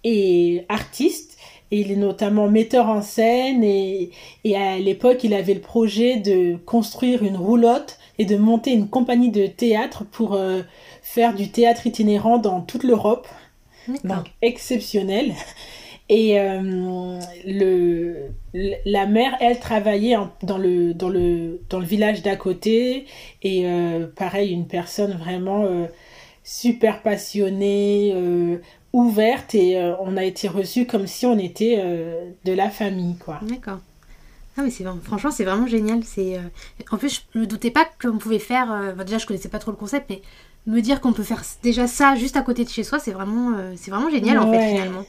est 0.03 0.65
artiste. 0.69 1.37
Et 1.71 1.81
il 1.81 1.91
est 1.91 1.97
notamment 1.97 2.47
metteur 2.49 2.89
en 2.89 3.03
scène 3.03 3.63
et, 3.63 4.09
et 4.43 4.57
à 4.57 4.79
l'époque 4.79 5.23
il 5.23 5.35
avait 5.35 5.53
le 5.53 5.59
projet 5.61 6.15
de 6.17 6.57
construire 6.65 7.23
une 7.23 7.37
roulotte 7.37 7.99
et 8.17 8.25
de 8.25 8.37
monter 8.37 8.71
une 8.71 8.89
compagnie 8.89 9.29
de 9.29 9.45
théâtre 9.45 10.03
pour 10.03 10.33
euh, 10.33 10.63
faire 11.03 11.35
du 11.35 11.51
théâtre 11.51 11.85
itinérant 11.85 12.39
dans 12.39 12.61
toute 12.61 12.83
l'Europe. 12.83 13.27
Donc 14.03 14.25
exceptionnel. 14.41 15.33
Et 16.11 16.39
euh, 16.39 17.19
le, 17.45 18.31
la 18.85 19.05
mère, 19.05 19.37
elle 19.39 19.59
travaillait 19.59 20.17
dans, 20.41 20.57
le, 20.57 20.95
dans, 20.95 21.09
le, 21.09 21.61
dans 21.69 21.79
le 21.79 21.85
village 21.85 22.23
d'à 22.23 22.35
côté. 22.35 23.05
Et 23.43 23.67
euh, 23.67 24.07
pareil, 24.07 24.51
une 24.51 24.67
personne 24.67 25.13
vraiment 25.13 25.65
euh, 25.65 25.85
super 26.43 27.03
passionnée, 27.03 28.15
ouverte. 28.91 29.53
Et 29.53 29.79
on 30.01 30.17
a 30.17 30.23
été 30.23 30.47
reçus 30.47 30.87
comme 30.87 31.05
si 31.05 31.27
on 31.27 31.37
était 31.37 31.77
de 32.43 32.53
la 32.53 32.71
famille. 32.71 33.15
quoi. 33.17 33.39
D'accord. 33.43 33.77
Ah 34.57 34.63
oui, 34.63 34.71
c'est 34.71 34.83
franchement, 35.03 35.31
c'est 35.31 35.45
vraiment 35.45 35.67
génial. 35.67 36.03
C'est 36.03 36.39
En 36.91 36.97
plus, 36.97 37.23
je 37.33 37.39
me 37.39 37.45
doutais 37.45 37.69
pas 37.69 37.87
qu'on 38.01 38.17
pouvait 38.17 38.39
faire... 38.39 38.95
déjà, 39.05 39.19
je 39.19 39.27
connaissais 39.27 39.47
pas 39.47 39.59
trop 39.59 39.69
le 39.69 39.77
concept, 39.77 40.09
mais 40.09 40.23
me 40.65 40.81
dire 40.81 41.01
qu'on 41.01 41.13
peut 41.13 41.23
faire 41.23 41.43
déjà 41.61 41.85
ça 41.85 42.15
juste 42.15 42.35
à 42.35 42.41
côté 42.41 42.63
de 42.63 42.69
chez 42.69 42.83
soi, 42.83 42.97
c'est 42.97 43.11
vraiment, 43.11 43.55
c'est 43.75 43.91
vraiment 43.91 44.09
génial 44.09 44.39
en 44.39 44.51
fait 44.51 44.71
finalement. 44.71 45.05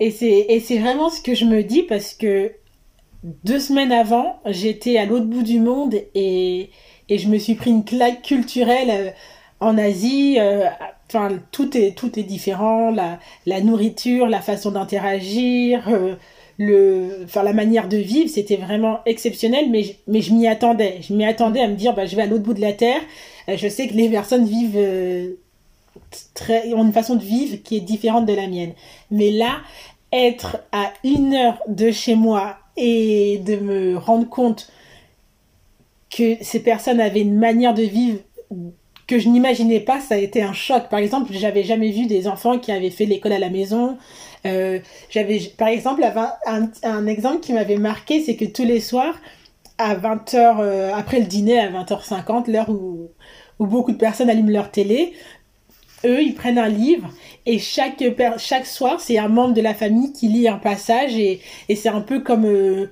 Et 0.00 0.10
c'est, 0.10 0.46
et 0.48 0.60
c'est 0.60 0.78
vraiment 0.78 1.08
ce 1.08 1.20
que 1.20 1.34
je 1.34 1.44
me 1.44 1.62
dis 1.62 1.82
parce 1.82 2.14
que 2.14 2.52
deux 3.44 3.58
semaines 3.60 3.92
avant, 3.92 4.40
j'étais 4.46 4.98
à 4.98 5.06
l'autre 5.06 5.26
bout 5.26 5.42
du 5.42 5.60
monde 5.60 5.94
et, 6.14 6.70
et 7.08 7.18
je 7.18 7.28
me 7.28 7.38
suis 7.38 7.54
pris 7.54 7.70
une 7.70 7.84
claque 7.84 8.22
culturelle 8.22 8.90
euh, 8.90 9.10
en 9.60 9.78
Asie. 9.78 10.36
Euh, 10.38 10.66
enfin, 11.08 11.38
tout 11.52 11.76
est, 11.76 11.96
tout 11.96 12.18
est 12.18 12.24
différent. 12.24 12.90
La, 12.90 13.18
la 13.46 13.60
nourriture, 13.60 14.26
la 14.26 14.40
façon 14.40 14.72
d'interagir, 14.72 15.88
le, 16.58 17.22
enfin, 17.24 17.42
la 17.42 17.52
manière 17.52 17.88
de 17.88 17.96
vivre, 17.96 18.28
c'était 18.28 18.56
vraiment 18.56 19.00
exceptionnel, 19.06 19.70
mais, 19.70 19.96
mais 20.06 20.20
je 20.20 20.32
m'y 20.32 20.46
attendais. 20.46 20.98
Je 21.00 21.14
m'y 21.14 21.24
attendais 21.24 21.60
à 21.60 21.68
me 21.68 21.74
dire, 21.76 21.94
bah, 21.94 22.06
je 22.06 22.16
vais 22.16 22.22
à 22.22 22.26
l'autre 22.26 22.44
bout 22.44 22.54
de 22.54 22.60
la 22.60 22.72
terre. 22.72 23.00
Euh, 23.48 23.56
je 23.56 23.68
sais 23.68 23.86
que 23.88 23.94
les 23.94 24.08
personnes 24.08 24.44
vivent 24.44 24.76
euh, 24.76 25.34
très, 26.34 26.72
ont 26.74 26.84
une 26.84 26.92
façon 26.92 27.16
de 27.16 27.24
vivre 27.24 27.56
qui 27.62 27.76
est 27.76 27.80
différente 27.80 28.26
de 28.26 28.32
la 28.32 28.46
mienne. 28.46 28.72
Mais 29.10 29.30
là, 29.30 29.58
être 30.12 30.58
à 30.72 30.92
une 31.02 31.34
heure 31.34 31.60
de 31.68 31.90
chez 31.90 32.14
moi 32.14 32.56
et 32.76 33.40
de 33.44 33.56
me 33.56 33.96
rendre 33.96 34.28
compte 34.28 34.70
que 36.10 36.36
ces 36.40 36.62
personnes 36.62 37.00
avaient 37.00 37.22
une 37.22 37.38
manière 37.38 37.74
de 37.74 37.82
vivre 37.82 38.18
que 39.06 39.18
je 39.18 39.28
n'imaginais 39.28 39.80
pas, 39.80 40.00
ça 40.00 40.14
a 40.14 40.18
été 40.18 40.42
un 40.42 40.52
choc. 40.52 40.88
Par 40.88 40.98
exemple, 40.98 41.32
j'avais 41.32 41.62
jamais 41.62 41.90
vu 41.90 42.06
des 42.06 42.26
enfants 42.26 42.58
qui 42.58 42.72
avaient 42.72 42.90
fait 42.90 43.04
l'école 43.04 43.32
à 43.32 43.38
la 43.38 43.50
maison, 43.50 43.98
euh, 44.46 44.78
j'avais, 45.10 45.40
par 45.56 45.68
exemple, 45.68 46.02
un, 46.46 47.06
exemple 47.06 47.40
qui 47.40 47.52
m'avait 47.52 47.76
marqué, 47.76 48.20
c'est 48.20 48.36
que 48.36 48.44
tous 48.44 48.64
les 48.64 48.80
soirs, 48.80 49.14
à 49.78 49.94
20h, 49.94 50.60
euh, 50.60 50.94
après 50.94 51.18
le 51.18 51.26
dîner, 51.26 51.58
à 51.58 51.70
20h50, 51.70 52.50
l'heure 52.50 52.70
où 52.70 53.10
beaucoup 53.58 53.92
de 53.92 53.96
personnes 53.96 54.30
allument 54.30 54.50
leur 54.50 54.70
télé, 54.70 55.12
eux, 56.04 56.22
ils 56.22 56.34
prennent 56.34 56.58
un 56.58 56.68
livre 56.68 57.10
et 57.46 57.58
chaque, 57.58 58.02
chaque 58.38 58.66
soir, 58.66 59.00
c'est 59.00 59.18
un 59.18 59.28
membre 59.28 59.54
de 59.54 59.60
la 59.60 59.74
famille 59.74 60.12
qui 60.12 60.28
lit 60.28 60.48
un 60.48 60.58
passage 60.58 61.16
et, 61.16 61.40
et 61.68 61.76
c'est 61.76 61.90
un 61.90 62.00
peu 62.00 62.20
comme... 62.20 62.44
Euh, 62.44 62.90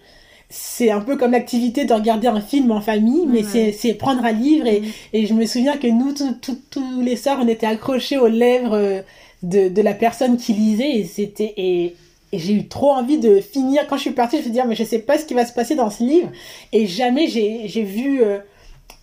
c'est 0.54 0.90
un 0.90 1.00
peu 1.00 1.16
comme 1.16 1.32
l'activité 1.32 1.86
de 1.86 1.94
regarder 1.94 2.28
un 2.28 2.42
film 2.42 2.72
en 2.72 2.82
famille, 2.82 3.26
mais 3.26 3.42
c'est 3.42 3.94
prendre 3.94 4.22
un 4.22 4.32
livre. 4.32 4.66
Et, 4.66 4.82
et 5.14 5.24
je 5.24 5.32
me 5.32 5.46
souviens 5.46 5.78
que 5.78 5.86
nous, 5.86 6.12
tous 6.12 7.00
les 7.00 7.16
soirs, 7.16 7.38
on 7.40 7.48
était 7.48 7.64
accrochés 7.64 8.18
aux 8.18 8.28
lèvres 8.28 9.02
de, 9.42 9.68
de 9.68 9.82
la 9.82 9.94
personne 9.94 10.36
qui 10.36 10.52
lisait 10.52 10.98
et 10.98 11.04
c'était 11.04 11.54
et, 11.56 11.96
j'ai 12.32 12.54
eu 12.54 12.66
trop 12.66 12.92
envie 12.92 13.18
de 13.18 13.40
finir. 13.40 13.86
Quand 13.86 13.96
je 13.96 14.02
suis 14.02 14.10
partie 14.12 14.36
je 14.36 14.40
me 14.40 14.44
suis 14.44 14.52
dit 14.52 14.60
ah, 14.60 14.64
mais 14.64 14.74
je 14.74 14.84
sais 14.84 15.00
pas 15.00 15.18
ce 15.18 15.26
qui 15.26 15.34
va 15.34 15.44
se 15.44 15.52
passer 15.52 15.74
dans 15.74 15.90
ce 15.90 16.02
livre. 16.02 16.30
Et 16.72 16.86
jamais 16.86 17.26
j'ai 17.28 17.82
vu 17.82 18.22
euh, 18.22 18.38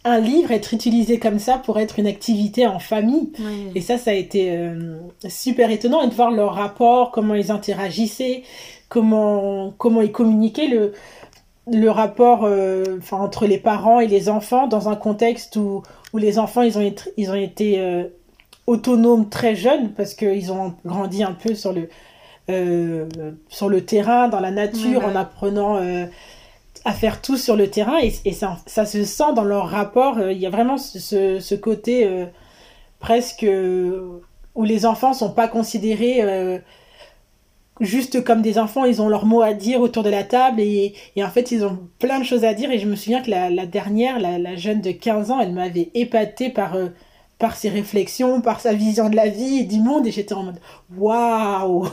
un 0.06 0.20
livre 0.20 0.52
être 0.52 0.74
utilisé 0.74 1.20
comme 1.20 1.40
ça 1.40 1.58
pour 1.58 1.80
être 1.80 2.00
une 2.00 2.08
activité 2.08 2.66
en 2.66 2.80
famille. 2.80 3.32
Et 3.76 3.82
ça 3.82 3.98
ça 3.98 4.12
a 4.12 4.14
été 4.14 4.52
euh, 4.52 4.98
super 5.28 5.72
étonnant 5.72 6.02
et 6.02 6.08
de 6.08 6.14
voir 6.14 6.32
leur 6.32 6.54
rapport 6.54 7.12
comment 7.12 7.36
ils 7.36 7.52
interagissaient 7.52 8.44
comment 8.88 9.74
comment 9.78 10.02
ils 10.02 10.12
communiquaient 10.12 10.68
le 10.68 10.94
le 11.72 11.90
rapport 11.90 12.46
euh, 12.46 12.84
entre 13.12 13.46
les 13.46 13.60
parents 13.60 14.00
et 14.00 14.08
les 14.08 14.30
enfants 14.30 14.68
dans 14.68 14.90
un 14.90 14.96
contexte 14.96 15.56
où, 15.56 15.84
où 16.14 16.18
les 16.18 16.40
enfants 16.40 16.64
ils 16.64 16.78
ont, 16.80 16.94
ils 17.18 17.30
ont 17.30 17.36
été 17.36 18.08
autonomes 18.66 19.30
très 19.30 19.56
jeunes 19.56 19.92
parce 19.92 20.14
qu'ils 20.14 20.52
ont 20.52 20.74
grandi 20.86 21.24
un 21.24 21.34
peu 21.34 21.54
sur 21.54 21.74
le, 21.74 21.90
euh, 22.50 23.06
sur 23.50 23.70
le 23.70 23.86
terrain, 23.86 24.28
dans 24.28 24.40
la 24.40 24.52
nature, 24.52 25.06
en 25.06 25.16
apprenant 25.16 25.78
euh, 25.78 26.06
à 26.86 26.94
faire 26.94 27.22
tout 27.22 27.38
sur 27.38 27.56
le 27.56 27.70
terrain. 27.70 27.98
Et, 28.00 28.34
ça, 28.34 28.86
se 28.86 29.04
sent 29.04 29.34
dans 29.36 29.44
leur 29.44 29.70
rapport. 29.70 30.18
Euh, 30.18 30.32
il 30.32 30.40
y 30.40 30.46
a 30.46 30.50
vraiment 30.50 30.78
ce, 30.78 31.56
côté 31.56 32.10
presque 33.00 33.46
où 34.56 34.64
les 34.64 34.86
enfants 34.86 35.14
sont 35.14 35.32
pas 35.32 35.48
considérés 35.48 36.62
juste 37.80 38.26
comme 38.26 38.42
des 38.42 38.58
enfants, 38.60 38.84
ils 38.84 39.02
ont 39.02 39.08
leur 39.08 39.26
mot 39.26 39.42
à 39.42 39.54
dire 39.54 39.80
autour 39.80 40.04
de 40.04 40.10
la 40.10 40.26
table 40.26 40.60
et, 40.60 40.94
en 41.18 41.30
fait 41.30 41.52
ils 41.52 41.64
ont 41.64 41.80
plein 41.98 42.20
de 42.20 42.26
choses 42.26 42.44
à 42.44 42.54
dire 42.54 42.70
et 42.72 42.78
je 42.78 42.86
me 42.86 42.98
souviens 42.98 43.22
que 43.22 43.30
la, 43.30 43.66
dernière, 43.66 44.20
la, 44.20 44.56
jeune 44.58 44.82
de 44.82 44.92
15 44.92 45.32
ans, 45.32 45.40
elle 45.40 45.54
m'avait 45.54 45.90
épatée 45.94 46.50
par 46.50 46.76
par 47.40 47.56
ses 47.56 47.70
réflexions, 47.70 48.42
par 48.42 48.60
sa 48.60 48.74
vision 48.74 49.10
de 49.10 49.16
la 49.16 49.30
vie 49.30 49.60
et 49.60 49.64
du 49.64 49.80
monde. 49.80 50.06
Et 50.06 50.12
j'étais 50.12 50.34
en 50.34 50.44
mode 50.44 50.60
waouh, 50.96 51.88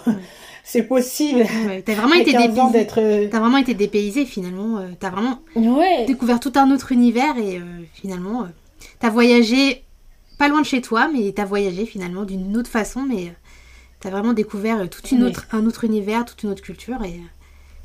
c'est 0.66 0.82
possible. 0.82 1.46
Ouais, 1.66 1.80
t'as 1.82 1.94
vraiment 1.94 2.14
été 2.20 2.32
dépaysé. 2.32 2.86
Euh, 2.98 3.28
t'as 3.30 3.38
vraiment 3.38 3.58
été 3.58 3.72
dépaysé 3.72 4.26
finalement. 4.26 4.78
Euh, 4.78 4.88
t'as 4.98 5.10
vraiment 5.10 5.40
découvert 6.08 6.40
tout 6.40 6.52
un 6.56 6.72
autre 6.72 6.90
univers 6.90 7.38
et 7.38 7.58
euh, 7.58 7.62
finalement 7.94 8.48
t'as 8.98 9.08
voyagé 9.08 9.84
pas 10.38 10.48
loin 10.48 10.60
de 10.60 10.66
chez 10.66 10.80
toi, 10.80 11.08
mais 11.08 11.30
t'as 11.30 11.44
voyagé 11.44 11.86
finalement 11.86 12.24
d'une 12.24 12.56
autre 12.56 12.68
façon, 12.68 13.02
mais 13.02 13.32
t'as 14.00 14.10
vraiment 14.10 14.32
découvert 14.32 14.90
toute 14.90 15.12
une 15.12 15.22
autre, 15.22 15.46
un 15.52 15.64
autre 15.66 15.84
univers, 15.84 16.24
toute 16.24 16.42
une 16.42 16.50
autre 16.50 16.62
culture 16.62 17.02
et 17.04 17.20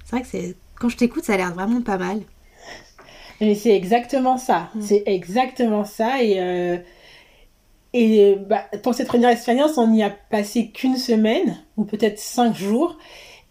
c'est 0.04 0.16
vrai 0.16 0.22
que 0.24 0.28
c'est 0.28 0.56
quand 0.76 0.90
je 0.90 0.98
t'écoute, 0.98 1.24
ça 1.24 1.36
a 1.36 1.38
l'air 1.38 1.54
vraiment 1.54 1.82
pas 1.82 2.00
mal. 2.00 2.22
Mais 3.40 3.54
c'est 3.54 3.76
exactement 3.76 4.40
ça. 4.40 4.70
C'est 4.80 5.04
exactement 5.06 5.86
ça 5.86 6.24
et 6.24 6.82
et 7.94 8.38
bah, 8.48 8.66
pour 8.84 8.94
cette 8.94 9.08
première 9.08 9.30
expérience, 9.30 9.78
on 9.78 9.88
n'y 9.88 10.04
a 10.04 10.10
passé 10.10 10.70
qu'une 10.70 10.98
semaine, 10.98 11.58
ou 11.78 11.86
peut-être 11.86 12.20
cinq 12.20 12.56
jours. 12.56 12.98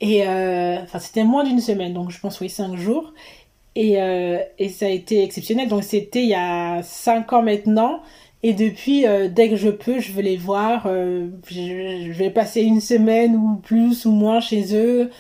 Et 0.01 0.27
euh, 0.27 0.83
enfin, 0.83 0.99
c'était 0.99 1.25
moins 1.25 1.45
d'une 1.45 1.61
semaine, 1.61 1.93
donc 1.93 2.11
je 2.11 2.21
pense 2.21 2.41
oui, 2.41 2.49
cinq 2.49 2.77
jours. 2.77 3.13
Et, 3.77 4.01
euh, 4.01 4.39
et 4.59 4.69
ça 4.69 4.87
a 4.87 4.89
été 4.89 5.23
exceptionnel. 5.23 5.69
Donc 5.69 5.85
c'était 5.85 6.23
il 6.23 6.29
y 6.29 6.35
a 6.35 6.83
cinq 6.83 7.33
ans 7.33 7.43
maintenant. 7.43 8.01
Et 8.43 8.55
depuis, 8.55 9.07
euh, 9.07 9.29
dès 9.29 9.51
que 9.51 9.57
je 9.57 9.69
peux, 9.69 10.01
je 10.01 10.13
veux 10.13 10.23
les 10.23 10.37
voir. 10.37 10.85
Euh, 10.87 11.29
je, 11.49 12.11
vais 12.13 12.31
passer 12.31 12.63
une 12.63 12.81
semaine 12.81 13.37
ou 13.37 13.57
plus 13.57 14.07
ou 14.07 14.13
moins 14.13 14.41
chez 14.41 14.75
eux. 14.75 15.11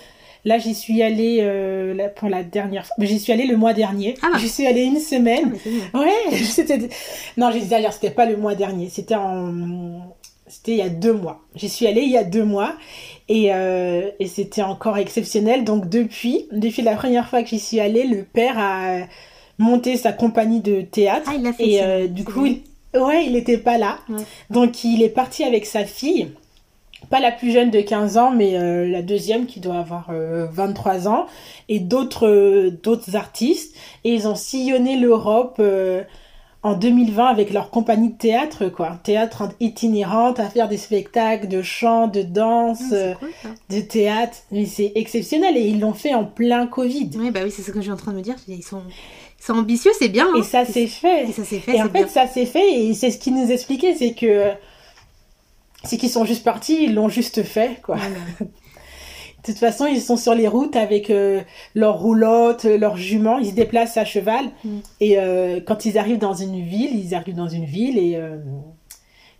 Là, 0.44 0.58
j'y 0.58 0.74
suis 0.74 1.02
allée 1.02 1.38
euh, 1.40 2.08
pour 2.16 2.28
la 2.28 2.42
dernière 2.42 2.86
fois. 2.86 2.96
J'y 3.00 3.18
suis 3.18 3.32
allée 3.32 3.46
le 3.46 3.56
mois 3.56 3.74
dernier. 3.74 4.14
Ah. 4.22 4.38
J'y 4.38 4.48
suis 4.48 4.66
allée 4.66 4.84
une 4.84 4.98
semaine. 4.98 5.54
Ah, 5.92 6.00
ouais, 6.00 6.36
c'était. 6.44 6.88
Non, 7.36 7.50
j'ai 7.50 7.60
dit 7.60 7.68
d'ailleurs, 7.68 7.92
c'était 7.92 8.10
pas 8.10 8.26
le 8.26 8.36
mois 8.36 8.54
dernier. 8.54 8.88
C'était 8.88 9.16
en. 9.16 10.14
C'était 10.46 10.72
il 10.72 10.78
y 10.78 10.82
a 10.82 10.88
deux 10.88 11.12
mois. 11.12 11.40
J'y 11.54 11.68
suis 11.68 11.86
allée 11.86 12.02
il 12.02 12.10
y 12.10 12.16
a 12.16 12.24
deux 12.24 12.44
mois 12.44 12.74
et, 13.28 13.54
euh, 13.54 14.10
et 14.18 14.26
c'était 14.26 14.62
encore 14.62 14.98
exceptionnel. 14.98 15.62
Donc 15.62 15.88
depuis, 15.88 16.48
depuis 16.50 16.82
la 16.82 16.96
première 16.96 17.28
fois 17.28 17.44
que 17.44 17.48
j'y 17.50 17.60
suis 17.60 17.78
allée, 17.78 18.04
le 18.04 18.24
père 18.24 18.58
a 18.58 18.98
monté 19.58 19.96
sa 19.96 20.12
compagnie 20.12 20.60
de 20.60 20.80
théâtre. 20.80 21.30
Ah, 21.30 21.34
il 21.36 21.42
l'a 21.44 21.52
fait. 21.52 21.68
Et 21.68 21.82
euh, 21.84 22.08
du 22.08 22.24
coup, 22.24 22.46
il... 22.46 22.62
ouais, 23.00 23.26
il 23.26 23.34
n'était 23.34 23.58
pas 23.58 23.78
là. 23.78 23.98
Donc 24.50 24.82
il 24.82 25.04
est 25.04 25.08
parti 25.08 25.44
avec 25.44 25.66
sa 25.66 25.84
fille 25.84 26.32
pas 27.08 27.20
la 27.20 27.32
plus 27.32 27.52
jeune 27.52 27.70
de 27.70 27.80
15 27.80 28.18
ans, 28.18 28.30
mais 28.30 28.56
euh, 28.56 28.86
la 28.86 29.02
deuxième 29.02 29.46
qui 29.46 29.60
doit 29.60 29.78
avoir 29.78 30.10
23 30.10 31.06
euh, 31.06 31.10
ans, 31.10 31.26
et 31.68 31.80
d'autres 31.80 32.28
euh, 32.28 32.70
d'autres 32.70 33.16
artistes. 33.16 33.74
Et 34.04 34.12
ils 34.12 34.28
ont 34.28 34.34
sillonné 34.34 34.96
l'Europe 34.96 35.60
en 36.62 36.74
2020 36.74 37.26
avec 37.26 37.52
leur 37.52 37.70
compagnie 37.70 38.10
de 38.10 38.18
théâtre, 38.18 38.68
quoi. 38.68 38.98
Théâtre 39.02 39.48
itinérante, 39.60 40.40
à 40.40 40.48
faire 40.50 40.68
des 40.68 40.76
spectacles 40.76 41.48
de 41.48 41.62
chant, 41.62 42.06
de 42.06 42.22
danse, 42.22 42.92
ah, 42.92 43.48
de 43.70 43.80
théâtre. 43.80 44.36
Mais 44.52 44.66
c'est 44.66 44.92
exceptionnel 44.94 45.56
et 45.56 45.62
ils 45.62 45.80
l'ont 45.80 45.94
fait 45.94 46.14
en 46.14 46.24
plein 46.24 46.66
Covid. 46.66 47.10
Oui, 47.16 47.30
bah 47.30 47.40
oui, 47.44 47.50
c'est 47.50 47.62
ce 47.62 47.70
que 47.70 47.78
je 47.78 47.84
suis 47.84 47.92
en 47.92 47.96
train 47.96 48.12
de 48.12 48.18
me 48.18 48.22
dire. 48.22 48.36
Ils 48.46 48.62
sont, 48.62 48.82
ils 49.48 49.52
ambitieux, 49.52 49.92
c'est 49.98 50.08
bien. 50.08 50.28
Et 50.36 50.40
hein. 50.40 50.42
ça 50.42 50.64
s'est 50.64 50.86
fait. 50.86 51.28
Et 51.28 51.32
ça 51.32 51.44
s'est 51.44 51.60
fait. 51.60 51.76
Et 51.76 51.82
en 51.82 51.88
fait, 51.88 52.08
ça 52.08 52.26
s'est 52.26 52.46
fait 52.46 52.84
et 52.84 52.94
c'est 52.94 53.10
ce 53.10 53.18
qu'ils 53.18 53.34
nous 53.34 53.50
expliquait, 53.50 53.94
c'est 53.94 54.12
que 54.12 54.52
c'est 55.84 55.96
qu'ils 55.96 56.10
sont 56.10 56.24
juste 56.24 56.44
partis, 56.44 56.84
ils 56.84 56.94
l'ont 56.94 57.08
juste 57.08 57.42
fait, 57.42 57.80
quoi. 57.82 57.96
De 59.40 59.52
toute 59.52 59.58
façon, 59.58 59.86
ils 59.86 60.02
sont 60.02 60.18
sur 60.18 60.34
les 60.34 60.46
routes 60.46 60.76
avec 60.76 61.08
euh, 61.08 61.40
leurs 61.74 61.98
roulottes, 61.98 62.64
leurs 62.64 62.98
juments, 62.98 63.38
ils 63.38 63.50
se 63.50 63.54
déplacent 63.54 63.96
à 63.96 64.04
cheval. 64.04 64.50
Mm. 64.64 64.78
Et 65.00 65.18
euh, 65.18 65.60
quand 65.66 65.86
ils 65.86 65.96
arrivent 65.96 66.18
dans 66.18 66.34
une 66.34 66.62
ville, 66.62 66.94
ils 66.94 67.14
arrivent 67.14 67.36
dans 67.36 67.48
une 67.48 67.64
ville 67.64 67.96
et, 67.96 68.16
euh, 68.16 68.36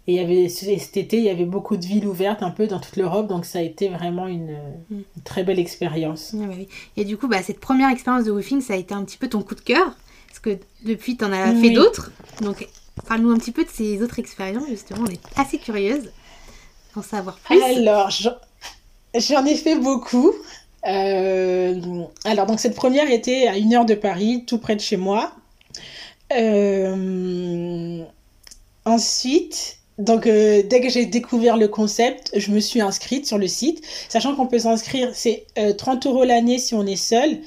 et, 0.07 0.15
y 0.15 0.21
avait, 0.21 0.49
cet 0.49 0.97
été, 0.97 1.19
il 1.19 1.25
y 1.25 1.29
avait 1.29 1.45
beaucoup 1.45 1.77
de 1.77 1.85
villes 1.85 2.07
ouvertes 2.07 2.43
un 2.43 2.51
peu 2.51 2.67
dans 2.67 2.81
toute 2.81 2.97
l'Europe, 2.97 3.27
donc 3.27 3.45
ça 3.45 3.59
a 3.59 3.63
été 3.63 3.89
vraiment 3.89 4.27
une, 4.27 4.57
mm. 4.89 5.03
très 5.25 5.45
belle 5.45 5.59
expérience. 5.59 6.35
Ah 6.41 6.47
et 6.97 7.05
du 7.05 7.19
coup, 7.19 7.29
bah, 7.29 7.43
cette 7.43 7.61
première 7.61 7.91
expérience 7.91 8.25
de 8.25 8.31
woofing, 8.31 8.63
ça 8.63 8.73
a 8.73 8.77
été 8.77 8.95
un 8.95 9.05
petit 9.05 9.19
peu 9.19 9.29
ton 9.29 9.43
coup 9.43 9.55
de 9.55 9.61
cœur, 9.61 9.95
parce 10.29 10.39
que 10.39 10.59
depuis, 10.83 11.19
tu 11.19 11.27
en 11.27 11.33
as 11.33 11.55
fait 11.57 11.71
d'autres. 11.71 12.11
Donc, 12.41 12.67
parle-nous 13.07 13.33
un 13.33 13.37
petit 13.37 13.53
peu 13.53 13.65
de 13.65 13.71
ces 13.71 14.03
autres 14.03 14.19
expériences, 14.19 14.67
justement, 14.67 15.05
on 15.07 15.11
est 15.11 15.21
assez 15.37 15.59
curieuse 15.59 16.11
en 16.97 17.03
savoir 17.03 17.39
plus 17.39 17.63
Alors, 17.63 18.11
j'en 18.11 19.45
ai 19.45 19.55
fait 19.55 19.77
beaucoup. 19.77 20.33
Euh, 20.87 22.05
alors, 22.25 22.47
donc 22.47 22.61
cette 22.61 22.75
première 22.75 23.11
était 23.11 23.47
à 23.47 23.57
une 23.57 23.75
heure 23.75 23.85
de 23.85 23.95
Paris, 23.95 24.45
tout 24.47 24.59
près 24.59 24.77
de 24.77 24.81
chez 24.81 24.97
moi. 24.97 25.33
Euh, 26.33 28.03
ensuite, 28.85 29.79
donc 29.99 30.27
euh, 30.27 30.63
dès 30.63 30.81
que 30.81 30.89
j'ai 30.89 31.07
découvert 31.07 31.57
le 31.57 31.69
concept, 31.69 32.31
je 32.37 32.51
me 32.51 32.61
suis 32.61 32.81
inscrite 32.81 33.27
sur 33.27 33.39
le 33.39 33.47
site, 33.47 33.85
sachant 34.09 34.35
qu'on 34.35 34.47
peut 34.47 34.61
s'inscrire, 34.61 35.11
c'est 35.13 35.47
30 35.77 36.07
euros 36.07 36.25
l'année 36.25 36.59
si 36.59 36.75
on 36.75 36.87
est 36.87 36.97
seul. 36.97 37.39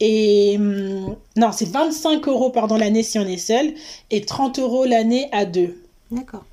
Et 0.00 0.56
hum, 0.58 1.14
non, 1.36 1.52
c'est 1.52 1.68
25 1.68 2.26
euros 2.26 2.50
pardon 2.50 2.76
l'année 2.76 3.04
si 3.04 3.18
on 3.18 3.26
est 3.26 3.36
seul 3.36 3.74
et 4.10 4.22
30 4.22 4.58
euros 4.58 4.84
l'année 4.84 5.28
à 5.30 5.44
deux. 5.44 5.80
D'accord. 6.10 6.44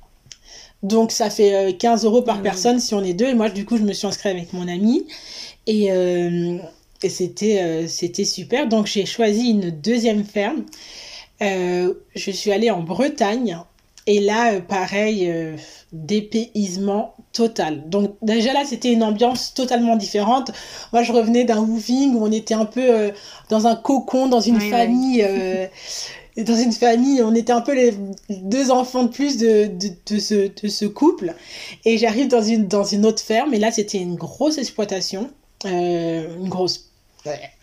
Donc 0.82 1.12
ça 1.12 1.30
fait 1.30 1.76
15 1.78 2.04
euros 2.04 2.22
par 2.22 2.40
personne 2.42 2.80
si 2.80 2.94
on 2.94 3.02
est 3.02 3.14
deux. 3.14 3.28
Et 3.28 3.34
moi, 3.34 3.48
du 3.50 3.64
coup, 3.64 3.76
je 3.76 3.82
me 3.82 3.92
suis 3.92 4.06
inscrite 4.06 4.34
avec 4.34 4.52
mon 4.52 4.66
ami. 4.66 5.06
Et, 5.66 5.88
et 5.88 7.08
c'était, 7.08 7.86
c'était 7.86 8.24
super. 8.24 8.66
Donc 8.66 8.86
j'ai 8.86 9.04
choisi 9.04 9.50
une 9.50 9.70
deuxième 9.70 10.24
ferme. 10.24 10.64
je 11.40 12.30
suis 12.30 12.50
allée 12.50 12.70
en 12.70 12.80
Bretagne. 12.80 13.58
Et 14.06 14.20
là, 14.20 14.58
pareil, 14.60 15.30
dépaysement 15.92 17.14
total. 17.32 17.88
Donc 17.88 18.16
déjà 18.22 18.52
là, 18.52 18.64
c'était 18.64 18.92
une 18.92 19.02
ambiance 19.02 19.54
totalement 19.54 19.96
différente. 19.96 20.50
Moi, 20.92 21.02
je 21.02 21.12
revenais 21.12 21.44
d'un 21.44 21.60
woofing 21.60 22.14
où 22.14 22.24
on 22.24 22.32
était 22.32 22.54
un 22.54 22.64
peu 22.64 22.82
euh, 22.82 23.10
dans 23.48 23.66
un 23.66 23.76
cocon, 23.76 24.28
dans 24.28 24.40
une 24.40 24.60
famille. 24.60 25.22
Euh, 25.22 25.66
dans 26.44 26.56
une 26.56 26.72
famille, 26.72 27.22
on 27.22 27.34
était 27.34 27.52
un 27.52 27.60
peu 27.60 27.74
les 27.74 27.94
deux 28.28 28.70
enfants 28.70 29.04
de 29.04 29.08
plus 29.08 29.36
de, 29.36 29.70
de, 30.06 30.18
ce, 30.18 30.50
de 30.62 30.68
ce 30.68 30.84
couple. 30.84 31.34
Et 31.84 31.98
j'arrive 31.98 32.28
dans 32.28 32.42
une, 32.42 32.66
dans 32.66 32.84
une 32.84 33.06
autre 33.06 33.22
ferme, 33.22 33.54
et 33.54 33.58
là, 33.58 33.70
c'était 33.70 33.98
une 33.98 34.16
grosse 34.16 34.58
exploitation. 34.58 35.30
Euh, 35.66 36.36
une 36.38 36.48
grosse. 36.48 36.90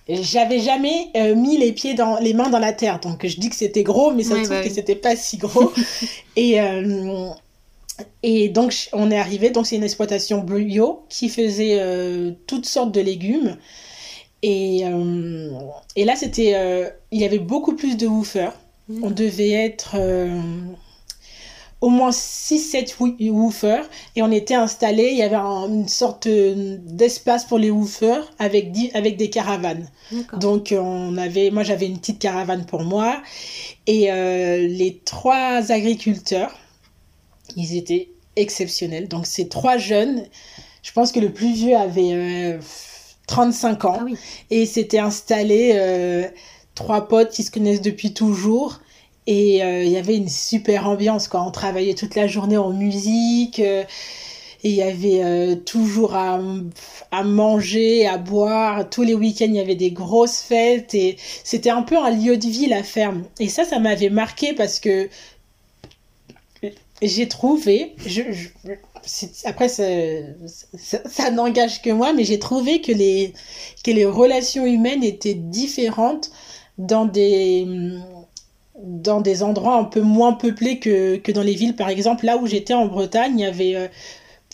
J'avais 0.08 0.60
jamais 0.60 1.12
mis 1.36 1.58
les 1.58 1.74
pieds 1.74 1.94
dans 1.94 2.20
les 2.20 2.34
mains 2.34 2.50
dans 2.50 2.60
la 2.60 2.74
terre, 2.74 3.00
donc 3.00 3.26
je 3.26 3.40
dis 3.40 3.50
que 3.50 3.56
c'était 3.56 3.84
gros, 3.84 4.12
mais 4.12 4.24
ça 4.24 4.36
se 4.36 4.42
trouve 4.42 4.50
bah 4.50 4.64
que 4.64 4.70
c'était 4.70 4.96
pas 4.96 5.16
si 5.16 5.38
gros. 5.38 5.74
et 6.36 6.60
et 8.24 8.50
donc, 8.50 8.90
on 8.94 9.12
est 9.12 9.18
arrivé, 9.18 9.50
donc 9.50 9.68
c'est 9.68 9.76
une 9.76 9.84
exploitation 9.84 10.44
bio 10.44 11.04
qui 11.10 11.30
faisait 11.30 11.80
euh, 11.80 12.32
toutes 12.46 12.66
sortes 12.66 12.92
de 12.92 13.02
légumes. 13.02 13.58
Et, 14.44 14.82
euh, 14.86 15.50
et 15.96 16.06
là, 16.06 16.16
c'était, 16.16 16.54
euh, 16.56 16.90
il 17.12 17.20
y 17.20 17.26
avait 17.26 17.40
beaucoup 17.40 17.76
plus 17.76 17.98
de 17.98 18.06
woofers. 18.06 18.54
Mmh. 18.90 19.04
On 19.04 19.12
devait 19.12 19.52
être 19.52 19.98
au 21.82 21.90
moins 21.90 22.10
6-7 22.10 22.96
woofers. 23.30 23.88
Et 24.16 24.22
on 24.22 24.32
était 24.32 24.56
installés, 24.56 25.10
il 25.12 25.18
y 25.18 25.24
avait 25.24 25.36
une 25.36 25.88
sorte 25.88 26.28
d'espace 26.28 27.46
pour 27.46 27.60
les 27.60 27.70
woofers 27.70 28.32
avec, 28.40 28.70
avec 28.94 29.18
des 29.18 29.30
caravanes. 29.30 29.88
Donc, 30.34 30.74
on 30.78 31.18
avait, 31.18 31.52
moi, 31.52 31.64
j'avais 31.64 31.86
une 31.86 32.00
petite 32.00 32.20
caravane 32.20 32.66
pour 32.66 32.84
moi. 32.84 33.22
Et 33.86 34.10
les 34.10 35.02
trois 35.06 35.72
agriculteurs, 35.72 36.58
ils 37.56 37.76
étaient 37.76 38.10
exceptionnels. 38.36 39.08
Donc, 39.08 39.26
ces 39.26 39.50
trois 39.50 39.78
jeunes, 39.78 40.24
je 40.84 40.92
pense 40.92 41.12
que 41.12 41.20
le 41.20 41.32
plus 41.32 41.54
vieux 41.54 41.76
avait 41.76 42.58
35 43.28 43.84
euh, 43.84 43.88
ans. 43.88 44.00
Ah 44.02 44.14
et 44.50 44.66
s'était 44.66 45.00
installé 45.00 45.74
euh, 45.76 46.28
trois 46.78 47.08
potes 47.08 47.32
qui 47.32 47.44
se 47.44 47.52
connaissent 47.52 47.82
depuis 47.82 48.14
toujours. 48.14 48.80
Et 49.26 49.62
euh, 49.62 49.84
il 49.84 49.92
y 49.92 49.98
avait 49.98 50.16
une 50.16 50.30
super 50.30 50.88
ambiance, 50.88 51.28
quoi. 51.28 51.44
On 51.44 51.52
travaillait 51.52 51.96
toute 51.96 52.16
la 52.16 52.28
journée 52.28 52.58
en 52.58 52.72
musique. 52.72 53.60
et 53.60 53.86
il 54.64 54.72
y 54.72 54.82
avait 54.82 55.58
toujours 55.66 56.16
à, 56.16 56.40
à, 57.12 57.24
manger, 57.24 58.08
à 58.08 58.18
boire. 58.18 58.90
Tous 58.90 59.04
les 59.04 59.14
week-ends, 59.14 59.46
il 59.48 59.56
y 59.56 59.60
avait 59.60 59.76
des 59.76 59.92
grosses 59.92 60.40
fêtes. 60.40 60.96
Et 60.96 61.18
c'était 61.44 61.70
un 61.70 61.82
peu 61.82 61.98
un 61.98 62.12
lieu 62.12 62.38
de 62.38 62.48
vie, 62.48 62.68
la 62.68 62.84
ferme. 62.84 63.24
Et 63.40 63.50
ça, 63.50 63.66
ça 63.66 63.80
m'avait 63.80 64.10
marqué 64.10 64.54
parce 64.54 64.80
que 64.80 65.10
j'ai 67.02 67.28
trouvé, 67.28 67.94
je, 68.06 68.22
après 69.46 69.70
ça, 69.70 69.84
ça, 71.06 71.32
n'engage 71.32 71.82
que 71.82 71.90
moi, 71.92 72.14
mais 72.14 72.24
j'ai 72.24 72.40
trouvé 72.40 72.82
que 72.82 72.92
les, 72.92 73.34
que 73.84 73.92
les 73.92 74.06
relations 74.06 74.66
humaines 74.66 75.04
étaient 75.04 75.36
différentes 75.36 76.32
dans 76.78 77.06
des, 77.06 77.68
dans 78.84 79.22
des 79.22 79.44
endroits 79.44 79.78
un 79.78 79.84
peu 79.84 80.02
moins 80.02 80.34
peuplés 80.34 80.80
que, 80.80 81.18
que 81.18 81.32
dans 81.32 81.42
les 81.42 81.56
villes. 81.56 81.76
Par 81.76 81.90
exemple, 81.90 82.26
là 82.26 82.38
où 82.38 82.48
j'étais 82.48 82.74
en 82.74 82.86
Bretagne, 82.88 83.40
il 83.40 83.44
y 83.44 83.46
avait 83.46 83.76
euh, 83.76 83.88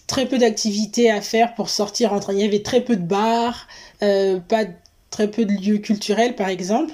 très 0.08 0.26
peu 0.26 0.38
d'activités 0.38 1.12
à 1.12 1.22
faire 1.22 1.56
pour 1.56 1.70
sortir. 1.70 2.14
Entre... 2.14 2.34
Il 2.34 2.40
y 2.40 2.44
avait 2.44 2.64
très 2.64 2.82
peu 2.82 2.96
de 2.96 3.06
bars, 3.06 3.68
euh, 4.02 4.40
pas 4.40 4.66
très 5.10 5.30
peu 5.30 5.46
de 5.46 5.52
lieux 5.52 5.78
culturels, 5.78 6.36
par 6.36 6.50
exemple. 6.50 6.94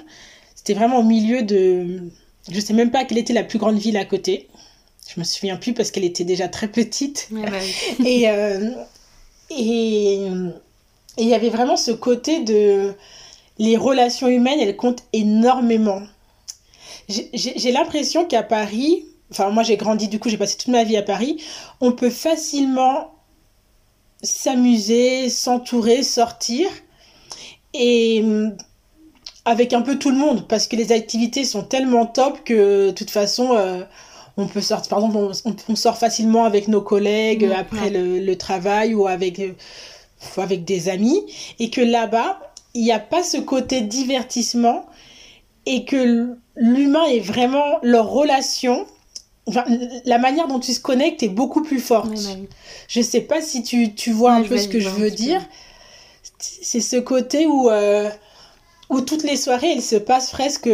C'était 0.54 0.74
vraiment 0.74 0.98
au 0.98 1.04
milieu 1.04 1.42
de... 1.42 2.02
Je 2.50 2.60
sais 2.60 2.72
même 2.72 2.90
pas 2.90 3.04
quelle 3.04 3.18
était 3.18 3.32
la 3.32 3.44
plus 3.44 3.58
grande 3.58 3.78
ville 3.78 3.96
à 3.96 4.04
côté. 4.04 4.48
Je 5.12 5.18
me 5.18 5.24
souviens 5.24 5.56
plus 5.56 5.74
parce 5.74 5.90
qu'elle 5.90 6.04
était 6.04 6.24
déjà 6.24 6.48
très 6.48 6.68
petite. 6.68 7.28
Bah 7.30 7.48
et 8.04 8.28
euh, 8.28 8.70
et 9.50 10.28
il 11.18 11.28
y 11.28 11.34
avait 11.34 11.48
vraiment 11.48 11.76
ce 11.76 11.90
côté 11.90 12.40
de 12.40 12.94
les 13.60 13.76
relations 13.76 14.26
humaines, 14.26 14.58
elles 14.58 14.76
comptent 14.76 15.04
énormément. 15.12 16.00
J'ai 17.08 17.72
l'impression 17.72 18.24
qu'à 18.24 18.42
Paris, 18.42 19.04
enfin 19.30 19.50
moi 19.50 19.62
j'ai 19.62 19.76
grandi 19.76 20.08
du 20.08 20.18
coup, 20.18 20.30
j'ai 20.30 20.38
passé 20.38 20.56
toute 20.56 20.68
ma 20.68 20.82
vie 20.82 20.96
à 20.96 21.02
Paris, 21.02 21.42
on 21.80 21.92
peut 21.92 22.10
facilement 22.10 23.12
s'amuser, 24.22 25.28
s'entourer, 25.28 26.02
sortir 26.02 26.68
et 27.74 28.24
avec 29.44 29.74
un 29.74 29.82
peu 29.82 29.98
tout 29.98 30.10
le 30.10 30.16
monde 30.16 30.48
parce 30.48 30.66
que 30.66 30.76
les 30.76 30.90
activités 30.92 31.44
sont 31.44 31.62
tellement 31.62 32.06
top 32.06 32.44
que 32.44 32.86
de 32.86 32.90
toute 32.92 33.10
façon 33.10 33.56
euh, 33.56 33.82
on 34.38 34.46
peut 34.46 34.62
sortir, 34.62 34.88
par 34.88 35.04
exemple, 35.04 35.34
on, 35.68 35.76
sort 35.76 35.98
facilement 35.98 36.44
avec 36.44 36.66
nos 36.66 36.80
collègues 36.80 37.46
mmh, 37.46 37.52
après 37.52 37.90
le, 37.90 38.34
travail 38.36 38.94
ou 38.94 39.06
avec, 39.06 39.38
euh, 39.38 39.52
avec 40.38 40.64
des 40.64 40.88
amis, 40.88 41.26
et 41.58 41.68
que 41.68 41.82
là-bas, 41.82 42.49
il 42.74 42.82
n'y 42.82 42.92
a 42.92 42.98
pas 42.98 43.22
ce 43.22 43.36
côté 43.36 43.80
divertissement 43.80 44.86
et 45.66 45.84
que 45.84 46.36
l'humain 46.56 47.04
est 47.04 47.20
vraiment 47.20 47.78
leur 47.82 48.08
relation. 48.08 48.86
Enfin, 49.46 49.64
la 50.04 50.18
manière 50.18 50.46
dont 50.46 50.60
tu 50.60 50.72
se 50.72 50.80
connectes 50.80 51.22
est 51.22 51.28
beaucoup 51.28 51.62
plus 51.62 51.80
forte. 51.80 52.12
Je 52.88 53.00
sais 53.00 53.20
pas 53.20 53.40
si 53.40 53.62
tu, 53.62 53.94
tu 53.94 54.12
vois 54.12 54.32
un 54.32 54.42
peu 54.42 54.58
ce 54.58 54.68
que 54.68 54.80
je 54.80 54.88
veux 54.88 55.10
dire. 55.10 55.40
C'est 56.38 56.80
ce 56.80 56.96
côté 56.96 57.46
où, 57.46 57.68
euh, 57.68 58.08
où 58.88 59.00
toutes 59.00 59.22
les 59.24 59.36
soirées, 59.36 59.72
elles 59.72 59.82
se 59.82 59.96
passent 59.96 60.30
presque 60.30 60.68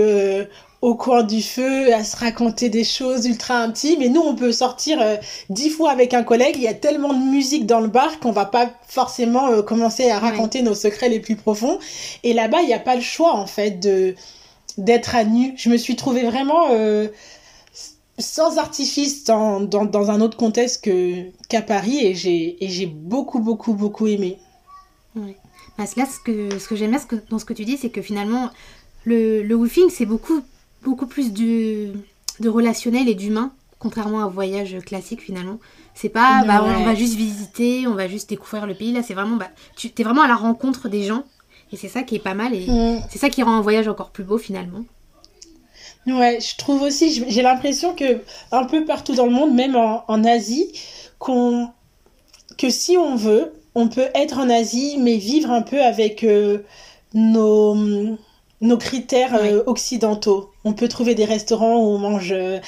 au 0.86 0.94
coin 0.94 1.24
du 1.24 1.42
feu 1.42 1.92
à 1.92 2.04
se 2.04 2.16
raconter 2.16 2.68
des 2.68 2.84
choses 2.84 3.26
ultra 3.26 3.56
intimes. 3.56 4.02
Et 4.02 4.08
nous 4.08 4.20
on 4.20 4.36
peut 4.36 4.52
sortir 4.52 5.00
euh, 5.00 5.16
dix 5.50 5.68
fois 5.68 5.90
avec 5.90 6.14
un 6.14 6.22
collègue. 6.22 6.54
Il 6.54 6.62
y 6.62 6.68
a 6.68 6.74
tellement 6.74 7.12
de 7.12 7.18
musique 7.18 7.66
dans 7.66 7.80
le 7.80 7.88
bar 7.88 8.20
qu'on 8.20 8.30
va 8.30 8.44
pas 8.44 8.70
forcément 8.86 9.48
euh, 9.48 9.62
commencer 9.62 10.08
à 10.10 10.20
raconter 10.20 10.62
nos 10.62 10.76
secrets 10.76 11.08
les 11.08 11.18
plus 11.18 11.34
profonds. 11.34 11.80
Et 12.22 12.32
là-bas 12.34 12.58
il 12.62 12.68
n'y 12.68 12.72
a 12.72 12.78
pas 12.78 12.94
le 12.94 13.00
choix 13.00 13.34
en 13.34 13.48
fait 13.48 13.80
de 13.80 14.14
d'être 14.78 15.16
à 15.16 15.24
nu. 15.24 15.54
Je 15.56 15.70
me 15.70 15.76
suis 15.76 15.96
trouvée 15.96 16.22
vraiment 16.22 16.68
euh, 16.70 17.08
sans 18.20 18.56
artifice 18.58 19.24
dans, 19.24 19.58
dans, 19.58 19.86
dans, 19.86 20.12
un 20.12 20.20
autre 20.20 20.36
contexte 20.36 20.84
que 20.84 21.32
qu'à 21.48 21.62
Paris. 21.62 21.98
Et 21.98 22.14
j'ai 22.14 22.64
et 22.64 22.68
j'ai 22.68 22.86
beaucoup 22.86 23.40
beaucoup 23.40 23.74
beaucoup 23.74 24.06
aimé. 24.06 24.38
Oui. 25.16 25.34
Bah, 25.78 25.84
là 25.96 26.06
ce 26.06 26.20
que 26.20 26.60
ce 26.60 26.68
que 26.68 26.76
j'aime 26.76 26.92
bien 26.92 27.00
dans 27.28 27.40
ce 27.40 27.44
que 27.44 27.54
tu 27.54 27.64
dis 27.64 27.76
c'est 27.76 27.90
que 27.90 28.02
finalement 28.02 28.50
le, 29.04 29.42
le 29.42 29.54
woofing 29.56 29.90
c'est 29.90 30.06
beaucoup 30.06 30.42
beaucoup 30.86 31.06
plus 31.06 31.32
de, 31.32 31.92
de 32.38 32.48
relationnel 32.48 33.08
et 33.08 33.16
d'humain, 33.16 33.52
contrairement 33.80 34.20
à 34.20 34.22
un 34.22 34.28
voyage 34.28 34.78
classique 34.86 35.20
finalement. 35.20 35.58
C'est 35.94 36.08
pas, 36.08 36.44
bah, 36.46 36.62
on, 36.62 36.84
va 36.84 36.94
juste 36.94 37.14
visiter, 37.14 37.86
on 37.88 37.94
va 37.94 38.06
juste 38.06 38.28
découvrir 38.28 38.66
le 38.66 38.74
pays. 38.74 38.92
Là, 38.92 39.02
c'est 39.02 39.14
vraiment, 39.14 39.36
bah, 39.36 39.48
tu 39.76 39.90
es 39.98 40.02
vraiment 40.04 40.22
à 40.22 40.28
la 40.28 40.36
rencontre 40.36 40.88
des 40.88 41.02
gens. 41.02 41.24
Et 41.72 41.76
c'est 41.76 41.88
ça 41.88 42.02
qui 42.02 42.14
est 42.14 42.20
pas 42.20 42.34
mal. 42.34 42.54
Et 42.54 42.66
mm. 42.68 43.02
c'est 43.10 43.18
ça 43.18 43.28
qui 43.28 43.42
rend 43.42 43.56
un 43.56 43.60
voyage 43.62 43.88
encore 43.88 44.10
plus 44.10 44.22
beau 44.22 44.38
finalement. 44.38 44.84
Ouais, 46.06 46.38
je 46.40 46.56
trouve 46.56 46.82
aussi, 46.82 47.24
j'ai 47.28 47.42
l'impression 47.42 47.96
que 47.96 48.20
un 48.52 48.64
peu 48.64 48.84
partout 48.84 49.16
dans 49.16 49.26
le 49.26 49.32
monde, 49.32 49.54
même 49.54 49.74
en, 49.74 50.04
en 50.06 50.24
Asie, 50.24 50.70
qu'on 51.18 51.68
que 52.58 52.70
si 52.70 52.96
on 52.96 53.16
veut, 53.16 53.52
on 53.74 53.88
peut 53.88 54.08
être 54.14 54.38
en 54.38 54.48
Asie, 54.48 54.98
mais 55.00 55.16
vivre 55.16 55.50
un 55.50 55.62
peu 55.62 55.82
avec 55.82 56.22
euh, 56.22 56.58
nos 57.12 57.74
nos 58.60 58.78
critères 58.78 59.34
euh, 59.34 59.62
occidentaux. 59.66 60.50
On 60.64 60.72
peut 60.72 60.88
trouver 60.88 61.14
des 61.14 61.24
restaurants 61.24 61.76
où 61.76 61.88
on 61.88 61.98
mange 61.98 62.32
euh, 62.32 62.58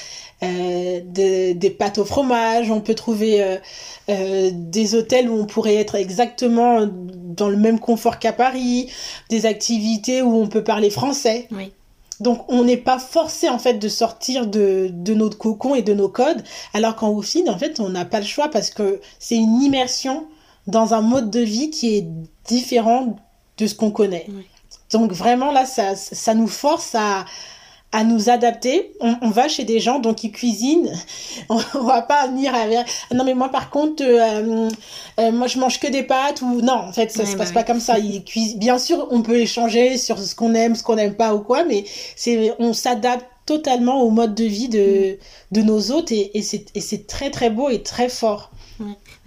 euh, 0.43 1.01
des 1.03 1.75
pâtes 1.77 1.97
au 1.97 2.05
fromage, 2.05 2.69
on 2.71 2.81
peut 2.81 2.95
trouver 2.95 3.59
des 4.07 4.95
hôtels 4.95 5.29
où 5.29 5.39
on 5.39 5.45
pourrait 5.45 5.75
être 5.75 5.95
exactement 5.95 6.87
dans 6.89 7.49
le 7.49 7.57
même 7.57 7.79
confort 7.79 8.19
qu'à 8.19 8.33
Paris, 8.33 8.89
des 9.29 9.45
activités 9.45 10.21
où 10.21 10.35
on 10.35 10.47
peut 10.47 10.63
parler 10.63 10.89
français. 10.89 11.47
Donc 12.19 12.43
on 12.49 12.63
n'est 12.63 12.77
pas 12.77 12.99
forcé 12.99 13.47
en 13.49 13.59
fait 13.59 13.75
de 13.75 13.87
sortir 13.87 14.47
de, 14.47 14.89
de 14.91 15.13
notre 15.13 15.37
cocon 15.37 15.75
et 15.75 15.81
de 15.81 15.93
nos 15.93 16.09
codes, 16.09 16.43
alors 16.73 16.95
qu'en 16.95 17.11
Oufine, 17.11 17.49
en 17.49 17.57
fait, 17.57 17.79
on 17.79 17.89
n'a 17.89 18.05
pas 18.05 18.19
le 18.19 18.25
choix 18.25 18.49
parce 18.49 18.69
que 18.69 18.99
c'est 19.19 19.37
une 19.37 19.61
immersion 19.61 20.25
dans 20.67 20.93
un 20.93 21.01
mode 21.01 21.29
de 21.29 21.39
vie 21.39 21.69
qui 21.69 21.95
est 21.95 22.07
différent 22.45 23.17
de 23.57 23.67
ce 23.67 23.75
qu'on 23.75 23.91
connaît. 23.91 24.27
Donc 24.91 25.11
vraiment 25.11 25.51
là, 25.51 25.65
ça, 25.65 25.95
ça 25.95 26.33
nous 26.33 26.47
force 26.47 26.95
à, 26.95 27.25
à 27.91 28.03
nous 28.03 28.29
adapter. 28.29 28.93
On, 28.99 29.29
va 29.29 29.47
chez 29.47 29.63
des 29.63 29.79
gens 29.79 29.99
donc 29.99 30.23
ils 30.23 30.31
cuisinent. 30.31 30.93
On, 31.49 31.57
va 31.81 32.01
pas 32.01 32.27
venir 32.27 32.53
avec 32.53 32.87
non 33.13 33.23
mais 33.23 33.33
moi 33.33 33.49
par 33.49 33.69
contre 33.69 34.03
euh, 34.03 34.69
euh, 35.19 35.31
moi 35.31 35.47
je 35.47 35.57
mange 35.57 35.79
que 35.79 35.87
des 35.87 36.03
pâtes 36.03 36.41
ou 36.41 36.61
non 36.61 36.73
en 36.73 36.93
fait 36.93 37.11
ça 37.11 37.25
se 37.25 37.35
passe 37.35 37.49
bah 37.49 37.61
pas 37.61 37.63
comme 37.63 37.79
ça. 37.79 37.97
Ils 37.97 38.23
cuisinent. 38.23 38.59
Bien 38.59 38.77
sûr 38.77 39.07
on 39.09 39.21
peut 39.21 39.37
échanger 39.37 39.97
sur 39.97 40.19
ce 40.19 40.35
qu'on 40.35 40.53
aime, 40.53 40.75
ce 40.75 40.83
qu'on 40.83 40.95
n'aime 40.95 41.15
pas 41.15 41.33
ou 41.33 41.39
quoi, 41.39 41.63
mais 41.63 41.83
c'est 42.15 42.53
on 42.59 42.73
s'adapte 42.73 43.25
totalement 43.45 44.03
au 44.03 44.11
mode 44.11 44.35
de 44.35 44.43
vie 44.43 44.69
de, 44.69 45.17
de 45.51 45.61
nos 45.61 45.89
hôtes 45.91 46.11
et, 46.11 46.37
et 46.37 46.41
c'est 46.41 47.07
très 47.07 47.31
très 47.31 47.49
beau 47.49 47.69
et 47.69 47.81
très 47.81 48.07
fort. 48.07 48.51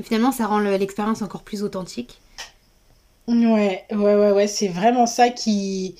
finalement, 0.00 0.30
ça 0.30 0.46
rend 0.46 0.60
l'expérience 0.60 1.22
encore 1.22 1.42
plus 1.42 1.64
authentique. 1.64 2.21
Ouais, 3.28 3.84
ouais, 3.92 4.14
ouais, 4.14 4.32
ouais, 4.32 4.46
c'est 4.48 4.68
vraiment 4.68 5.06
ça 5.06 5.30
qui 5.30 5.94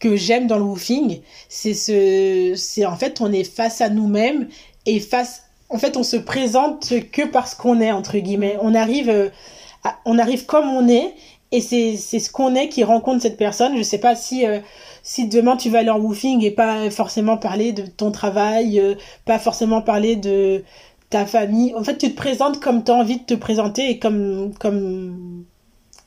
que 0.00 0.16
j'aime 0.16 0.46
dans 0.46 0.58
le 0.58 0.64
woofing, 0.64 1.20
c'est 1.48 1.74
ce 1.74 2.54
c'est 2.56 2.86
en 2.86 2.96
fait 2.96 3.20
on 3.20 3.32
est 3.32 3.44
face 3.44 3.80
à 3.80 3.88
nous-mêmes 3.90 4.48
et 4.86 5.00
face 5.00 5.42
en 5.70 5.78
fait 5.78 5.96
on 5.96 6.04
se 6.04 6.16
présente 6.16 6.92
que 7.12 7.26
parce 7.26 7.54
qu'on 7.54 7.80
est 7.80 7.92
entre 7.92 8.18
guillemets. 8.18 8.56
On 8.62 8.74
arrive 8.74 9.10
euh, 9.10 9.28
on 10.04 10.18
arrive 10.18 10.46
comme 10.46 10.68
on 10.68 10.88
est 10.88 11.14
et 11.52 11.60
c'est 11.60 11.96
ce 11.96 12.30
qu'on 12.30 12.54
est 12.54 12.68
qui 12.68 12.84
rencontre 12.84 13.22
cette 13.22 13.36
personne. 13.38 13.76
Je 13.76 13.82
sais 13.82 13.98
pas 13.98 14.14
si 14.16 14.46
euh, 14.46 14.60
si 15.02 15.28
demain 15.28 15.56
tu 15.56 15.70
vas 15.70 15.80
aller 15.80 15.90
en 15.90 15.98
woofing 16.00 16.42
et 16.44 16.50
pas 16.52 16.90
forcément 16.90 17.36
parler 17.38 17.72
de 17.72 17.82
ton 17.86 18.10
travail, 18.12 18.80
euh, 18.80 18.94
pas 19.26 19.38
forcément 19.38 19.82
parler 19.82 20.16
de 20.16 20.64
ta 21.10 21.26
famille. 21.26 21.74
En 21.74 21.84
fait, 21.84 21.98
tu 21.98 22.10
te 22.10 22.16
présentes 22.16 22.60
comme 22.60 22.84
tu 22.84 22.92
as 22.92 22.94
envie 22.94 23.18
de 23.18 23.24
te 23.24 23.34
présenter 23.34 23.90
et 23.90 23.98
comme 23.98 24.54
comme 24.60 25.44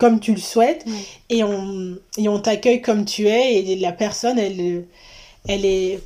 comme 0.01 0.19
tu 0.19 0.31
le 0.33 0.39
souhaites 0.39 0.83
et 1.29 1.43
on, 1.43 1.95
et 2.17 2.27
on 2.27 2.39
t'accueille 2.39 2.81
comme 2.81 3.05
tu 3.05 3.27
es 3.27 3.59
et 3.59 3.75
la 3.75 3.91
personne, 3.91 4.39
elle, 4.39 4.85
elle, 5.47 5.63
est, 5.63 5.99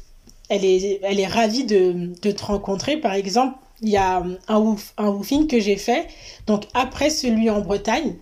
elle, 0.49 0.65
est, 0.65 0.99
elle 1.01 1.17
est 1.17 1.25
ravie 1.25 1.63
de, 1.63 2.11
de 2.21 2.31
te 2.31 2.43
rencontrer. 2.43 2.97
Par 2.97 3.13
exemple, 3.13 3.57
il 3.81 3.87
y 3.87 3.95
a 3.95 4.17
un, 4.49 4.75
un 4.97 5.07
woofing 5.07 5.47
que 5.47 5.61
j'ai 5.61 5.77
fait, 5.77 6.07
donc 6.45 6.63
après 6.73 7.09
celui 7.09 7.49
en 7.49 7.61
Bretagne, 7.61 8.15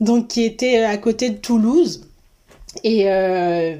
donc 0.00 0.28
qui 0.28 0.42
était 0.42 0.84
à 0.84 0.98
côté 0.98 1.30
de 1.30 1.38
Toulouse. 1.38 2.06
Et, 2.84 3.10
euh, 3.10 3.76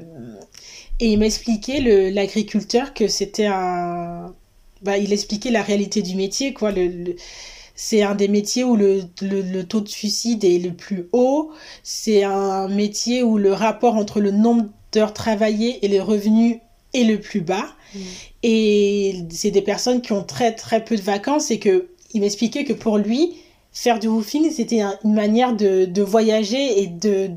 et 0.99 1.11
il 1.11 1.19
m'expliquait, 1.19 2.09
l'agriculteur, 2.09 2.95
que 2.95 3.07
c'était 3.07 3.45
un... 3.45 4.33
Bah, 4.81 4.97
il 4.97 5.13
expliquait 5.13 5.51
la 5.51 5.61
réalité 5.61 6.01
du 6.01 6.15
métier, 6.15 6.53
quoi. 6.53 6.71
le 6.71 7.15
c'est 7.81 8.01
un 8.01 8.13
des 8.13 8.27
métiers 8.27 8.65
où 8.65 8.75
le, 8.75 9.03
le, 9.21 9.63
taux 9.63 9.79
de 9.79 9.87
suicide 9.87 10.43
est 10.43 10.59
le 10.59 10.73
plus 10.73 11.07
haut. 11.13 11.51
C'est 11.81 12.25
un 12.25 12.67
métier 12.67 13.23
où 13.23 13.37
le 13.37 13.53
rapport 13.53 13.95
entre 13.95 14.19
le 14.19 14.31
nombre 14.31 14.65
d'heures 14.91 15.13
travaillées 15.13 15.79
et 15.81 15.87
les 15.87 16.01
revenus 16.01 16.57
est 16.93 17.05
le 17.05 17.21
plus 17.21 17.39
bas. 17.39 17.67
Mm. 17.95 17.99
Et 18.43 19.15
c'est 19.29 19.51
des 19.51 19.61
personnes 19.61 20.01
qui 20.01 20.11
ont 20.11 20.25
très 20.25 20.53
très 20.53 20.83
peu 20.83 20.97
de 20.97 21.01
vacances 21.01 21.51
et 21.51 21.59
que 21.59 21.87
il 22.13 22.19
m'expliquait 22.19 22.65
que 22.65 22.73
pour 22.73 22.97
lui, 22.97 23.37
faire 23.71 23.97
du 23.97 24.09
woofing, 24.09 24.51
c'était 24.51 24.81
une 25.05 25.13
manière 25.13 25.55
de, 25.55 25.85
de, 25.85 26.01
voyager 26.01 26.81
et 26.81 26.87
de, 26.87 27.29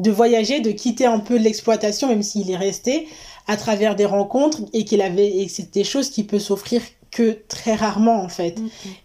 de 0.00 0.10
voyager, 0.10 0.60
de 0.60 0.70
quitter 0.70 1.06
un 1.06 1.20
peu 1.20 1.38
l'exploitation, 1.38 2.08
même 2.08 2.22
s'il 2.22 2.50
est 2.50 2.58
resté, 2.58 3.06
à 3.46 3.56
travers 3.56 3.96
des 3.96 4.04
rencontres 4.04 4.60
et 4.74 4.84
qu'il 4.84 5.00
avait, 5.00 5.28
et 5.38 5.48
c'est 5.48 5.72
des 5.72 5.84
choses 5.84 6.10
qui 6.10 6.24
peut 6.24 6.38
s'offrir 6.38 6.82
que 7.14 7.38
très 7.46 7.74
rarement 7.76 8.20
en 8.22 8.28
fait. 8.28 8.56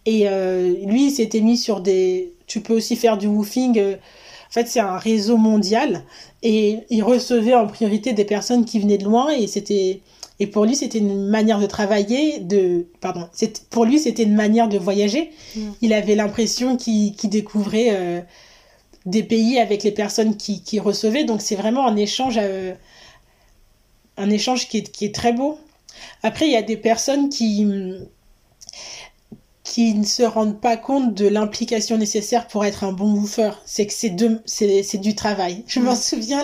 Et 0.06 0.28
euh, 0.28 0.74
lui, 0.86 1.06
il 1.08 1.12
s'était 1.12 1.42
mis 1.42 1.58
sur 1.58 1.80
des... 1.80 2.34
Tu 2.48 2.60
peux 2.60 2.74
aussi 2.74 2.96
faire 2.96 3.18
du 3.20 3.28
woofing. 3.28 3.78
Euh, 3.78 3.94
en 3.94 4.52
fait, 4.52 4.68
c'est 4.68 4.80
un 4.80 4.98
réseau 4.98 5.38
mondial 5.38 6.04
et 6.42 6.80
il 6.90 7.04
recevait 7.04 7.54
en 7.54 7.68
priorité 7.68 8.14
des 8.14 8.26
personnes 8.26 8.66
qui 8.66 8.80
venaient 8.80 8.98
de 8.98 9.06
loin 9.06 9.30
et 9.30 9.46
c'était... 9.46 10.02
Et 10.40 10.48
pour 10.48 10.66
lui, 10.66 10.76
c'était 10.76 10.98
une 10.98 11.28
manière 11.28 11.60
de 11.60 11.68
travailler, 11.68 12.40
de... 12.40 12.88
Pardon. 13.00 13.28
Pour 13.70 13.86
lui, 13.86 14.00
c'était 14.00 14.24
une 14.24 14.36
manière 14.36 14.70
de 14.70 14.80
voyager. 14.80 15.32
Il 15.82 15.94
avait 15.94 16.16
l'impression 16.16 16.78
qu'il 16.78 17.14
découvrait 17.26 17.90
euh, 17.92 18.22
des 19.06 19.22
pays 19.22 19.60
avec 19.60 19.84
les 19.84 19.92
personnes 19.92 20.36
qui, 20.38 20.64
qui 20.64 20.80
recevaient. 20.80 21.26
Donc, 21.26 21.42
c'est 21.42 21.56
vraiment 21.56 21.86
un 21.86 21.98
échange... 21.98 22.40
un 24.18 24.30
échange 24.30 24.68
qui 24.68 24.78
est, 24.78 24.92
qui 24.92 25.06
est 25.06 25.14
très 25.14 25.34
beau. 25.34 25.60
Après, 26.24 26.48
il 26.48 26.52
y 26.52 26.58
a 26.58 26.62
des 26.62 26.78
personnes 26.78 27.30
qui, 27.30 27.66
qui 29.64 29.94
ne 29.94 30.04
se 30.04 30.24
rendent 30.24 30.60
pas 30.60 30.78
compte 30.78 31.14
de 31.14 31.28
l'implication 31.28 31.98
nécessaire 31.98 32.48
pour 32.48 32.66
être 32.66 32.84
un 32.84 32.92
bon 32.92 33.14
woofer. 33.14 33.52
C'est 33.66 33.86
que 33.86 33.94
c'est, 33.94 34.84
c'est, 34.84 34.98
du 34.98 35.16
travail. 35.16 35.64
Je 35.68 35.80
m'en 35.80 35.96
souviens, 35.96 36.44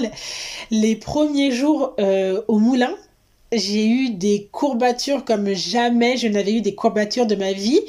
les, 0.71 0.95
premiers 0.95 1.51
jours 1.51 1.93
euh, 1.99 2.41
au 2.47 2.59
moulin, 2.59 2.95
j'ai 3.51 3.87
eu 3.87 4.09
des 4.11 4.47
courbatures 4.51 5.25
comme 5.25 5.53
jamais 5.53 6.17
je 6.17 6.27
n'avais 6.27 6.53
eu 6.53 6.61
des 6.61 6.75
courbatures 6.75 7.25
de 7.25 7.35
ma 7.35 7.53
vie, 7.53 7.79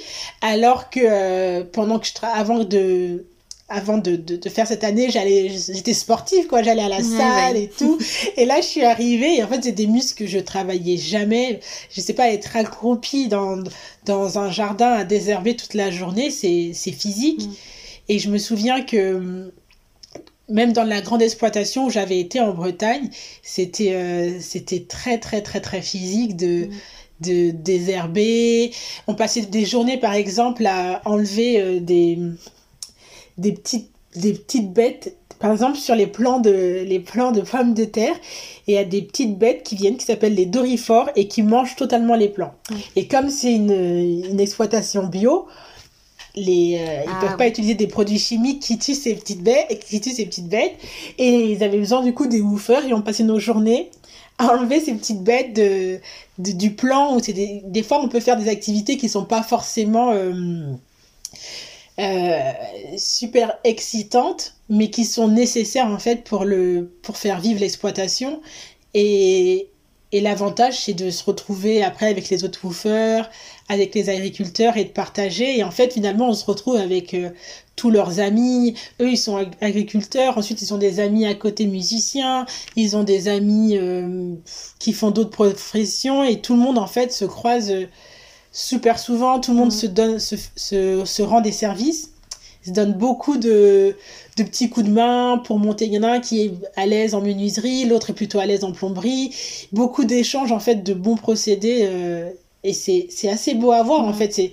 alors 0.41 0.91
que 0.91 1.01
euh, 1.03 1.65
pendant 1.65 1.99
que 1.99 2.07
je 2.07 2.13
avant 2.23 2.65
de 2.65 3.27
avant 3.69 3.99
de, 3.99 4.15
de, 4.15 4.49
faire 4.49 4.67
cette 4.67 4.85
année, 4.85 5.11
j'allais, 5.11 5.49
j'étais 5.49 5.93
sportive, 5.93 6.47
quoi. 6.47 6.63
J'allais 6.63 6.85
à 6.85 6.89
la 6.89 7.03
salle 7.03 7.57
et 7.57 7.69
tout. 7.69 7.99
Et 8.37 8.45
là, 8.45 8.61
je 8.61 8.67
suis 8.67 8.85
arrivée 8.85 9.39
et 9.39 9.43
en 9.43 9.49
fait, 9.49 9.65
c'est 9.65 9.73
des 9.73 9.89
muscles 9.89 10.25
que 10.25 10.31
je 10.31 10.39
travaillais 10.39 10.97
jamais. 10.97 11.59
Je 11.91 12.01
sais 12.01 12.13
pas, 12.13 12.31
être 12.31 12.57
accroupie 12.57 13.27
dans, 13.27 13.59
dans 14.05 14.39
un 14.39 14.51
jardin 14.51 14.93
à 14.93 15.03
désherber 15.03 15.57
toute 15.57 15.75
la 15.75 15.91
journée, 15.91 16.31
c'est, 16.31 16.71
c'est 16.75 16.93
physique. 16.93 17.47
Mm. 17.47 17.53
Et 18.09 18.19
je 18.21 18.31
me 18.31 18.39
souviens 18.39 18.83
que 18.83 19.53
même 20.49 20.73
dans 20.73 20.85
la 20.85 21.01
grande 21.01 21.23
exploitation 21.23 21.87
où 21.87 21.91
j'avais 21.91 22.21
été 22.21 22.39
en 22.39 22.55
Bretagne, 22.55 23.11
c'était, 23.43 23.95
euh, 23.95 24.39
c'était 24.39 24.85
très, 24.85 25.19
très, 25.19 25.43
très, 25.43 25.61
très 25.61 25.83
physique 25.83 26.37
de, 26.37 26.67
mm. 26.67 26.71
de 27.23 27.51
désherber. 27.51 28.71
On 29.09 29.17
passait 29.17 29.43
des 29.43 29.65
journées, 29.65 29.99
par 29.99 30.15
exemple, 30.15 30.65
à 30.67 31.03
enlever 31.05 31.61
euh, 31.61 31.81
des 31.81 32.17
des 33.39 33.53
petites, 33.53 33.91
des 34.15 34.33
petites 34.33 34.73
bêtes 34.73 35.17
par 35.39 35.53
exemple 35.53 35.77
sur 35.77 35.95
les 35.95 36.07
plants 36.07 36.41
de 36.41 36.85
les 36.87 37.01
plants 37.01 37.33
de 37.33 37.43
pommes 37.43 37.75
de 37.75 37.85
terre 37.85 38.15
il 38.67 38.75
y 38.75 38.79
a 38.79 38.85
des 38.85 39.03
petites 39.03 39.39
bêtes 39.39 39.63
qui 39.63 39.77
viennent 39.77 39.97
qui 39.97 40.07
s'appellent 40.07 40.35
les 40.35 40.47
dorifores 40.47 41.11
et 41.15 41.29
qui 41.29 41.43
mangent 41.43 41.77
totalement 41.77 42.15
les 42.15 42.29
plants. 42.29 42.55
Et 42.97 43.07
comme 43.07 43.29
c'est 43.29 43.55
une, 43.55 43.71
une, 43.71 44.41
exploitation 44.41 45.07
bio 45.07 45.47
les 46.35 46.79
euh, 46.81 47.03
ils 47.05 47.11
ah 47.11 47.19
peuvent 47.21 47.37
pas 47.37 47.49
utiliser 47.49 47.75
des 47.75 47.87
produits 47.87 48.19
chimiques 48.19 48.61
qui 48.61 48.79
tuent 48.79 48.95
ces 48.95 49.15
petites 49.15 49.43
bêtes 49.43 49.85
qui 49.87 50.01
tuent 50.01 50.13
ces 50.13 50.27
petites 50.27 50.49
bêtes 50.49 50.75
et 51.19 51.53
ils 51.53 51.63
avaient 51.63 51.79
besoin 51.79 52.03
du 52.03 52.13
coup 52.13 52.27
des 52.27 52.41
woofers 52.41 52.85
et 52.87 52.93
ont 52.93 53.03
passé 53.03 53.25
nos 53.25 53.39
journées 53.39 53.91
à 54.39 54.49
enlever 54.49 54.81
ces 54.81 54.93
petites 54.93 55.23
bêtes 55.23 55.55
de, 55.55 55.99
du 56.39 56.73
plan 56.73 57.15
où 57.15 57.21
c'est 57.21 57.33
des, 57.33 57.63
des 57.65 57.83
fois 57.83 58.01
on 58.03 58.09
peut 58.09 58.21
faire 58.21 58.37
des 58.37 58.49
activités 58.49 58.99
qui 58.99 59.09
sont 59.09 59.25
pas 59.25 59.43
forcément 59.43 60.13
euh, 60.13 60.73
euh, 61.99 62.53
super 62.99 63.59
excitantes, 63.65 64.55
mais 64.69 64.91
qui 64.91 65.05
sont 65.05 65.29
nécessaires 65.29 65.87
en 65.87 65.99
fait 65.99 66.25
pour, 66.25 66.45
le, 66.45 66.93
pour 67.03 67.17
faire 67.17 67.41
vivre 67.41 67.61
l'exploitation. 67.61 68.41
Et, 68.95 69.69
et 70.13 70.21
l'avantage, 70.21 70.85
c'est 70.85 70.95
de 70.95 71.11
se 71.11 71.25
retrouver 71.25 71.83
après 71.83 72.07
avec 72.07 72.29
les 72.29 72.45
autres 72.45 72.61
woofers, 72.65 73.29
avec 73.69 73.95
les 73.95 74.09
agriculteurs 74.09 74.77
et 74.77 74.85
de 74.85 74.91
partager. 74.91 75.59
Et 75.59 75.65
en 75.65 75.71
fait, 75.71 75.93
finalement, 75.95 76.29
on 76.29 76.35
se 76.35 76.45
retrouve 76.45 76.77
avec 76.77 77.13
euh, 77.15 77.31
tous 77.75 77.91
leurs 77.91 78.21
amis. 78.21 78.75
Eux, 79.01 79.11
ils 79.11 79.19
sont 79.19 79.45
agriculteurs. 79.61 80.39
Ensuite, 80.39 80.63
ils 80.63 80.73
ont 80.73 80.79
des 80.79 81.01
amis 81.01 81.27
à 81.27 81.35
côté 81.35 81.67
musiciens. 81.67 82.47
Ils 82.77 82.97
ont 82.97 83.03
des 83.05 83.29
amis 83.29 83.77
euh, 83.77 84.35
qui 84.79 84.93
font 84.93 85.11
d'autres 85.11 85.31
professions. 85.31 86.23
Et 86.23 86.41
tout 86.41 86.55
le 86.55 86.61
monde, 86.61 86.79
en 86.79 86.87
fait, 86.87 87.13
se 87.13 87.25
croise 87.25 87.73
super 88.57 88.99
souvent, 88.99 89.39
tout 89.39 89.53
le 89.53 89.59
monde 89.59 89.69
mm. 89.69 89.71
se 89.71 89.87
donne, 89.87 90.19
se, 90.19 90.35
se, 90.57 91.05
se, 91.05 91.23
rend 91.23 91.43
des 91.43 91.53
services, 91.53 92.13
se 92.65 92.71
donne 92.71 92.95
beaucoup 92.95 93.37
de, 93.37 93.97
de 94.39 94.43
petits 94.43 94.71
coups 94.71 94.87
de 94.87 94.93
main 94.93 95.41
pour 95.45 95.59
monter. 95.59 95.85
Il 95.85 95.93
y 95.93 95.99
en 95.99 96.03
a 96.03 96.13
un 96.13 96.21
qui 96.21 96.41
est 96.41 96.53
à 96.75 96.87
l'aise 96.87 97.15
en 97.15 97.21
menuiserie, 97.21 97.85
l'autre 97.85 98.11
est 98.11 98.15
plutôt 98.15 98.39
à 98.39 98.47
l'aise 98.47 98.65
en 98.65 98.73
plomberie. 98.73 99.35
Beaucoup 99.73 100.05
d'échanges, 100.05 100.53
en 100.53 100.59
fait, 100.59 100.83
de 100.83 100.95
bons 100.95 101.17
procédés. 101.17 101.81
Euh, 101.83 102.31
et 102.65 102.73
c'est 102.73 103.29
assez 103.29 103.55
beau 103.55 103.73
à 103.73 103.83
voir, 103.83 104.01
en 104.01 104.11
mm. 104.11 104.15
fait. 104.15 104.33
C'est 104.33 104.53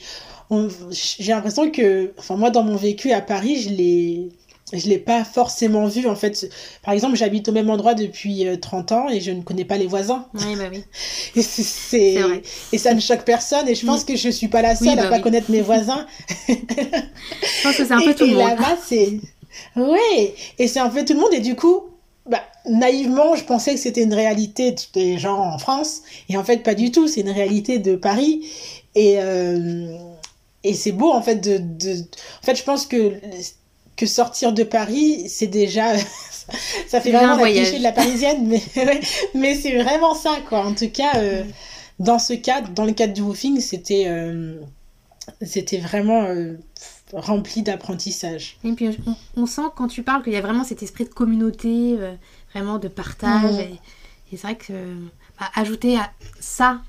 j'ai 0.92 1.32
l'impression 1.32 1.72
que, 1.72 2.12
enfin, 2.20 2.36
moi, 2.36 2.50
dans 2.50 2.64
mon 2.64 2.76
vécu 2.76 3.12
à 3.12 3.22
Paris, 3.22 3.56
je 3.62 3.70
l'ai 3.70 4.30
je 4.72 4.88
l'ai 4.88 4.98
pas 4.98 5.24
forcément 5.24 5.88
vu 5.88 6.08
en 6.08 6.16
fait. 6.16 6.50
Par 6.84 6.94
exemple, 6.94 7.16
j'habite 7.16 7.50
au 7.50 7.52
même 7.52 7.70
endroit 7.70 7.94
depuis 7.94 8.46
30 8.60 8.92
euh, 8.92 8.96
ans 8.96 9.10
et 9.10 9.20
je 9.20 9.32
ne 9.32 9.42
connais 9.42 9.66
pas 9.66 9.78
les 9.78 9.88
voisins. 9.88 10.26
Oui, 10.34 10.56
bah 10.56 10.66
oui. 10.72 10.84
et, 11.36 11.42
c'est, 11.42 12.18
et 12.72 12.78
ça 12.78 12.94
ne 12.94 13.00
choque 13.00 13.24
personne 13.24 13.68
et 13.68 13.76
je 13.76 13.86
pense 13.86 14.04
mm. 14.04 14.06
que 14.06 14.16
je 14.16 14.30
suis 14.30 14.48
pas 14.48 14.62
la 14.62 14.76
seule 14.76 15.00
à 15.00 15.04
à 15.04 15.04
bah 15.06 15.10
pas 15.10 15.20
connaître 15.20 15.52
mes 15.52 15.62
voisins. 15.62 16.08
je 16.48 17.64
pense 17.64 17.76
que 17.76 17.86
c'est 17.86 17.92
un 17.92 18.02
peu 18.02 18.16
tout 18.16 18.26
le 18.26 18.34
monde. 18.34 18.40
Et 18.40 18.56
là-bas, 18.56 18.78
c'est... 18.86 19.20
Oui, 19.76 20.34
et 20.58 20.68
c'est 20.68 20.80
un 20.80 20.90
peu 20.90 21.06
tout 21.06 21.14
le 21.14 21.20
monde 21.20 21.34
et 21.34 21.40
du 21.40 21.56
coup, 21.56 21.84
bah, 22.26 22.42
naïvement, 22.68 23.36
je 23.36 23.44
pensais 23.44 23.76
que 23.76 23.80
c'était 23.80 24.02
une 24.02 24.14
réalité 24.14 24.74
des 24.94 25.20
gens 25.20 25.38
en 25.38 25.60
France 25.60 26.02
et 26.30 26.38
en 26.38 26.44
fait 26.44 26.64
pas 26.64 26.74
du 26.74 26.92
tout, 26.92 27.08
c'est 27.08 27.22
une 27.22 27.32
réalité 27.32 27.80
de 27.80 27.96
Paris 27.96 28.48
et... 28.96 29.16
Euh, 29.20 29.98
et 30.66 30.74
c'est 30.74 30.94
beau 30.94 31.12
en 31.12 31.22
fait 31.22 31.36
de, 31.36 31.58
de... 31.58 32.00
En 32.00 32.46
fait, 32.46 32.56
je 32.56 32.64
pense 32.64 32.86
que 32.86 33.12
que 33.96 34.06
sortir 34.06 34.54
de 34.54 34.64
Paris, 34.64 35.30
c'est 35.30 35.48
déjà 35.48 35.96
ça 36.88 37.02
fait 37.02 37.12
vraiment 37.12 37.36
la 37.36 37.52
cliché 37.52 37.78
de 37.78 37.84
la 37.84 37.92
parisienne, 37.92 38.48
mais 38.48 38.62
mais 39.36 39.56
c'est 39.56 39.82
vraiment 39.82 40.14
ça 40.14 40.38
quoi. 40.48 40.66
En 40.66 40.74
tout 40.74 40.90
cas, 40.90 41.18
euh, 41.18 41.44
dans 42.00 42.20
ce 42.20 42.34
cadre, 42.34 42.70
dans 42.70 42.86
le 42.86 42.94
cadre 42.94 43.14
du 43.14 43.22
woofing, 43.22 43.60
c'était 43.60 44.06
euh, 44.08 44.60
c'était 45.42 45.78
vraiment 45.78 46.24
euh, 46.24 46.58
rempli 47.14 47.62
d'apprentissage. 47.62 48.58
Et 48.64 48.74
puis 48.74 48.98
on, 49.38 49.46
sent 49.46 49.62
quand 49.76 49.88
tu 49.88 50.04
parles 50.04 50.24
qu'il 50.24 50.34
y 50.34 50.38
a 50.38 50.42
vraiment 50.42 50.64
cet 50.64 50.84
esprit 50.84 51.06
de 51.06 51.10
communauté, 51.10 51.98
vraiment 52.52 52.80
de 52.80 52.88
partage. 52.88 53.60
Et, 53.60 53.80
c'est 54.36 54.42
vrai 54.42 54.56
que 54.56 54.74
bah, 55.40 55.46
ajouter 55.54 55.96
à 55.96 56.12
ça, 56.40 56.82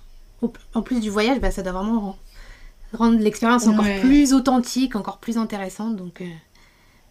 en 0.73 0.81
plus 0.81 0.99
du 1.01 1.11
voyage, 1.11 1.41
bah, 1.41 1.51
ça 1.51 1.63
doit 1.63 1.73
vraiment 1.73 2.17
rendre 2.95 3.19
l'expérience 3.19 3.67
encore 3.67 3.85
plus 4.01 4.33
authentique, 4.33 4.97
encore 4.97 5.19
plus 5.19 5.37
intéressante. 5.37 5.95
Donc, 5.97 6.23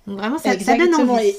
donc 0.07 0.19
vraiment, 0.19 0.37
ça, 0.37 0.57
ça, 0.59 0.77
donne 0.77 0.93
envie. 0.95 1.33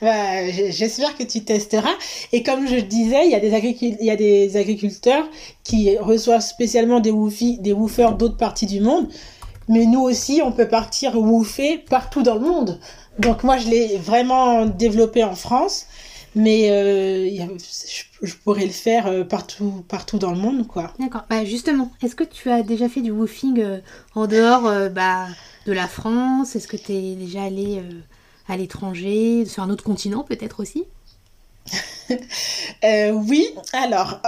Bah, 0.00 0.50
J'espère 0.50 1.16
que 1.16 1.22
tu 1.22 1.44
testeras. 1.44 1.94
Et 2.32 2.42
comme 2.42 2.66
je 2.66 2.76
disais, 2.76 3.26
il 3.26 3.30
y 3.30 3.34
a 3.34 3.40
des, 3.40 3.48
il 3.80 4.04
y 4.04 4.10
a 4.10 4.16
des 4.16 4.56
agriculteurs 4.56 5.24
qui 5.64 5.96
reçoivent 5.98 6.42
spécialement 6.42 7.00
des, 7.00 7.10
woofy, 7.10 7.58
des 7.58 7.72
woofers 7.72 8.14
d'autres 8.16 8.36
parties 8.36 8.66
du 8.66 8.80
monde. 8.80 9.08
Mais 9.68 9.86
nous 9.86 10.00
aussi, 10.00 10.40
on 10.44 10.52
peut 10.52 10.68
partir 10.68 11.18
woofer 11.18 11.78
partout 11.78 12.22
dans 12.22 12.34
le 12.34 12.40
monde. 12.40 12.80
Donc 13.18 13.44
moi, 13.44 13.58
je 13.58 13.68
l'ai 13.68 13.96
vraiment 13.96 14.66
développé 14.66 15.24
en 15.24 15.34
France. 15.34 15.86
Mais 16.34 16.70
euh, 16.70 17.46
je, 18.22 18.34
pourrais 18.42 18.64
le 18.64 18.72
faire 18.72 19.06
euh, 19.06 19.22
partout, 19.22 19.84
partout 19.86 20.18
dans 20.18 20.30
le 20.30 20.38
monde, 20.38 20.66
quoi. 20.66 20.94
D'accord. 20.98 21.24
Bah 21.28 21.44
justement, 21.44 21.90
est-ce 22.02 22.16
que 22.16 22.24
tu 22.24 22.50
as 22.50 22.62
déjà 22.62 22.88
fait 22.88 23.02
du 23.02 23.10
woofing 23.10 23.60
euh, 23.60 23.80
en 24.14 24.26
dehors 24.26 24.62
bah, 24.90 25.26
de 25.66 25.72
la 25.72 25.88
France? 25.88 26.56
Est-ce 26.56 26.68
que 26.68 26.76
tu 26.76 26.92
es 26.92 27.14
déjà 27.14 27.44
allé 27.44 27.82
à 28.48 28.56
l'étranger, 28.56 29.44
sur 29.44 29.62
un 29.62 29.70
autre 29.70 29.84
continent 29.84 30.24
peut-être 30.24 30.60
aussi? 30.60 30.84
Oui, 32.84 33.48
alors, 33.72 34.20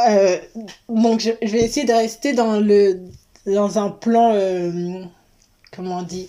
donc 0.88 1.20
je, 1.20 1.30
vais 1.42 1.60
essayer 1.60 1.84
de 1.84 1.92
rester 1.92 2.32
dans, 2.32 2.60
le, 2.60 3.00
dans 3.46 3.78
un 3.78 3.90
plan, 3.90 4.32
comment 5.72 5.98
on 5.98 6.02
dit? 6.02 6.28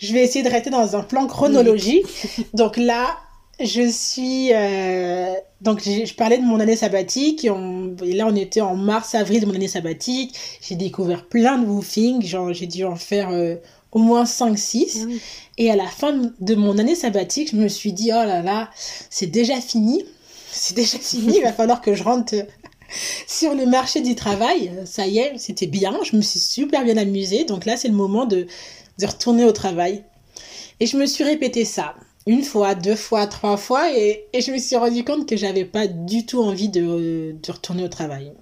Je 0.00 0.12
vais 0.12 0.22
essayer 0.22 0.44
de 0.44 0.50
rester 0.50 0.70
dans 0.70 0.96
un 0.96 1.02
plan 1.02 1.26
chronologique. 1.26 2.06
Donc 2.54 2.76
là, 2.76 3.16
je 3.60 3.88
suis 3.88 4.52
euh, 4.52 5.32
donc 5.62 5.82
je 5.82 6.14
parlais 6.14 6.36
de 6.36 6.42
mon 6.42 6.60
année 6.60 6.76
sabbatique. 6.76 7.44
Et, 7.44 8.12
là 8.12 8.26
on 8.26 8.36
était 8.36 8.60
en 8.60 8.76
mars 8.76 9.14
avril 9.14 9.40
de 9.40 9.46
mon 9.46 9.54
année 9.54 9.68
sabbatique. 9.68 10.34
J'ai 10.60 10.74
découvert 10.74 11.26
plein 11.26 11.58
de 11.58 11.66
woofing 11.66 12.22
j'ai 12.52 12.66
dû 12.66 12.84
en 12.84 12.96
faire 12.96 13.30
euh, 13.30 13.56
au 13.96 13.98
moins 13.98 14.26
5 14.26 14.58
6 14.58 15.06
ah 15.08 15.12
et 15.56 15.70
à 15.70 15.76
la 15.76 15.86
fin 15.86 16.12
de 16.38 16.54
mon 16.54 16.76
année 16.76 16.94
sabbatique 16.94 17.52
je 17.52 17.56
me 17.56 17.66
suis 17.66 17.94
dit 17.94 18.10
oh 18.12 18.26
là 18.26 18.42
là 18.42 18.70
c'est 19.08 19.26
déjà 19.26 19.58
fini. 19.58 20.04
C'est 20.50 20.76
déjà 20.76 20.98
fini. 21.10 21.38
Il 21.38 21.42
va 21.42 21.54
falloir 21.54 21.80
que 21.80 21.94
je 21.94 22.02
rentre 22.02 22.34
sur 23.26 23.54
le 23.54 23.64
marché 23.64 24.02
du 24.02 24.14
travail. 24.14 24.70
Ça 24.84 25.06
y 25.06 25.18
est 25.18 25.38
c'était 25.38 25.66
bien. 25.66 25.98
Je 26.04 26.14
me 26.14 26.20
suis 26.20 26.40
super 26.40 26.84
bien 26.84 26.98
amusée. 26.98 27.44
Donc 27.44 27.64
là 27.64 27.78
c'est 27.78 27.88
le 27.88 27.94
moment 27.94 28.26
de 28.26 28.46
de 28.98 29.06
retourner 29.06 29.44
au 29.44 29.52
travail. 29.52 30.04
Et 30.78 30.84
je 30.84 30.98
me 30.98 31.06
suis 31.06 31.24
répété 31.24 31.64
ça 31.64 31.94
une 32.26 32.42
fois, 32.42 32.74
deux 32.74 32.96
fois, 32.96 33.26
trois 33.28 33.56
fois, 33.56 33.96
et, 33.96 34.26
je 34.38 34.50
me 34.50 34.58
suis 34.58 34.76
rendu 34.76 35.04
compte 35.04 35.28
que 35.28 35.36
j'avais 35.36 35.64
pas 35.64 35.86
du 35.86 36.26
tout 36.26 36.42
envie 36.42 36.68
de, 36.68 37.36
retourner 37.48 37.84
au 37.84 37.88
travail. 37.88 38.32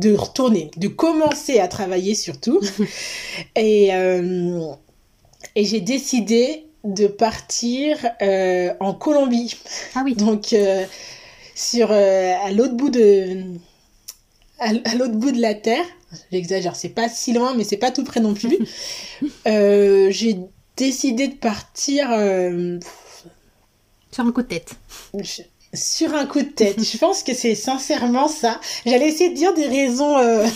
De 0.00 0.14
retourner, 0.14 0.70
de 0.78 0.88
commencer 0.88 1.58
à 1.58 1.68
travailler 1.68 2.14
surtout. 2.14 2.60
et 3.56 3.94
euh, 3.94 4.72
et 5.54 5.64
j'ai 5.64 5.80
décidé 5.80 6.66
de 6.84 7.06
partir 7.06 7.98
euh, 8.22 8.72
en 8.80 8.94
Colombie. 8.94 9.54
Ah 9.94 10.02
oui. 10.04 10.14
Donc, 10.14 10.54
euh, 10.54 10.86
sur, 11.54 11.92
à 11.92 12.50
l'autre 12.50 12.74
bout 12.74 12.88
de. 12.88 13.42
À, 14.58 14.72
l'autre 14.94 15.16
bout 15.16 15.32
de 15.32 15.40
la 15.40 15.54
terre, 15.54 15.84
j'exagère, 16.32 16.76
c'est 16.76 16.90
pas 16.90 17.08
si 17.08 17.32
loin, 17.32 17.54
mais 17.54 17.64
c'est 17.64 17.78
pas 17.78 17.90
tout 17.90 18.04
près 18.04 18.20
non 18.20 18.34
plus. 18.34 18.58
j'ai 19.44 20.38
décidé 20.76 21.28
de 21.28 21.34
partir. 21.34 22.08
Sur 24.10 24.26
un 24.26 24.32
coup 24.32 24.42
de 24.42 24.48
tête. 24.48 24.76
Sur 25.72 26.14
un 26.14 26.26
coup 26.26 26.40
de 26.40 26.48
tête. 26.48 26.82
je 26.82 26.98
pense 26.98 27.22
que 27.22 27.34
c'est 27.34 27.54
sincèrement 27.54 28.28
ça. 28.28 28.60
J'allais 28.84 29.08
essayer 29.08 29.30
de 29.30 29.34
dire 29.34 29.54
des 29.54 29.66
raisons. 29.66 30.18
Euh, 30.18 30.46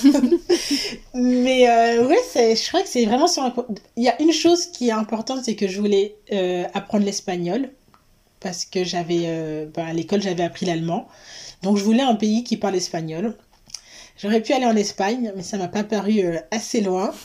mais 1.15 1.69
euh, 1.69 2.07
ouais, 2.07 2.19
je 2.35 2.69
crois 2.69 2.83
que 2.83 2.89
c'est 2.89 3.05
vraiment 3.05 3.27
sur 3.27 3.43
un 3.43 3.51
coup. 3.51 3.65
Il 3.97 4.05
y 4.05 4.09
a 4.09 4.21
une 4.21 4.33
chose 4.33 4.67
qui 4.67 4.89
est 4.89 4.93
importante, 4.93 5.45
c'est 5.45 5.57
que 5.57 5.69
je 5.69 5.81
voulais 5.81 6.17
apprendre 6.75 7.05
l'espagnol. 7.05 7.71
Parce 8.41 8.65
que 8.67 8.85
j'avais. 8.85 9.67
Bah, 9.75 9.87
à 9.87 9.93
l'école, 9.93 10.21
j'avais 10.21 10.43
appris 10.43 10.67
l'allemand. 10.67 11.09
Donc 11.63 11.79
je 11.79 11.85
voulais 11.85 12.03
un 12.03 12.15
pays 12.15 12.45
qui 12.45 12.57
parle 12.57 12.77
espagnol. 12.77 13.37
J'aurais 14.17 14.43
pu 14.43 14.53
aller 14.53 14.67
en 14.67 14.77
Espagne, 14.77 15.33
mais 15.35 15.43
ça 15.43 15.57
m'a 15.57 15.69
pas 15.69 15.83
paru 15.83 16.23
assez 16.51 16.81
loin. 16.81 17.13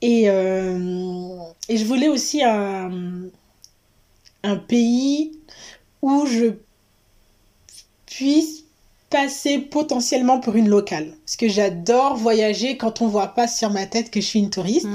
Et, 0.00 0.30
euh, 0.30 1.38
et 1.68 1.76
je 1.76 1.84
voulais 1.84 2.08
aussi 2.08 2.42
un, 2.44 3.28
un 4.44 4.56
pays 4.56 5.32
où 6.02 6.24
je 6.26 6.52
puisse 8.18 8.64
passer 9.10 9.58
potentiellement 9.58 10.40
pour 10.40 10.56
une 10.56 10.68
locale. 10.68 11.14
Parce 11.24 11.36
que 11.36 11.48
j'adore 11.48 12.16
voyager 12.16 12.76
quand 12.76 13.00
on 13.00 13.06
voit 13.06 13.28
pas 13.28 13.46
sur 13.46 13.70
ma 13.70 13.86
tête 13.86 14.10
que 14.10 14.20
je 14.20 14.26
suis 14.26 14.38
une 14.40 14.50
touriste. 14.50 14.88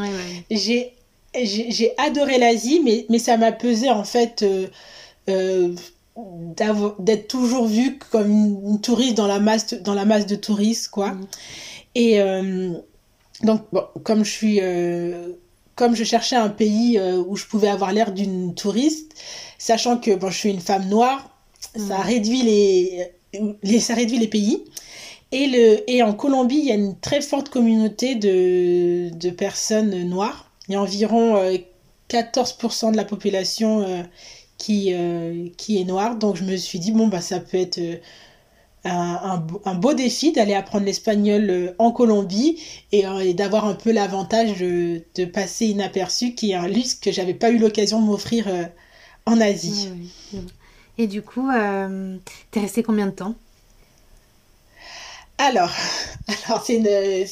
J'ai 0.51 0.93
j'ai 1.35 1.93
adoré 1.97 2.37
l'Asie, 2.37 2.79
mais, 2.83 3.07
mais 3.09 3.17
ça 3.17 3.37
m'a 3.37 3.51
pesé 3.51 3.89
en 3.89 4.03
fait 4.03 4.43
euh, 4.43 4.67
euh, 5.29 5.73
d'être 6.99 7.27
toujours 7.27 7.65
vue 7.65 7.97
comme 8.11 8.29
une, 8.29 8.81
touriste 8.81 9.15
dans 9.15 9.25
la 9.25 9.39
masse, 9.39 9.73
dans 9.73 9.95
la 9.95 10.05
masse 10.05 10.27
de 10.27 10.35
touristes, 10.35 10.89
quoi. 10.89 11.13
Mm. 11.13 11.27
Et, 11.95 12.19
donc, 13.41 13.63
comme 14.03 14.23
je 14.23 14.31
suis. 14.31 14.59
Euh, 14.61 15.33
comme 15.75 15.95
je 15.95 16.03
cherchais 16.03 16.35
un 16.35 16.49
pays 16.49 16.99
euh, 16.99 17.17
où 17.17 17.35
je 17.35 17.45
pouvais 17.45 17.67
avoir 17.67 17.91
l'air 17.93 18.11
d'une 18.11 18.53
touriste, 18.53 19.15
sachant 19.57 19.97
que 19.97 20.15
bon, 20.15 20.29
je 20.29 20.37
suis 20.37 20.49
une 20.51 20.59
femme 20.59 20.87
noire, 20.87 21.32
ça, 21.75 21.99
mm. 21.99 22.01
réduit 22.01 22.41
les, 22.41 23.07
les, 23.63 23.79
ça 23.79 23.93
réduit 23.93 24.17
les 24.17 24.27
pays. 24.27 24.63
Et, 25.31 25.47
le, 25.47 25.89
et 25.89 26.03
en 26.03 26.13
Colombie, 26.13 26.59
il 26.59 26.65
y 26.65 26.71
a 26.71 26.75
une 26.75 26.99
très 26.99 27.21
forte 27.21 27.49
communauté 27.49 28.15
de, 28.15 29.09
de 29.09 29.29
personnes 29.31 30.03
noires. 30.03 30.51
Il 30.67 30.73
y 30.73 30.75
a 30.75 30.81
environ 30.81 31.35
14% 32.09 32.87
euh, 32.87 32.91
de 32.91 32.97
la 32.97 33.03
population 33.03 34.05
qui, 34.57 34.93
qui 35.57 35.81
est 35.81 35.85
noire. 35.85 36.17
Donc 36.17 36.35
je 36.35 36.43
me 36.43 36.55
suis 36.55 36.77
dit, 36.77 36.91
bon, 36.91 37.07
bah, 37.07 37.21
ça 37.21 37.39
peut 37.39 37.57
être 37.57 37.79
un, 38.85 39.41
un, 39.65 39.75
beau 39.75 39.93
défi 39.93 40.31
d'aller 40.31 40.53
apprendre 40.53 40.85
l'espagnol 40.85 41.49
euh, 41.49 41.75
en 41.79 41.91
Colombie 41.91 42.61
euh, 42.93 43.19
et, 43.19 43.33
d'avoir 43.33 43.65
un 43.65 43.75
peu 43.75 43.91
l'avantage 43.91 44.59
de, 44.59 45.03
de, 45.15 45.25
passer 45.25 45.67
inaperçu, 45.67 46.35
qui 46.35 46.51
est 46.51 46.55
un 46.55 46.67
luxe 46.67 46.95
que 46.95 47.11
j'avais 47.11 47.33
pas 47.33 47.49
eu 47.49 47.57
l'occasion 47.57 48.01
de 48.01 48.05
m'offrir 48.05 48.47
euh, 48.47 48.65
en 49.25 49.39
Asie. 49.39 49.89
Et 50.97 51.07
du 51.07 51.21
coup, 51.21 51.49
euh, 51.49 52.17
t'es 52.51 52.59
resté 52.59 52.83
combien 52.83 53.07
de 53.07 53.11
temps? 53.11 53.35
Alors, 55.37 55.71
alors 56.45 56.63
c'est 56.63 56.75
une, 56.75 56.87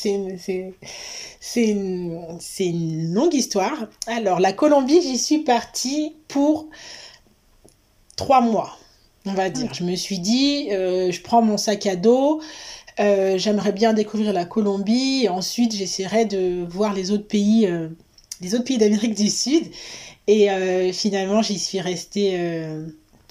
une, 0.06 0.74
une, 2.60 3.14
longue 3.14 3.34
histoire. 3.34 3.88
Alors, 4.08 4.40
la 4.40 4.54
Colombie, 4.54 5.02
j'y 5.02 5.18
suis 5.18 5.40
partie 5.40 6.16
pour 6.28 6.68
trois 8.16 8.42
mois 8.42 8.78
on 9.26 9.34
va 9.34 9.50
dire. 9.50 9.74
Je 9.74 9.84
me 9.84 9.96
suis 9.96 10.20
dit, 10.20 10.70
euh, 10.72 11.12
je 11.12 11.22
prends 11.22 11.42
mon 11.42 11.58
sac 11.58 11.86
à 11.86 11.96
dos, 11.96 12.42
euh, 13.00 13.38
j'aimerais 13.38 13.72
bien 13.72 13.94
découvrir 13.94 14.34
la 14.34 14.46
Colombie, 14.46 15.24
et 15.24 15.30
ensuite 15.30 15.76
j'essaierai 15.76 16.26
de 16.26 16.66
voir 16.70 16.94
les 16.94 17.12
autres 17.12 17.28
pays, 17.28 17.68
euh, 17.68 17.90
les 18.42 18.56
autres 18.56 18.66
pays 18.66 18.78
d'Amérique 18.78 19.16
du 19.16 19.30
Sud. 19.30 19.64
Et 20.28 20.48
finalement, 20.94 21.42
j'y 21.42 21.60
suis 21.60 21.82
restée 21.82 22.40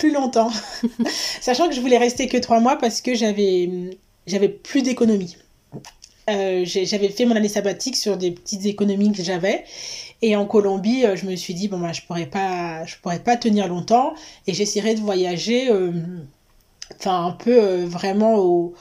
plus 0.00 0.12
longtemps, 0.12 0.50
sachant 1.40 1.68
que 1.68 1.74
je 1.74 1.80
voulais 1.80 1.98
rester 1.98 2.26
que 2.26 2.38
trois 2.38 2.58
mois 2.58 2.76
parce 2.76 3.00
que 3.00 3.14
j'avais 3.14 3.96
j'avais 4.26 4.48
plus 4.48 4.82
d'économie. 4.82 5.36
j'avais 6.26 7.08
fait 7.08 7.24
mon 7.24 7.36
année 7.36 7.48
sabbatique 7.48 7.96
sur 7.96 8.16
des 8.16 8.32
petites 8.32 8.66
économies 8.66 9.12
que 9.12 9.22
j'avais 9.22 9.64
et 10.22 10.36
en 10.36 10.46
Colombie, 10.46 11.04
euh, 11.04 11.16
je 11.16 11.26
me 11.26 11.34
suis 11.34 11.54
dit, 11.54 11.68
bon, 11.68 11.78
bah, 11.78 11.92
je 11.92 12.02
pourrais 12.02 12.26
pas, 12.26 12.84
je 12.84 12.96
pourrais 12.96 13.20
pas 13.20 13.36
tenir 13.36 13.68
longtemps 13.68 14.14
et 14.46 14.54
j'essaierai 14.54 14.94
de 14.94 15.00
voyager, 15.00 15.70
euh, 15.70 15.92
enfin, 16.98 17.26
un 17.26 17.32
peu 17.32 17.58
euh, 17.58 17.86
vraiment 17.86 18.36
au, 18.36 18.74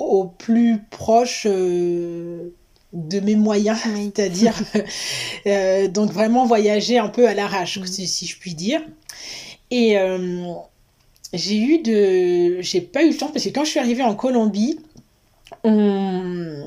au, 0.00 0.24
plus 0.24 0.82
proche 0.90 1.46
de 1.46 2.50
mes 2.92 3.36
moyens, 3.36 3.78
c'est-à-dire, 4.16 4.54
donc 5.90 6.10
vraiment 6.10 6.44
voyager 6.44 6.98
un 6.98 7.08
peu 7.08 7.28
à 7.28 7.34
l'arrache, 7.34 7.78
mmh. 7.78 7.86
si, 7.86 8.26
je 8.26 8.38
puis 8.38 8.54
dire. 8.54 8.80
Et 9.76 9.96
j'ai 11.32 11.58
eu 11.58 11.78
de. 11.78 12.60
J'ai 12.60 12.80
pas 12.80 13.02
eu 13.02 13.10
le 13.10 13.16
temps 13.16 13.28
parce 13.28 13.44
que 13.44 13.50
quand 13.50 13.64
je 13.64 13.70
suis 13.70 13.80
arrivée 13.80 14.04
en 14.04 14.14
Colombie, 14.14 14.78
on 15.64 16.64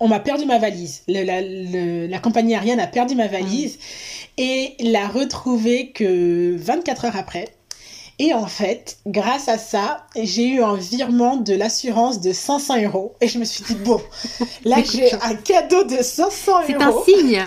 on 0.00 0.08
m'a 0.08 0.18
perdu 0.18 0.46
ma 0.46 0.58
valise. 0.58 1.02
la, 1.06 2.18
compagnie 2.18 2.54
aérienne 2.54 2.80
a 2.80 2.86
perdu 2.86 3.14
ma 3.14 3.28
valise 3.28 3.78
et 4.38 4.74
l'a 4.80 5.06
retrouvée 5.06 5.90
que 5.90 6.56
24 6.56 7.04
heures 7.04 7.16
après. 7.16 7.48
Et 8.22 8.34
en 8.34 8.44
fait, 8.46 8.98
grâce 9.06 9.48
à 9.48 9.56
ça, 9.56 10.04
j'ai 10.14 10.46
eu 10.46 10.62
un 10.62 10.74
virement 10.76 11.36
de 11.38 11.54
l'assurance 11.54 12.20
de 12.20 12.32
500 12.34 12.82
euros. 12.82 13.14
Et 13.22 13.28
je 13.28 13.38
me 13.38 13.44
suis 13.46 13.64
dit, 13.64 13.74
bon, 13.76 13.98
là 14.66 14.76
j'ai 14.84 15.10
un 15.14 15.34
cadeau 15.34 15.84
de 15.84 16.02
500 16.02 16.52
euros. 16.52 16.64
C'est 16.66 16.82
un 16.82 16.92
signe. 17.04 17.44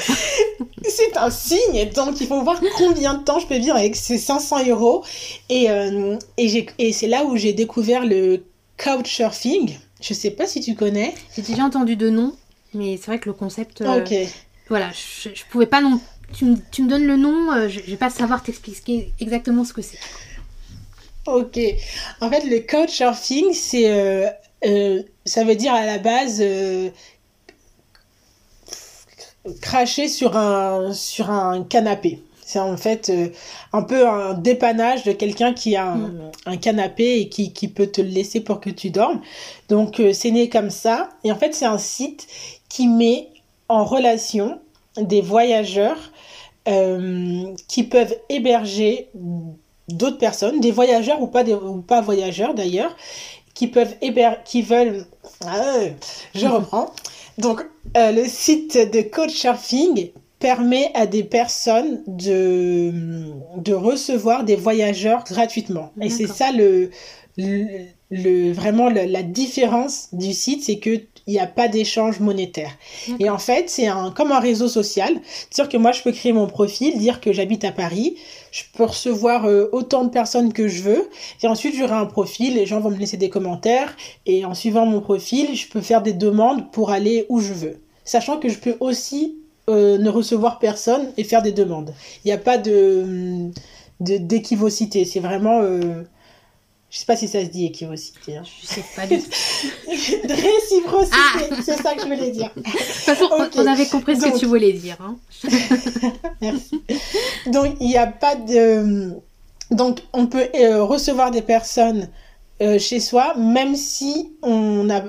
C'est 0.89 1.15
un 1.17 1.29
signe. 1.29 1.89
Donc 1.95 2.19
il 2.21 2.25
faut 2.27 2.41
voir 2.41 2.59
combien 2.75 3.13
de 3.13 3.23
temps 3.23 3.37
je 3.39 3.45
peux 3.45 3.57
vivre 3.57 3.75
avec 3.75 3.95
ces 3.95 4.17
500 4.17 4.65
euros. 4.67 5.03
Et, 5.49 5.69
euh, 5.69 6.17
et, 6.37 6.65
et 6.79 6.91
c'est 6.91 7.07
là 7.07 7.23
où 7.23 7.37
j'ai 7.37 7.53
découvert 7.53 8.03
le 8.03 8.43
Couchsurfing. 8.83 9.77
Je 10.01 10.13
sais 10.15 10.31
pas 10.31 10.47
si 10.47 10.59
tu 10.59 10.73
connais. 10.75 11.13
J'ai 11.35 11.43
déjà 11.43 11.63
entendu 11.65 11.95
de 11.95 12.09
nom, 12.09 12.33
mais 12.73 12.97
c'est 12.97 13.05
vrai 13.07 13.19
que 13.19 13.29
le 13.29 13.33
concept. 13.33 13.81
euh, 13.81 14.01
Ok. 14.01 14.13
Voilà, 14.69 14.89
je, 14.91 15.29
je 15.33 15.43
pouvais 15.51 15.67
pas 15.67 15.81
non. 15.81 15.99
Tu 16.35 16.45
me, 16.45 16.55
tu 16.71 16.81
me 16.81 16.89
donnes 16.89 17.05
le 17.05 17.15
nom, 17.15 17.51
euh, 17.51 17.69
je, 17.69 17.79
je 17.79 17.91
vais 17.91 17.97
pas 17.97 18.09
savoir 18.09 18.41
t'expliquer 18.41 19.13
exactement 19.19 19.63
ce 19.63 19.71
que 19.73 19.83
c'est. 19.83 19.99
Ok. 21.25 21.57
En 22.19 22.29
fait, 22.29 22.43
le 22.45 22.59
couchsurfing, 22.59 23.53
c'est, 23.53 23.89
euh, 23.89 24.27
euh, 24.65 25.01
ça 25.25 25.45
veut 25.45 25.55
dire 25.55 25.73
à 25.73 25.85
la 25.85 25.97
base 25.97 26.39
euh, 26.41 26.89
cracher 29.61 30.09
sur 30.09 30.35
un 30.35 30.91
sur 30.93 31.29
un 31.29 31.63
canapé. 31.63 32.21
C'est 32.45 32.59
en 32.59 32.75
fait 32.75 33.11
un 33.71 33.83
peu 33.83 34.07
un 34.07 34.33
dépannage 34.33 35.05
de 35.05 35.13
quelqu'un 35.13 35.53
qui 35.53 35.75
a 35.77 35.93
un, 35.93 36.31
un 36.45 36.57
canapé 36.57 37.21
et 37.21 37.29
qui, 37.29 37.53
qui 37.53 37.67
peut 37.67 37.87
te 37.87 38.01
le 38.01 38.09
laisser 38.09 38.41
pour 38.41 38.59
que 38.59 38.69
tu 38.69 38.89
dormes. 38.89 39.21
Donc 39.69 40.01
c'est 40.13 40.29
né 40.29 40.49
comme 40.49 40.69
ça. 40.69 41.09
Et 41.23 41.31
en 41.31 41.35
fait, 41.37 41.55
c'est 41.55 41.65
un 41.65 41.77
site 41.77 42.27
qui 42.69 42.87
met 42.87 43.29
en 43.69 43.85
relation 43.85 44.59
des 44.97 45.21
voyageurs 45.21 46.11
qui 46.65 47.83
peuvent 47.83 48.15
héberger 48.29 49.09
d'autres 49.89 50.17
personnes, 50.17 50.59
des 50.59 50.71
voyageurs 50.71 51.21
ou 51.21 51.27
pas, 51.27 51.43
des, 51.43 51.53
ou 51.53 51.81
pas 51.81 52.01
voyageurs 52.01 52.53
d'ailleurs, 52.53 52.95
qui 53.53 53.67
peuvent 53.67 53.95
héber- 54.01 54.43
qui 54.45 54.61
veulent. 54.61 55.05
Ah, 55.45 55.79
je 56.35 56.47
reprends. 56.55 56.91
Donc, 57.37 57.61
euh, 57.97 58.11
le 58.11 58.25
site 58.25 58.77
de 58.77 59.01
Couchsurfing 59.01 60.11
permet 60.39 60.91
à 60.93 61.05
des 61.07 61.23
personnes 61.23 62.03
de, 62.07 62.91
de 63.57 63.73
recevoir 63.73 64.43
des 64.43 64.55
voyageurs 64.55 65.23
gratuitement. 65.23 65.91
Et 66.01 66.09
c'est 66.09 66.27
ça 66.27 66.51
le, 66.51 66.89
le, 67.37 67.85
le- 68.11 68.51
vraiment 68.51 68.89
la 68.89 69.23
différence 69.23 70.09
du 70.13 70.33
site, 70.33 70.63
c'est 70.63 70.79
que 70.79 70.99
il 71.25 71.33
n'y 71.33 71.39
a 71.39 71.47
pas 71.47 71.67
d'échange 71.67 72.19
monétaire. 72.19 72.71
Et 73.19 73.29
en 73.29 73.37
fait, 73.37 73.69
c'est 73.69 73.87
un, 73.87 74.11
comme 74.11 74.31
un 74.31 74.39
réseau 74.39 74.67
social. 74.67 75.13
C'est-à-dire 75.49 75.71
que 75.71 75.77
moi, 75.77 75.91
je 75.93 76.01
peux 76.01 76.11
créer 76.11 76.33
mon 76.33 76.47
profil, 76.47 76.97
dire 76.97 77.21
que 77.21 77.31
j'habite 77.31 77.63
à 77.63 77.71
Paris, 77.71 78.17
je 78.51 78.63
peux 78.75 78.83
recevoir 78.83 79.45
euh, 79.45 79.69
autant 79.71 80.03
de 80.03 80.09
personnes 80.09 80.51
que 80.51 80.67
je 80.67 80.81
veux, 80.83 81.09
et 81.41 81.47
ensuite 81.47 81.75
j'aurai 81.75 81.93
un 81.93 82.05
profil, 82.05 82.55
les 82.55 82.65
gens 82.65 82.79
vont 82.81 82.91
me 82.91 82.97
laisser 82.97 83.17
des 83.17 83.29
commentaires, 83.29 83.95
et 84.25 84.43
en 84.45 84.53
suivant 84.53 84.85
mon 84.85 84.99
profil, 85.01 85.55
je 85.55 85.67
peux 85.69 85.81
faire 85.81 86.01
des 86.01 86.13
demandes 86.13 86.71
pour 86.71 86.91
aller 86.91 87.25
où 87.29 87.39
je 87.39 87.53
veux. 87.53 87.77
Sachant 88.03 88.37
que 88.37 88.49
je 88.49 88.57
peux 88.59 88.75
aussi 88.81 89.37
euh, 89.69 89.97
ne 89.97 90.09
recevoir 90.09 90.59
personne 90.59 91.07
et 91.15 91.23
faire 91.23 91.41
des 91.41 91.53
demandes. 91.53 91.93
Il 92.23 92.27
n'y 92.27 92.33
a 92.33 92.37
pas 92.37 92.57
de 92.57 93.49
de- 94.01 94.17
d'équivocité, 94.17 95.05
c'est 95.05 95.21
vraiment... 95.21 95.61
euh, 95.61 96.03
je 96.93 96.99
sais 96.99 97.05
pas 97.05 97.15
si 97.15 97.27
ça 97.27 97.39
se 97.43 97.49
dit 97.49 97.65
équivocité. 97.65 98.37
hein. 98.37 98.43
Je 98.61 98.67
sais 98.67 98.83
pas 98.95 99.07
du 99.07 99.17
tout. 99.17 99.25
de 99.27 100.33
réciprocité, 100.53 101.17
Ah 101.51 101.55
c'est 101.65 101.81
ça 101.81 101.95
que 101.95 102.01
je 102.01 102.05
voulais 102.05 102.29
dire. 102.29 102.51
De 102.55 102.61
toute 102.61 102.71
façon, 102.71 103.27
on- 103.57 103.65
avait 103.65 103.87
compris 103.87 104.15
ce 104.15 104.21
Donc- 104.21 104.33
que 104.33 104.37
tu 104.39 104.45
voulais 104.45 104.73
dire. 104.73 104.97
hein. 105.01 105.15
Merci. 106.41 106.83
Donc, 107.47 107.75
il 107.79 107.87
n'y 107.87 107.97
a 107.97 108.05
pas 108.05 108.35
de. 108.35 109.13
Donc, 109.71 110.01
on 110.13 110.27
peut 110.27 110.47
euh, 110.55 110.83
recevoir 110.83 111.31
des 111.31 111.41
personnes 111.41 112.09
euh, 112.61 112.77
chez 112.77 112.99
soi, 112.99 113.33
même 113.37 113.75
si 113.75 114.31
on, 114.43 114.87
a... 114.91 115.01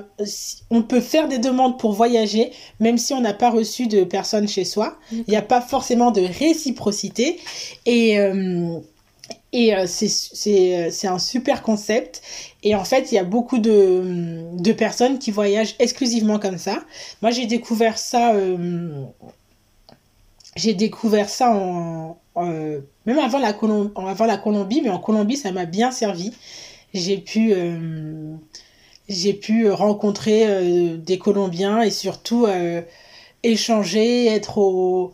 on 0.71 0.81
peut 0.81 1.01
faire 1.01 1.27
des 1.27 1.37
demandes 1.37 1.77
pour 1.77 1.93
voyager, 1.93 2.51
même 2.79 2.97
si 2.97 3.13
on 3.13 3.21
n'a 3.21 3.35
pas 3.35 3.51
reçu 3.51 3.85
de 3.85 4.03
personnes 4.03 4.47
chez 4.47 4.65
soi. 4.65 4.97
Il 5.11 5.23
n'y 5.27 5.35
a 5.35 5.43
pas 5.43 5.61
forcément 5.61 6.09
de 6.09 6.21
réciprocité. 6.21 7.39
Et. 7.85 8.17
euh, 8.19 8.79
Et 9.55 9.73
euh, 9.73 9.85
euh, 9.85 10.89
c'est 10.91 11.07
un 11.07 11.17
super 11.19 11.61
concept. 11.63 12.21
Et 12.61 12.75
en 12.75 12.83
fait, 12.83 13.11
il 13.11 13.15
y 13.15 13.17
a 13.17 13.23
beaucoup 13.23 13.57
de, 13.57 14.43
de 14.53 14.71
personnes 14.73 15.17
qui 15.17 15.31
voyagent 15.31 15.75
exclusivement 15.79 16.39
comme 16.39 16.57
ça. 16.57 16.83
Moi, 17.21 17.31
j'ai 17.31 17.45
découvert 17.45 17.97
ça. 17.97 18.33
euh, 18.35 19.05
j'ai 20.55 20.73
découvert 20.73 21.29
ça 21.29 21.51
en, 21.53 22.17
même 23.05 23.19
avant 23.19 23.39
la, 23.39 23.53
Colom- 23.53 23.91
avant 23.95 24.25
la 24.25 24.37
Colombie, 24.37 24.81
mais 24.81 24.89
en 24.89 24.99
Colombie, 24.99 25.37
ça 25.37 25.51
m'a 25.51 25.65
bien 25.65 25.91
servi. 25.91 26.33
J'ai 26.93 27.17
pu, 27.17 27.51
euh, 27.53 28.35
pu 29.41 29.69
rencontrer 29.69 30.97
des 30.97 31.17
Colombiens 31.17 31.81
et 31.81 31.91
surtout 31.91 32.47
échanger, 33.43 34.27
être 34.27 34.57
au, 34.57 35.13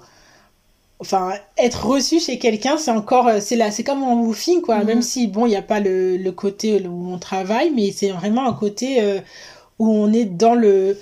enfin, 1.02 1.34
être 1.58 1.88
reçu 1.88 2.20
chez 2.20 2.38
quelqu'un, 2.38 2.78
c'est 2.78 2.92
encore, 2.92 3.28
euh, 3.28 3.40
c'est 3.42 3.56
là, 3.56 3.72
c'est 3.72 3.84
comme 3.84 4.04
en 4.04 4.22
woofing, 4.22 4.62
quoi. 4.62 4.80
Mhm. 4.80 4.86
Même 4.86 5.02
si, 5.02 5.28
bon, 5.28 5.46
il 5.48 5.50
n'y 5.50 5.56
a 5.56 5.62
pas 5.62 5.80
le, 5.80 6.16
le 6.18 6.32
côté 6.32 6.82
où 6.88 7.12
on 7.12 7.18
travaille, 7.18 7.72
mais 7.72 7.92
c'est 7.92 8.12
vraiment 8.12 8.48
un 8.48 8.54
côté 8.54 9.02
euh, 9.02 9.20
où 9.80 9.90
on 9.90 10.14
est 10.14 10.26
dans 10.26 10.54
le, 10.54 10.98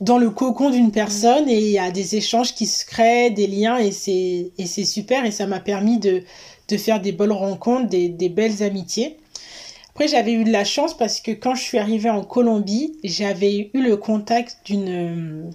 dans 0.00 0.18
le 0.18 0.30
cocon 0.30 0.70
d'une 0.70 0.90
personne 0.90 1.48
et 1.48 1.58
il 1.58 1.70
y 1.70 1.78
a 1.78 1.90
des 1.90 2.16
échanges 2.16 2.54
qui 2.54 2.66
se 2.66 2.84
créent, 2.86 3.30
des 3.30 3.46
liens 3.46 3.76
et 3.76 3.92
c'est, 3.92 4.50
et 4.56 4.66
c'est 4.66 4.84
super 4.84 5.24
et 5.24 5.30
ça 5.30 5.46
m'a 5.46 5.60
permis 5.60 5.98
de, 5.98 6.22
de 6.68 6.76
faire 6.76 7.00
des 7.00 7.12
bonnes 7.12 7.32
rencontres, 7.32 7.88
des, 7.88 8.08
des 8.08 8.28
belles 8.30 8.62
amitiés. 8.62 9.18
Après, 9.90 10.08
j'avais 10.08 10.32
eu 10.32 10.44
de 10.44 10.52
la 10.52 10.64
chance 10.64 10.96
parce 10.96 11.20
que 11.20 11.32
quand 11.32 11.54
je 11.54 11.62
suis 11.62 11.78
arrivée 11.78 12.10
en 12.10 12.24
Colombie, 12.24 12.96
j'avais 13.04 13.70
eu 13.74 13.82
le 13.82 13.96
contact 13.96 14.58
d'une, 14.64 14.88
euh, 14.88 15.50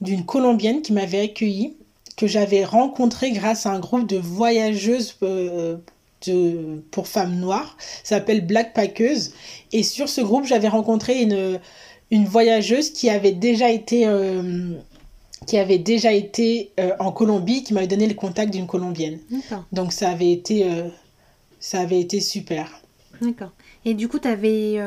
d'une 0.00 0.24
Colombienne 0.24 0.82
qui 0.82 0.92
m'avait 0.94 1.20
accueillie 1.20 1.76
que 2.16 2.26
j'avais 2.26 2.64
rencontré 2.64 3.32
grâce 3.32 3.66
à 3.66 3.70
un 3.72 3.80
groupe 3.80 4.06
de 4.08 4.16
voyageuses 4.18 5.16
euh, 5.22 5.76
de, 6.26 6.82
pour 6.90 7.08
femmes 7.08 7.36
noires. 7.36 7.76
Ça 8.02 8.16
s'appelle 8.16 8.46
Black 8.46 8.72
Packers. 8.72 9.18
Et 9.72 9.82
sur 9.82 10.08
ce 10.08 10.20
groupe, 10.20 10.44
j'avais 10.46 10.68
rencontré 10.68 11.22
une, 11.22 11.60
une 12.10 12.24
voyageuse 12.26 12.90
qui 12.90 13.10
avait 13.10 13.32
déjà 13.32 13.68
été, 13.70 14.06
euh, 14.06 14.74
qui 15.46 15.58
avait 15.58 15.78
déjà 15.78 16.12
été 16.12 16.70
euh, 16.78 16.92
en 17.00 17.10
Colombie, 17.12 17.64
qui 17.64 17.74
m'avait 17.74 17.88
donné 17.88 18.06
le 18.06 18.14
contact 18.14 18.52
d'une 18.52 18.66
Colombienne. 18.66 19.18
Donc 19.72 19.92
ça 19.92 20.10
avait 20.10 20.30
été, 20.30 20.66
ça 21.60 21.80
avait 21.80 22.00
été 22.00 22.20
super. 22.20 22.80
d'accord. 23.20 23.50
Et 23.84 23.94
du 23.94 24.08
coup, 24.08 24.18
tu 24.18 24.28
avais. 24.28 24.78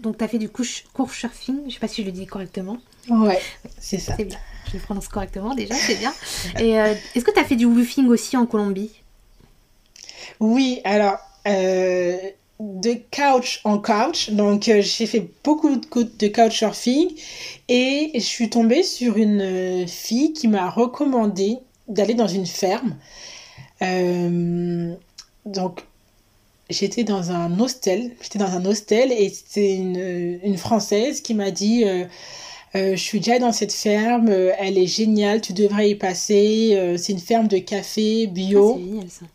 donc, 0.00 0.20
as 0.22 0.28
fait 0.28 0.38
du 0.38 0.48
couch- 0.48 0.84
couchsurfing, 0.92 1.60
je 1.68 1.74
sais 1.74 1.78
pas 1.78 1.86
si 1.88 2.00
je 2.02 2.06
le 2.06 2.12
dis 2.12 2.26
correctement. 2.26 2.78
Ouais, 3.08 3.38
c'est 3.78 3.98
ça. 3.98 4.14
C'est 4.16 4.24
bien. 4.24 4.38
Je 4.70 4.76
le 4.76 4.82
prononce 4.84 5.08
correctement 5.08 5.52
déjà, 5.52 5.74
c'est 5.74 5.96
bien. 5.96 6.12
Et 6.60 6.78
euh, 6.78 6.94
est-ce 7.16 7.24
que 7.24 7.32
tu 7.32 7.40
as 7.40 7.44
fait 7.44 7.56
du 7.56 7.64
woofing 7.64 8.06
aussi 8.06 8.36
en 8.36 8.46
Colombie? 8.46 8.92
Oui, 10.38 10.80
alors, 10.84 11.18
euh, 11.48 12.16
de 12.60 12.94
couch 13.10 13.60
en 13.64 13.78
couch, 13.78 14.30
donc 14.30 14.68
euh, 14.68 14.80
j'ai 14.80 15.06
fait 15.06 15.28
beaucoup 15.42 15.74
de, 15.74 16.02
de 16.02 16.28
couchsurfing 16.28 17.08
et 17.68 18.12
je 18.14 18.20
suis 18.20 18.48
tombée 18.48 18.84
sur 18.84 19.16
une 19.16 19.88
fille 19.88 20.32
qui 20.34 20.46
m'a 20.46 20.70
recommandé 20.70 21.58
d'aller 21.88 22.14
dans 22.14 22.28
une 22.28 22.46
ferme. 22.46 22.96
Donc, 25.46 25.82
j'étais 26.68 27.02
dans 27.02 27.32
un 27.32 27.58
hostel, 27.58 28.12
j'étais 28.22 28.38
dans 28.38 28.52
un 28.52 28.64
hostel 28.66 29.10
et 29.10 29.30
c'était 29.30 29.74
une 29.74 30.58
Française 30.58 31.22
qui 31.22 31.34
m'a 31.34 31.50
dit... 31.50 31.84
euh, 32.76 32.92
je 32.96 33.02
suis 33.02 33.18
déjà 33.20 33.38
dans 33.38 33.52
cette 33.52 33.72
ferme, 33.72 34.28
euh, 34.28 34.52
elle 34.58 34.78
est 34.78 34.86
géniale, 34.86 35.40
tu 35.40 35.52
devrais 35.52 35.90
y 35.90 35.94
passer. 35.96 36.72
euh, 36.74 36.96
c'est 36.96 37.12
une 37.12 37.18
ferme 37.20 37.48
de 37.48 37.58
café 37.58 38.24
Ah, 38.28 38.30
bio. 38.32 38.74
C'est 38.76 38.84
génial 38.84 39.10
ça. 39.10 39.26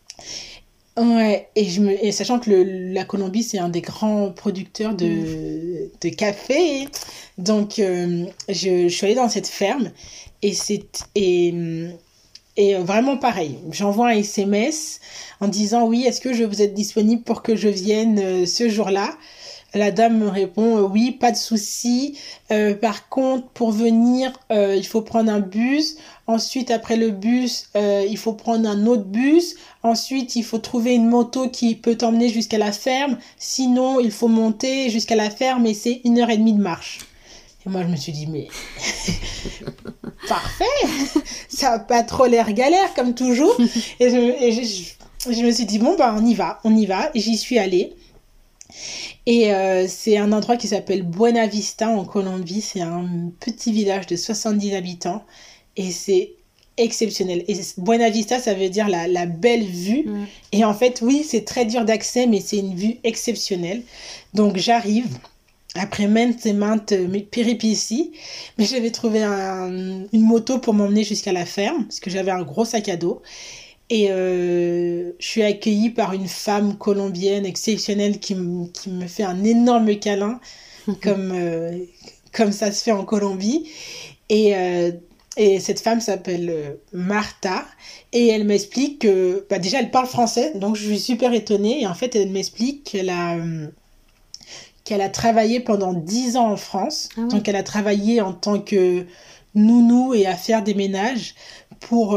Ouais, 0.97 1.49
et, 1.57 1.65
je 1.65 1.81
me, 1.81 1.91
et 2.05 2.13
sachant 2.13 2.39
que 2.39 2.49
le- 2.49 2.93
la 2.93 3.03
Colombie, 3.03 3.43
c'est 3.43 3.57
un 3.59 3.67
des 3.67 3.81
grands 3.81 4.31
producteurs 4.31 4.95
de, 4.95 5.89
de 5.99 6.09
café, 6.09 6.87
donc 7.37 7.73
je, 7.77 8.25
je 8.47 8.87
suis 8.87 9.05
allée 9.05 9.15
dans 9.15 9.27
cette 9.27 9.47
ferme 9.47 9.91
et 10.41 10.53
c'est 10.53 10.85
et, 11.15 11.53
et 12.55 12.75
vraiment 12.75 13.17
pareil. 13.17 13.59
J'envoie 13.71 14.07
un 14.07 14.17
SMS 14.19 15.01
en 15.41 15.49
disant 15.49 15.85
oui, 15.85 16.05
est-ce 16.05 16.21
que 16.21 16.31
je 16.33 16.45
vous 16.45 16.61
êtes 16.61 16.73
disponible 16.73 17.23
pour 17.23 17.41
que 17.43 17.57
je 17.57 17.67
vienne 17.67 18.45
ce 18.45 18.69
jour-là? 18.69 19.17
La 19.75 19.91
dame 19.91 20.17
me 20.17 20.29
répond 20.29 20.77
euh, 20.77 20.81
oui, 20.81 21.11
pas 21.11 21.31
de 21.31 21.37
souci. 21.37 22.17
Euh, 22.49 22.73
par 22.73 23.09
contre, 23.09 23.47
pour 23.49 23.71
venir, 23.71 24.31
euh, 24.51 24.73
il 24.75 24.87
faut 24.87 25.01
prendre 25.01 25.29
un 25.31 25.41
bus. 25.41 25.97
Ensuite, 26.27 26.71
après 26.71 26.95
le 26.95 27.11
bus, 27.11 27.69
il 27.75 28.17
faut 28.17 28.33
prendre 28.33 28.67
un 28.67 28.87
autre 28.87 29.03
bus. 29.03 29.55
Ensuite, 29.83 30.35
il 30.35 30.43
faut 30.43 30.57
trouver 30.57 30.95
une 30.95 31.07
moto 31.07 31.49
qui 31.49 31.75
peut 31.75 31.95
t'emmener 31.95 32.29
jusqu'à 32.29 32.57
la 32.57 32.71
ferme. 32.71 33.17
Sinon, 33.37 33.99
il 33.99 34.11
faut 34.11 34.27
monter 34.29 34.89
jusqu'à 34.89 35.15
la 35.15 35.29
ferme 35.29 35.65
et 35.67 35.73
c'est 35.75 36.01
une 36.05 36.17
heure 36.19 36.29
et 36.31 36.37
demie 36.37 36.53
de 36.53 36.61
marche. 36.61 37.01
Et 37.65 37.69
moi, 37.69 37.81
je 37.83 37.87
me 37.87 37.95
suis 37.95 38.11
dit, 38.11 38.27
mais 38.27 38.47
parfait, 40.29 40.63
ça 41.49 41.73
a 41.73 41.79
pas 41.79 42.03
trop 42.03 42.25
l'air 42.25 42.51
galère 42.53 42.93
comme 42.95 43.13
toujours. 43.13 43.55
Et, 43.99 44.09
je, 44.09 44.43
et 44.43 44.51
je, 44.51 44.61
je- 44.63 45.33
je 45.33 45.41
me 45.43 45.51
suis 45.51 45.65
dit, 45.65 45.79
bon, 45.79 45.95
bah, 45.97 46.15
on 46.17 46.25
y 46.25 46.33
va, 46.35 46.59
on 46.63 46.75
y 46.75 46.85
va. 46.85 47.09
Et 47.15 47.19
J'y 47.19 47.37
suis 47.37 47.57
allée. 47.59 47.93
Et 49.25 49.53
euh, 49.53 49.85
c'est 49.87 50.17
un 50.17 50.31
endroit 50.31 50.57
qui 50.57 50.67
s'appelle 50.67 51.03
Buena 51.03 51.47
Vista 51.47 51.89
en 51.89 52.05
Colombie. 52.05 52.61
C'est 52.61 52.81
un 52.81 53.31
petit 53.39 53.71
village 53.71 54.07
de 54.07 54.15
70 54.15 54.75
habitants. 54.75 55.23
Et 55.77 55.91
c'est 55.91 56.33
exceptionnel. 56.77 57.43
Et 57.47 57.55
Buena 57.77 58.09
Vista, 58.09 58.39
ça 58.39 58.53
veut 58.53 58.69
dire 58.69 58.87
la, 58.87 59.07
la 59.07 59.25
belle 59.25 59.65
vue. 59.65 60.03
Mm. 60.05 60.25
Et 60.51 60.65
en 60.65 60.73
fait, 60.73 61.01
oui, 61.01 61.25
c'est 61.27 61.45
très 61.45 61.65
dur 61.65 61.85
d'accès, 61.85 62.27
mais 62.27 62.39
c'est 62.39 62.57
une 62.57 62.75
vue 62.75 62.97
exceptionnelle. 63.03 63.81
Donc 64.33 64.57
j'arrive, 64.57 65.07
après 65.75 66.07
maintes 66.07 66.45
et 66.45 66.53
maintes 66.53 66.93
péripéties, 67.31 68.11
mais 68.57 68.65
j'avais 68.65 68.91
trouvé 68.91 69.23
une 69.23 70.07
moto 70.13 70.59
pour 70.59 70.73
m'emmener 70.73 71.03
jusqu'à 71.03 71.33
la 71.33 71.45
ferme, 71.45 71.85
parce 71.85 71.99
que 71.99 72.09
j'avais 72.09 72.31
un 72.31 72.43
gros 72.43 72.65
sac 72.65 72.89
à 72.89 72.95
dos. 72.95 73.21
Et 73.89 74.07
euh, 74.09 75.11
je 75.19 75.25
suis 75.25 75.43
accueillie 75.43 75.91
par 75.91 76.13
une 76.13 76.27
femme 76.27 76.77
colombienne 76.77 77.45
exceptionnelle 77.45 78.19
qui, 78.19 78.35
qui 78.73 78.89
me 78.89 79.07
fait 79.07 79.23
un 79.23 79.43
énorme 79.43 79.95
câlin, 79.97 80.39
comme, 81.03 81.31
euh, 81.33 81.77
comme 82.31 82.51
ça 82.51 82.71
se 82.71 82.83
fait 82.83 82.91
en 82.91 83.05
Colombie. 83.05 83.69
Et, 84.29 84.55
euh, 84.55 84.91
et 85.37 85.59
cette 85.59 85.79
femme 85.79 86.01
s'appelle 86.01 86.77
Martha. 86.93 87.65
Et 88.11 88.27
elle 88.27 88.45
m'explique 88.45 88.99
que, 88.99 89.45
bah 89.49 89.59
déjà, 89.59 89.79
elle 89.79 89.91
parle 89.91 90.07
français, 90.07 90.53
donc 90.55 90.75
je 90.75 90.85
suis 90.85 90.99
super 90.99 91.33
étonnée. 91.33 91.81
Et 91.81 91.87
en 91.87 91.93
fait, 91.93 92.15
elle 92.15 92.31
m'explique 92.31 92.83
qu'elle 92.85 93.09
a 93.09 93.37
qu'elle 94.83 95.01
a 95.01 95.09
travaillé 95.09 95.59
pendant 95.59 95.93
dix 95.93 96.37
ans 96.37 96.51
en 96.51 96.57
France. 96.57 97.09
Ah 97.17 97.21
donc 97.21 97.47
elle 97.49 97.55
a 97.55 97.63
travaillé 97.63 98.21
en 98.21 98.33
tant 98.33 98.59
que 98.59 99.03
nounou 99.55 100.13
et 100.13 100.27
à 100.27 100.35
faire 100.35 100.61
des 100.61 100.75
ménages 100.75 101.33
pour, 101.79 102.15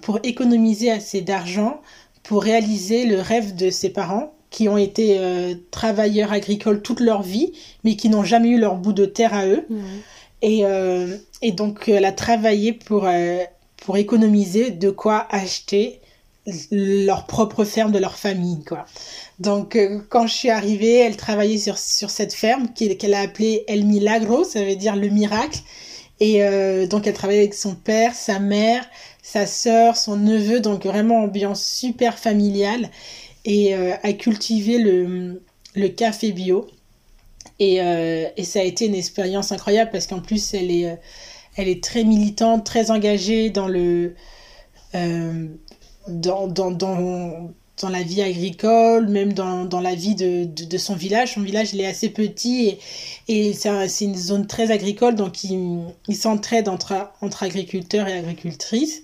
pour 0.00 0.18
économiser 0.22 0.90
assez 0.90 1.20
d'argent 1.20 1.80
pour 2.22 2.42
réaliser 2.42 3.04
le 3.04 3.20
rêve 3.20 3.54
de 3.54 3.70
ses 3.70 3.90
parents 3.90 4.32
qui 4.50 4.68
ont 4.68 4.76
été 4.76 5.16
euh, 5.18 5.54
travailleurs 5.70 6.32
agricoles 6.32 6.82
toute 6.82 7.00
leur 7.00 7.22
vie, 7.22 7.52
mais 7.84 7.96
qui 7.96 8.08
n'ont 8.08 8.24
jamais 8.24 8.50
eu 8.50 8.58
leur 8.58 8.76
bout 8.76 8.92
de 8.92 9.06
terre 9.06 9.34
à 9.34 9.46
eux. 9.46 9.66
Et, 10.42 10.64
euh, 10.64 11.16
et, 11.40 11.52
donc, 11.52 11.88
elle 11.88 12.04
a 12.04 12.12
travaillé 12.12 12.72
pour, 12.72 13.06
euh, 13.06 13.38
pour 13.78 13.96
économiser 13.96 14.70
de 14.70 14.90
quoi 14.90 15.26
acheter 15.30 16.00
leur 16.70 17.26
propre 17.26 17.64
ferme 17.64 17.92
de 17.92 17.98
leur 17.98 18.16
famille. 18.16 18.62
Quoi. 18.64 18.84
Donc, 19.38 19.78
quand 20.08 20.26
je 20.26 20.34
suis 20.34 20.50
arrivée, 20.50 20.96
elle 20.98 21.16
travaillait 21.16 21.56
sur, 21.56 21.78
sur 21.78 22.10
cette 22.10 22.34
ferme 22.34 22.68
qu'elle 22.74 23.14
a 23.14 23.20
appelée 23.20 23.64
El 23.68 23.84
Milagro, 23.84 24.42
ça 24.42 24.64
veut 24.64 24.74
dire 24.74 24.96
le 24.96 25.08
miracle. 25.08 25.60
Et 26.18 26.40
donc, 26.88 27.06
elle 27.06 27.14
travaillait 27.14 27.42
avec 27.42 27.54
son 27.54 27.76
père, 27.76 28.14
sa 28.14 28.40
mère, 28.40 28.84
sa 29.22 29.46
sœur, 29.46 29.96
son 29.96 30.16
neveu, 30.16 30.60
donc 30.60 30.84
vraiment 30.84 31.22
ambiance 31.22 31.64
super 31.64 32.18
familiale 32.18 32.90
et 33.44 33.74
euh, 33.74 33.94
a 34.02 34.12
cultivé 34.12 34.78
le, 34.78 35.42
le 35.74 35.88
café 35.88 36.32
bio. 36.32 36.66
Et, 37.58 37.80
euh, 37.80 38.28
et, 38.36 38.44
ça 38.44 38.60
a 38.60 38.62
été 38.62 38.86
une 38.86 38.94
expérience 38.94 39.52
incroyable 39.52 39.90
parce 39.92 40.06
qu'en 40.06 40.20
plus 40.20 40.54
elle 40.54 40.70
est, 40.70 40.90
euh, 40.90 40.96
elle 41.56 41.68
est 41.68 41.82
très 41.82 42.02
militante, 42.02 42.64
très 42.64 42.90
engagée 42.90 43.50
dans 43.50 43.68
le 43.68 44.14
dans, 46.08 46.48
dans, 46.48 46.70
dans, 46.70 47.50
dans, 47.82 47.88
la 47.90 48.02
vie 48.02 48.22
agricole, 48.22 49.08
même 49.08 49.32
dans, 49.32 49.64
dans 49.64 49.80
la 49.80 49.94
vie 49.94 50.14
de, 50.14 50.44
de, 50.44 50.78
son 50.78 50.94
village. 50.94 51.34
Son 51.34 51.42
village 51.42 51.74
il 51.74 51.80
est 51.80 51.86
assez 51.86 52.08
petit 52.08 52.78
et, 53.28 53.48
et 53.50 53.52
c'est 53.52 54.04
une 54.04 54.16
zone 54.16 54.46
très 54.46 54.70
agricole, 54.70 55.14
donc 55.14 55.44
il, 55.44 55.82
il 56.08 56.16
s'entraide 56.16 56.68
entre, 56.68 57.10
entre 57.20 57.42
agriculteurs 57.42 58.08
et 58.08 58.14
agricultrices. 58.14 59.02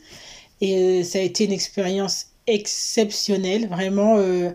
Et 0.60 0.76
euh, 0.76 1.02
ça 1.02 1.18
a 1.18 1.22
été 1.22 1.44
une 1.44 1.52
expérience 1.52 2.26
exceptionnelle, 2.46 3.68
vraiment 3.68 4.16
euh, 4.16 4.50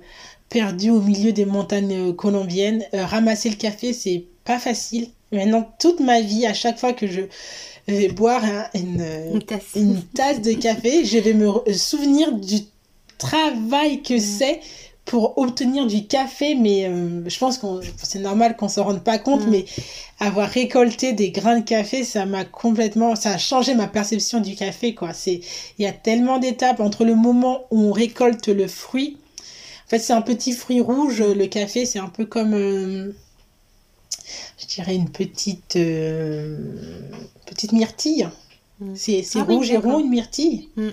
perdu 0.49 0.89
au 0.89 1.01
milieu 1.01 1.32
des 1.32 1.45
montagnes 1.45 2.09
euh, 2.09 2.13
colombiennes. 2.13 2.84
ramasser 2.93 3.49
le 3.49 3.55
café, 3.55 3.93
c'est 3.93 4.26
pas 4.43 4.59
facile. 4.59 5.09
Maintenant, 5.32 5.71
toute 5.80 5.99
ma 5.99 6.21
vie, 6.21 6.45
à 6.45 6.53
chaque 6.53 6.78
fois 6.78 6.93
que 6.93 7.07
je 7.07 7.21
vais 7.88 8.09
boire 8.09 8.43
une, 8.76 9.05
une, 9.34 9.41
tasse. 9.41 10.41
de 10.41 10.53
café, 10.53 11.05
je 11.05 11.17
vais 11.17 11.34
me 11.34 11.74
souvenir 11.74 12.32
du 12.34 12.59
travail 13.18 14.01
que 14.01 14.20
c'est 14.20 14.59
pour 15.05 15.38
obtenir 15.38 15.86
du 15.86 16.07
café, 16.07 16.55
mais 16.55 16.88
euh, 16.88 17.28
je 17.28 17.38
pense 17.38 17.57
que 17.57 17.68
c'est 18.01 18.20
normal 18.20 18.55
qu'on 18.55 18.70
se 18.70 18.80
rende 18.80 19.03
pas 19.03 19.18
compte, 19.18 19.45
mm. 19.45 19.49
mais 19.49 19.66
avoir 20.20 20.49
récolté 20.49 21.11
des 21.14 21.32
grains 21.32 21.59
de 21.59 21.66
café, 21.66 22.03
ça 22.03 22.26
m'a 22.26 22.45
complètement, 22.45 23.16
ça 23.16 23.32
a 23.32 23.38
changé 23.38 23.76
ma 23.76 23.88
perception 23.88 24.39
du 24.39 24.55
café, 24.55 24.95
quoi. 24.95 25.14
C'est, 25.14 25.41
il 25.78 25.84
y 25.84 25.86
a 25.86 25.91
tellement 25.91 26.39
d'étapes 26.39 26.80
entre 26.80 27.03
le 27.03 27.16
moment 27.16 27.66
où 27.70 27.82
on 27.82 27.91
récolte 27.91 28.47
le 28.47 28.68
fruit. 28.68 29.18
En 29.88 29.89
fait, 29.89 29.99
c'est 29.99 30.14
un 30.14 30.22
petit 30.22 30.53
fruit 30.53 30.80
rouge, 30.80 31.22
le 31.22 31.47
café, 31.47 31.86
c'est 31.86 31.99
un 31.99 32.07
peu 32.07 32.26
comme, 32.26 32.53
euh, 32.53 33.11
je 34.57 34.68
dirais 34.68 34.95
une 34.95 35.09
petite, 35.09 35.76
euh, 35.76 36.57
petite 37.45 37.74
myrtille. 37.74 38.30
Mm. 38.80 38.93
C'est, 38.95 39.24
ah 39.36 39.43
rouge 39.43 39.70
et 39.70 39.78
rond, 39.78 39.99
une 39.99 40.09
myrtille. 40.09 40.70
Mm. 40.78 40.89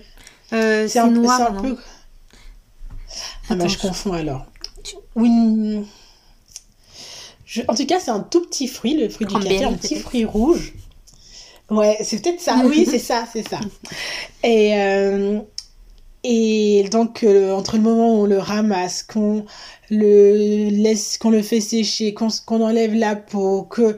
c'est 0.50 0.98
un, 0.98 1.10
noir, 1.12 1.52
un 1.52 1.62
peu. 1.62 1.76
Ah 3.50 3.56
bah, 3.56 3.66
je 3.66 3.78
confonds 3.78 4.12
alors. 4.12 4.46
Oui. 5.16 5.84
En 7.68 7.74
tout 7.74 7.86
cas, 7.86 7.98
c'est 7.98 8.10
un 8.10 8.20
tout 8.20 8.42
petit 8.42 8.68
fruit, 8.68 8.94
le 8.94 9.08
fruit 9.08 9.26
du 9.26 9.34
café, 9.34 9.64
un 9.64 9.72
petit 9.72 9.96
fruit 9.96 10.24
rouge. 10.24 10.72
Ouais, 11.68 11.98
c'est 12.02 12.22
peut-être 12.22 12.40
ça. 12.40 12.62
Oui, 12.64 12.86
c'est 12.88 12.98
ça, 12.98 13.26
c'est 13.32 13.46
ça. 13.48 13.60
Et, 14.44 14.74
euh, 14.74 15.40
et 16.22 16.84
donc, 16.90 17.22
euh, 17.22 17.52
entre 17.52 17.76
le 17.76 17.82
moment 17.82 18.14
où 18.14 18.22
on 18.22 18.26
le 18.26 18.38
ramasse, 18.38 19.02
qu'on 19.02 19.44
le 19.90 20.68
laisse, 20.68 21.16
qu'on 21.16 21.30
le 21.30 21.42
fait 21.42 21.60
sécher, 21.60 22.12
qu'on 22.14 22.60
enlève 22.60 22.94
la 22.94 23.16
peau, 23.16 23.62
que 23.62 23.96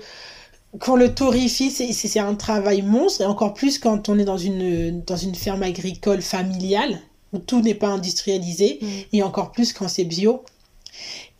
qu'on 0.81 0.97
le 0.97 1.15
torrifie, 1.15 1.71
c'est 1.71 2.19
un 2.19 2.35
travail 2.35 2.81
monstre, 2.81 3.21
et 3.21 3.25
encore 3.27 3.53
plus 3.53 3.79
quand 3.79 4.09
on 4.09 4.19
est 4.19 4.25
dans 4.25 4.39
une, 4.39 5.03
dans 5.03 5.17
une 5.17 5.35
ferme 5.35 5.63
agricole 5.63 6.23
familiale 6.23 6.99
où 7.33 7.39
tout 7.39 7.61
n'est 7.61 7.75
pas 7.75 7.89
industrialisé, 7.89 8.79
mm. 8.81 8.87
et 9.13 9.23
encore 9.23 9.53
plus 9.53 9.73
quand 9.73 9.89
c'est 9.89 10.05
bio. 10.05 10.43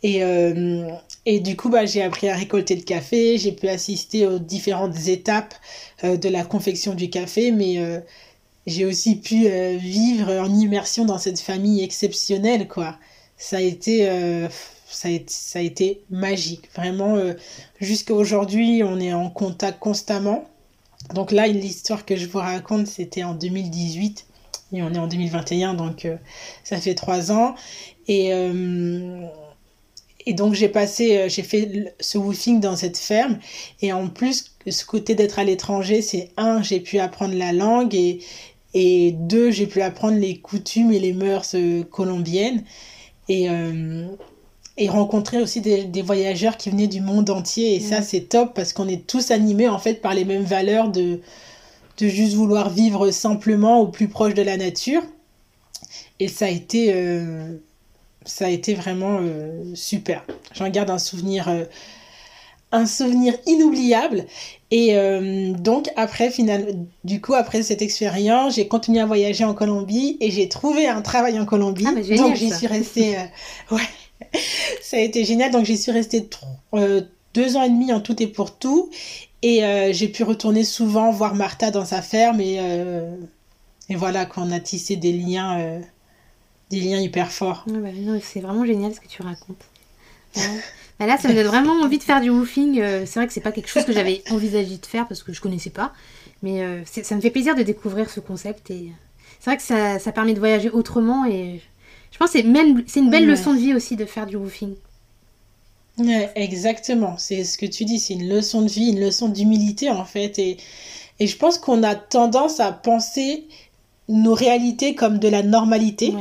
Et, 0.03 0.23
euh, 0.23 0.89
et 1.25 1.39
du 1.39 1.55
coup, 1.55 1.69
bah, 1.69 1.85
j'ai 1.85 2.01
appris 2.01 2.27
à 2.27 2.35
récolter 2.35 2.75
le 2.75 2.81
café, 2.81 3.37
j'ai 3.37 3.53
pu 3.53 3.69
assister 3.69 4.27
aux 4.27 4.39
différentes 4.39 5.07
étapes 5.07 5.55
euh, 6.03 6.17
de 6.17 6.29
la 6.29 6.43
confection 6.43 6.93
du 6.93 7.09
café, 7.09 7.51
mais 7.51 7.77
euh, 7.77 7.99
j'ai 8.67 8.85
aussi 8.85 9.15
pu 9.15 9.47
vivre 9.77 10.31
en 10.31 10.53
immersion 10.53 11.05
dans 11.05 11.17
cette 11.17 11.39
famille 11.39 11.83
exceptionnelle, 11.83 12.67
quoi. 12.67 12.97
Ça 13.37 13.57
a 13.57 13.61
été, 13.61 14.07
ça 14.87 15.09
a 15.09 15.11
été, 15.11 15.25
ça 15.27 15.59
a 15.59 15.61
été 15.61 16.01
magique. 16.09 16.69
Vraiment, 16.73 17.17
jusqu'à 17.81 18.13
aujourd'hui, 18.13 18.81
on 18.85 19.01
est 19.01 19.11
en 19.11 19.29
contact 19.29 19.79
constamment. 19.79 20.45
Donc 21.13 21.33
là, 21.33 21.47
l'histoire 21.47 22.05
que 22.05 22.15
je 22.15 22.25
vous 22.25 22.37
raconte, 22.37 22.87
c'était 22.87 23.23
en 23.23 23.33
2018 23.33 24.25
et 24.73 24.81
on 24.81 24.91
est 24.93 24.99
en 24.99 25.07
2021, 25.07 25.75
donc 25.75 26.05
euh, 26.05 26.17
ça 26.63 26.77
fait 26.77 26.95
trois 26.95 27.31
ans. 27.31 27.55
Et, 28.07 28.33
euh, 28.33 29.21
et 30.25 30.33
donc 30.33 30.55
j'ai 30.55 30.67
passé, 30.67 31.17
euh, 31.17 31.29
j'ai 31.29 31.43
fait 31.43 31.95
ce 31.99 32.17
woofing 32.17 32.59
dans 32.59 32.75
cette 32.75 32.97
ferme. 32.97 33.37
Et 33.81 33.93
en 33.93 34.09
plus, 34.09 34.55
ce 34.67 34.83
côté 34.85 35.13
d'être 35.15 35.37
à 35.39 35.43
l'étranger, 35.43 36.01
c'est 36.01 36.31
un, 36.37 36.63
j'ai 36.63 36.79
pu 36.79 36.97
apprendre 36.99 37.35
la 37.35 37.53
langue 37.53 37.93
et, 37.93 38.19
et 38.73 39.11
deux, 39.11 39.51
j'ai 39.51 39.67
pu 39.67 39.81
apprendre 39.81 40.17
les 40.17 40.37
coutumes 40.37 40.91
et 40.91 40.99
les 40.99 41.13
mœurs 41.13 41.55
colombiennes. 41.91 42.63
Et, 43.29 43.47
et 44.75 44.89
rencontrer 44.89 45.41
aussi 45.41 45.61
des, 45.61 45.85
des, 45.85 46.01
voyageurs 46.01 46.57
qui 46.57 46.69
venaient 46.69 46.87
du 46.87 46.99
monde 46.99 47.29
entier. 47.29 47.75
Et 47.75 47.79
ça, 47.79 48.01
c'est 48.01 48.21
top 48.21 48.53
parce 48.53 48.73
qu'on 48.73 48.89
est 48.89 49.07
tous 49.07 49.31
animés 49.31 49.69
en 49.69 49.79
fait 49.79 50.01
par 50.01 50.13
les 50.13 50.25
mêmes 50.25 50.43
valeurs 50.43 50.89
de, 50.89 51.21
de 52.03 52.09
juste 52.09 52.33
vouloir 52.33 52.69
vivre 52.69 53.11
simplement 53.11 53.79
au 53.79 53.87
plus 53.87 54.07
proche 54.07 54.33
de 54.33 54.41
la 54.41 54.57
nature. 54.57 55.01
Et 56.19 56.27
ça 56.27 56.45
a 56.45 56.49
été, 56.49 56.93
euh, 56.93 57.57
ça 58.25 58.45
a 58.45 58.49
été 58.49 58.73
vraiment 58.73 59.19
euh, 59.21 59.63
super. 59.73 60.25
J'en 60.53 60.69
garde 60.69 60.89
un 60.89 60.99
souvenir, 60.99 61.47
euh, 61.47 61.63
un 62.71 62.85
souvenir 62.85 63.35
inoubliable. 63.47 64.25
Et 64.71 64.95
donc 65.59 65.91
après, 65.95 66.31
finalement, 66.31 66.87
du 67.03 67.21
coup, 67.21 67.35
après 67.35 67.61
cette 67.61 67.83
expérience, 67.83 68.55
j'ai 68.55 68.67
continué 68.67 69.01
à 69.01 69.05
voyager 69.05 69.43
en 69.43 69.53
Colombie 69.53 70.17
et 70.19 70.31
j'ai 70.31 70.49
trouvé 70.49 70.87
un 70.87 71.03
travail 71.03 71.39
en 71.39 71.45
Colombie. 71.45 71.85
Ah, 71.87 72.15
donc 72.15 72.35
j'y 72.35 72.49
suis 72.49 72.65
restée. 72.65 73.17
ouais, 73.71 74.39
ça 74.81 74.97
a 74.97 74.99
été 74.99 75.25
génial. 75.25 75.51
Donc 75.51 75.65
j'y 75.65 75.77
suis 75.77 75.91
restée 75.91 76.27
deux 77.35 77.55
ans 77.55 77.61
et 77.61 77.69
demi 77.69 77.93
en 77.93 77.99
tout 77.99 78.19
et 78.23 78.25
pour 78.25 78.57
tout. 78.57 78.89
Et 79.43 79.65
euh, 79.65 79.91
j'ai 79.91 80.07
pu 80.07 80.23
retourner 80.23 80.63
souvent 80.63 81.11
voir 81.11 81.35
Martha 81.35 81.69
dans 81.69 81.83
sa 81.83 82.01
ferme 82.01 82.39
et, 82.39 82.59
euh, 82.61 83.13
et 83.89 83.95
voilà 83.95 84.25
qu'on 84.25 84.49
a 84.53 84.59
tissé 84.61 84.95
des 84.95 85.11
liens, 85.11 85.59
euh, 85.59 85.79
des 86.69 86.79
liens 86.79 86.99
hyper 86.99 87.29
forts. 87.29 87.65
Ah 87.67 87.73
bah 87.73 87.89
c'est 88.21 88.39
vraiment 88.39 88.65
génial 88.65 88.95
ce 88.95 89.01
que 89.01 89.07
tu 89.07 89.21
racontes. 89.21 89.65
Bah 90.99 91.07
là, 91.07 91.17
ça 91.17 91.27
me 91.27 91.33
donne 91.33 91.47
vraiment 91.47 91.73
envie 91.81 91.97
de 91.97 92.03
faire 92.03 92.21
du 92.21 92.29
woofing. 92.29 92.75
c'est 93.05 93.15
vrai 93.15 93.27
que 93.27 93.33
c'est 93.33 93.41
pas 93.41 93.51
quelque 93.51 93.67
chose 93.67 93.83
que 93.83 93.91
j'avais 93.91 94.23
envisagé 94.31 94.77
de 94.77 94.85
faire 94.85 95.07
parce 95.07 95.23
que 95.23 95.33
je 95.33 95.41
connaissais 95.41 95.71
pas, 95.71 95.91
mais 96.41 96.63
ça 96.85 97.15
me 97.15 97.21
fait 97.21 97.29
plaisir 97.29 97.53
de 97.53 97.63
découvrir 97.63 98.09
ce 98.09 98.21
concept 98.21 98.71
et 98.71 98.93
c'est 99.39 99.49
vrai 99.49 99.57
que 99.57 99.63
ça, 99.63 99.99
ça, 99.99 100.11
permet 100.13 100.33
de 100.33 100.39
voyager 100.39 100.69
autrement 100.69 101.25
et 101.25 101.61
je 102.11 102.17
pense 102.17 102.31
que 102.31 102.39
c'est 102.39 102.45
même 102.45 102.83
c'est 102.87 103.01
une 103.01 103.09
belle 103.09 103.25
leçon 103.25 103.53
de 103.53 103.59
vie 103.59 103.73
aussi 103.73 103.97
de 103.97 104.05
faire 104.05 104.25
du 104.25 104.37
woofing 104.37 104.75
exactement, 105.99 107.17
c'est 107.17 107.43
ce 107.43 107.57
que 107.57 107.65
tu 107.65 107.85
dis, 107.85 107.99
c'est 107.99 108.13
une 108.13 108.27
leçon 108.27 108.61
de 108.61 108.69
vie, 108.69 108.89
une 108.89 108.99
leçon 108.99 109.29
d'humilité 109.29 109.89
en 109.89 110.05
fait. 110.05 110.39
Et, 110.39 110.57
et 111.19 111.27
je 111.27 111.37
pense 111.37 111.57
qu'on 111.57 111.83
a 111.83 111.95
tendance 111.95 112.59
à 112.59 112.71
penser 112.71 113.47
nos 114.07 114.33
réalités 114.33 114.95
comme 114.95 115.19
de 115.19 115.27
la 115.27 115.43
normalité. 115.43 116.13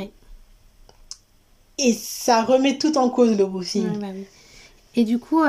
Et 1.79 1.93
ça 1.95 2.43
remet 2.45 2.79
tout 2.79 2.97
en 2.99 3.09
cause 3.09 3.37
le 3.37 3.45
woofing. 3.45 3.99
Bah 3.99 4.09
Et 4.95 5.05
du 5.05 5.19
coup, 5.19 5.43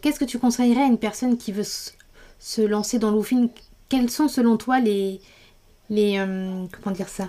qu'est-ce 0.00 0.18
que 0.18 0.24
tu 0.24 0.38
conseillerais 0.38 0.82
à 0.82 0.86
une 0.86 0.98
personne 0.98 1.36
qui 1.36 1.52
veut 1.52 1.66
se 2.38 2.62
lancer 2.62 2.98
dans 2.98 3.10
le 3.10 3.16
woofing 3.16 3.48
Quels 3.88 4.10
sont 4.10 4.28
selon 4.28 4.56
toi 4.56 4.80
les... 4.80 5.20
les 5.90 6.16
comment 6.70 6.94
dire 6.94 7.08
ça? 7.08 7.28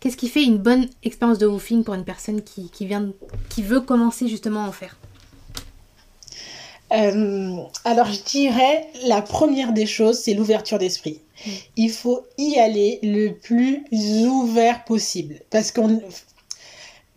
Qu'est-ce 0.00 0.16
qui 0.16 0.28
fait 0.28 0.44
une 0.44 0.58
bonne 0.58 0.88
expérience 1.02 1.38
de 1.38 1.46
woofing 1.46 1.84
pour 1.84 1.94
une 1.94 2.04
personne 2.04 2.42
qui, 2.42 2.70
qui, 2.70 2.86
vient, 2.86 3.10
qui 3.48 3.62
veut 3.62 3.80
commencer 3.80 4.28
justement 4.28 4.64
à 4.64 4.68
en 4.68 4.72
faire? 4.72 4.96
Euh, 6.92 7.56
alors 7.84 8.06
je 8.06 8.22
dirais 8.22 8.86
la 9.04 9.22
première 9.22 9.72
des 9.72 9.86
choses, 9.86 10.18
c'est 10.18 10.34
l'ouverture 10.34 10.78
d'esprit. 10.78 11.20
Mm. 11.44 11.50
Il 11.76 11.90
faut 11.90 12.24
y 12.38 12.58
aller 12.58 13.00
le 13.02 13.30
plus 13.30 13.84
ouvert 14.26 14.84
possible. 14.84 15.40
Parce 15.50 15.72
qu'on... 15.72 16.00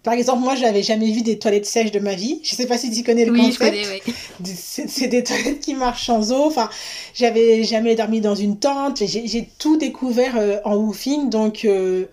Par 0.02 0.14
exemple, 0.14 0.42
moi, 0.42 0.56
je 0.56 0.62
n'avais 0.62 0.82
jamais 0.82 1.12
vu 1.12 1.22
des 1.22 1.38
toilettes 1.38 1.66
sèches 1.66 1.92
de 1.92 2.00
ma 2.00 2.16
vie. 2.16 2.40
Je 2.42 2.54
ne 2.54 2.58
sais 2.58 2.66
pas 2.66 2.78
si 2.78 2.90
tu 2.90 3.04
connais 3.04 3.26
le 3.26 3.34
oui, 3.34 3.42
concept. 3.42 3.76
Je 3.76 3.84
connais, 3.84 4.02
oui. 4.06 4.14
C'est 4.56 5.08
des 5.08 5.24
toilettes 5.24 5.60
qui 5.60 5.76
marchent 5.76 6.06
sans 6.06 6.32
eau. 6.32 6.46
Enfin, 6.46 6.70
j'avais 7.14 7.64
jamais 7.64 7.96
dormi 7.96 8.22
dans 8.22 8.34
une 8.34 8.58
tente. 8.58 9.04
J'ai 9.06 9.50
tout 9.60 9.76
découvert 9.76 10.38
euh, 10.38 10.58
en 10.64 10.78
woofing. 10.78 11.30
Donc, 11.30 11.66
euh, 11.66 12.06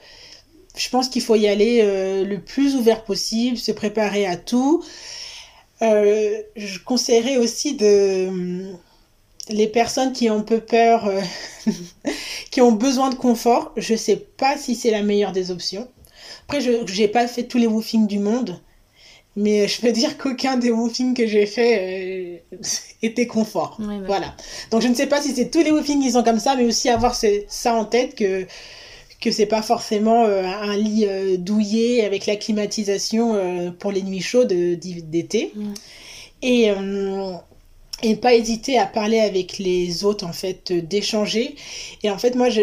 je 0.76 0.88
pense 0.90 1.08
qu'il 1.08 1.22
faut 1.22 1.36
y 1.36 1.46
aller 1.46 1.80
le 2.24 2.38
plus 2.40 2.74
ouvert 2.74 3.04
possible, 3.04 3.56
se 3.56 3.72
préparer 3.72 4.26
à 4.26 4.36
tout. 4.36 4.84
Euh, 5.82 6.42
je 6.56 6.78
conseillerais 6.78 7.36
aussi 7.36 7.74
de 7.74 8.72
les 9.48 9.68
personnes 9.68 10.12
qui 10.12 10.28
ont 10.30 10.38
un 10.38 10.42
peu 10.42 10.60
peur, 10.60 11.06
euh, 11.06 11.20
qui 12.50 12.60
ont 12.60 12.72
besoin 12.72 13.10
de 13.10 13.14
confort. 13.14 13.72
Je 13.76 13.94
sais 13.94 14.16
pas 14.16 14.56
si 14.56 14.74
c'est 14.74 14.90
la 14.90 15.02
meilleure 15.02 15.32
des 15.32 15.50
options. 15.50 15.88
Après, 16.44 16.60
je 16.60 16.70
n'ai 17.00 17.08
pas 17.08 17.26
fait 17.26 17.44
tous 17.44 17.58
les 17.58 17.66
woofings 17.66 18.06
du 18.06 18.18
monde, 18.18 18.60
mais 19.36 19.68
je 19.68 19.80
peux 19.80 19.92
dire 19.92 20.16
qu'aucun 20.16 20.56
des 20.56 20.70
woofings 20.70 21.14
que 21.14 21.26
j'ai 21.26 21.46
fait 21.46 22.40
euh, 22.52 22.56
était 23.02 23.26
confort. 23.26 23.78
Voilà. 24.06 24.34
Donc 24.70 24.82
je 24.82 24.88
ne 24.88 24.94
sais 24.94 25.06
pas 25.06 25.20
si 25.20 25.34
c'est 25.34 25.50
tous 25.50 25.62
les 25.62 25.72
woofings 25.72 26.02
qui 26.02 26.12
sont 26.12 26.22
comme 26.22 26.40
ça, 26.40 26.56
mais 26.56 26.64
aussi 26.64 26.88
avoir 26.88 27.14
ça 27.14 27.74
en 27.74 27.84
tête 27.84 28.14
que 28.14 28.46
que 29.20 29.30
c'est 29.30 29.46
pas 29.46 29.62
forcément 29.62 30.24
euh, 30.24 30.42
un 30.44 30.76
lit 30.76 31.06
euh, 31.06 31.36
douillet 31.36 32.04
avec 32.04 32.26
la 32.26 32.36
climatisation 32.36 33.34
euh, 33.34 33.70
pour 33.70 33.92
les 33.92 34.02
nuits 34.02 34.20
chaudes 34.20 34.52
d'été. 34.52 35.52
Mm. 35.54 35.74
Et, 36.42 36.70
et 38.02 38.16
pas 38.16 38.34
hésiter 38.34 38.78
à 38.78 38.84
parler 38.84 39.20
avec 39.20 39.56
les 39.56 40.04
autres, 40.04 40.26
en 40.26 40.34
fait, 40.34 40.70
d'échanger. 40.70 41.56
Et 42.02 42.10
en 42.10 42.18
fait, 42.18 42.34
moi, 42.34 42.50
je 42.50 42.62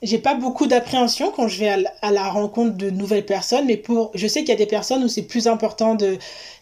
j'ai 0.00 0.18
pas 0.18 0.34
beaucoup 0.34 0.66
d'appréhension 0.66 1.30
quand 1.30 1.46
je 1.46 1.58
vais 1.58 1.84
à, 2.02 2.10
la 2.10 2.28
rencontre 2.30 2.76
de 2.76 2.88
nouvelles 2.88 3.26
personnes, 3.26 3.66
mais 3.66 3.76
pour, 3.76 4.10
je 4.14 4.26
sais 4.26 4.40
qu'il 4.40 4.48
y 4.48 4.52
a 4.52 4.56
des 4.56 4.66
personnes 4.66 5.04
où 5.04 5.08
c'est 5.08 5.22
plus 5.22 5.46
important 5.46 5.94
de 5.94 6.16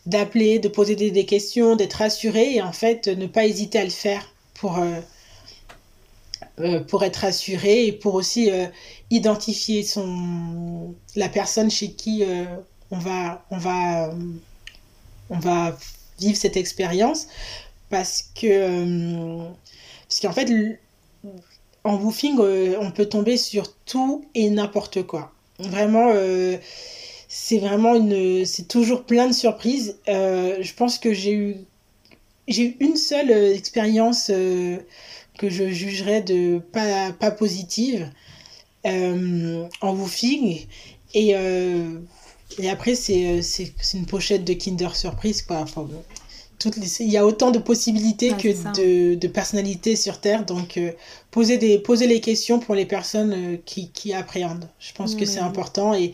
d'appeler, 0.06 0.58
de 0.58 0.68
poser 0.68 0.96
des, 0.96 1.10
des 1.10 1.24
questions, 1.24 1.76
d'être 1.76 1.94
rassuré 1.94 2.54
et 2.54 2.62
en 2.62 2.72
fait 2.72 3.08
ne 3.08 3.26
pas 3.26 3.46
hésiter 3.46 3.78
à 3.78 3.84
le 3.84 3.90
faire 3.90 4.32
pour 4.54 4.78
euh, 6.58 6.80
pour 6.80 7.04
être 7.04 7.26
assuré 7.26 7.86
et 7.86 7.92
pour 7.92 8.14
aussi 8.14 8.50
euh, 8.50 8.64
identifier 9.10 9.82
son 9.82 10.94
la 11.14 11.28
personne 11.28 11.70
chez 11.70 11.90
qui 11.90 12.24
euh, 12.24 12.46
on 12.90 12.98
va 12.98 13.44
on 13.50 13.58
va 13.58 14.10
on 15.28 15.38
va 15.38 15.76
vivre 16.18 16.38
cette 16.38 16.56
expérience. 16.56 17.28
Parce 17.90 18.30
que 18.34 19.38
parce 20.08 20.20
qu'en 20.20 20.32
fait 20.32 20.80
en 21.84 21.96
woofing 21.96 22.38
on 22.38 22.90
peut 22.90 23.06
tomber 23.06 23.36
sur 23.36 23.74
tout 23.84 24.24
et 24.34 24.48
n'importe 24.48 25.02
quoi. 25.02 25.32
Vraiment 25.58 26.10
c'est 27.28 27.58
vraiment 27.58 27.96
une 27.96 28.46
c'est 28.46 28.66
toujours 28.66 29.04
plein 29.04 29.28
de 29.28 29.34
surprises. 29.34 29.98
Je 30.06 30.74
pense 30.74 30.98
que 30.98 31.12
j'ai 31.12 31.32
eu 31.32 31.56
j'ai 32.48 32.62
eu 32.68 32.76
une 32.80 32.96
seule 32.96 33.30
expérience 33.30 34.30
que 35.36 35.48
je 35.48 35.68
jugerais 35.68 36.22
de 36.22 36.58
pas, 36.72 37.12
pas 37.12 37.30
positive 37.30 38.10
euh, 38.86 39.66
en 39.80 39.94
woofing. 39.94 40.66
Et, 41.14 41.32
euh, 41.34 41.98
et 42.58 42.70
après, 42.70 42.94
c'est 42.94 43.42
une 43.94 44.06
pochette 44.06 44.44
de 44.44 44.52
Kinder 44.52 44.94
Surprise. 44.94 45.42
Quoi. 45.42 45.58
Enfin, 45.58 45.88
toutes 46.58 46.76
les, 46.76 47.02
il 47.02 47.10
y 47.10 47.16
a 47.16 47.26
autant 47.26 47.50
de 47.50 47.58
possibilités 47.58 48.30
que 48.30 48.48
de, 48.76 49.14
de, 49.14 49.28
personnalités 49.28 49.96
sur 49.96 50.20
Terre. 50.20 50.44
Donc, 50.44 50.76
euh, 50.76 50.92
poser, 51.30 51.58
des, 51.58 51.78
poser 51.78 52.06
les 52.06 52.20
questions 52.20 52.58
pour 52.58 52.74
les 52.74 52.86
personnes 52.86 53.58
qui, 53.64 53.90
qui 53.90 54.12
appréhendent. 54.12 54.68
Je 54.78 54.92
pense 54.92 55.14
que 55.14 55.24
c'est 55.24 55.40
important. 55.40 55.94
Et, 55.94 56.12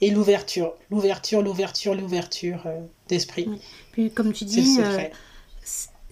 et 0.00 0.10
l'ouverture, 0.10 0.72
l'ouverture, 0.90 1.42
l'ouverture, 1.42 1.94
l'ouverture 1.94 2.64
d'esprit. 3.08 3.48
Puis, 3.92 4.10
comme 4.10 4.32
tu 4.32 4.44
dis, 4.44 4.78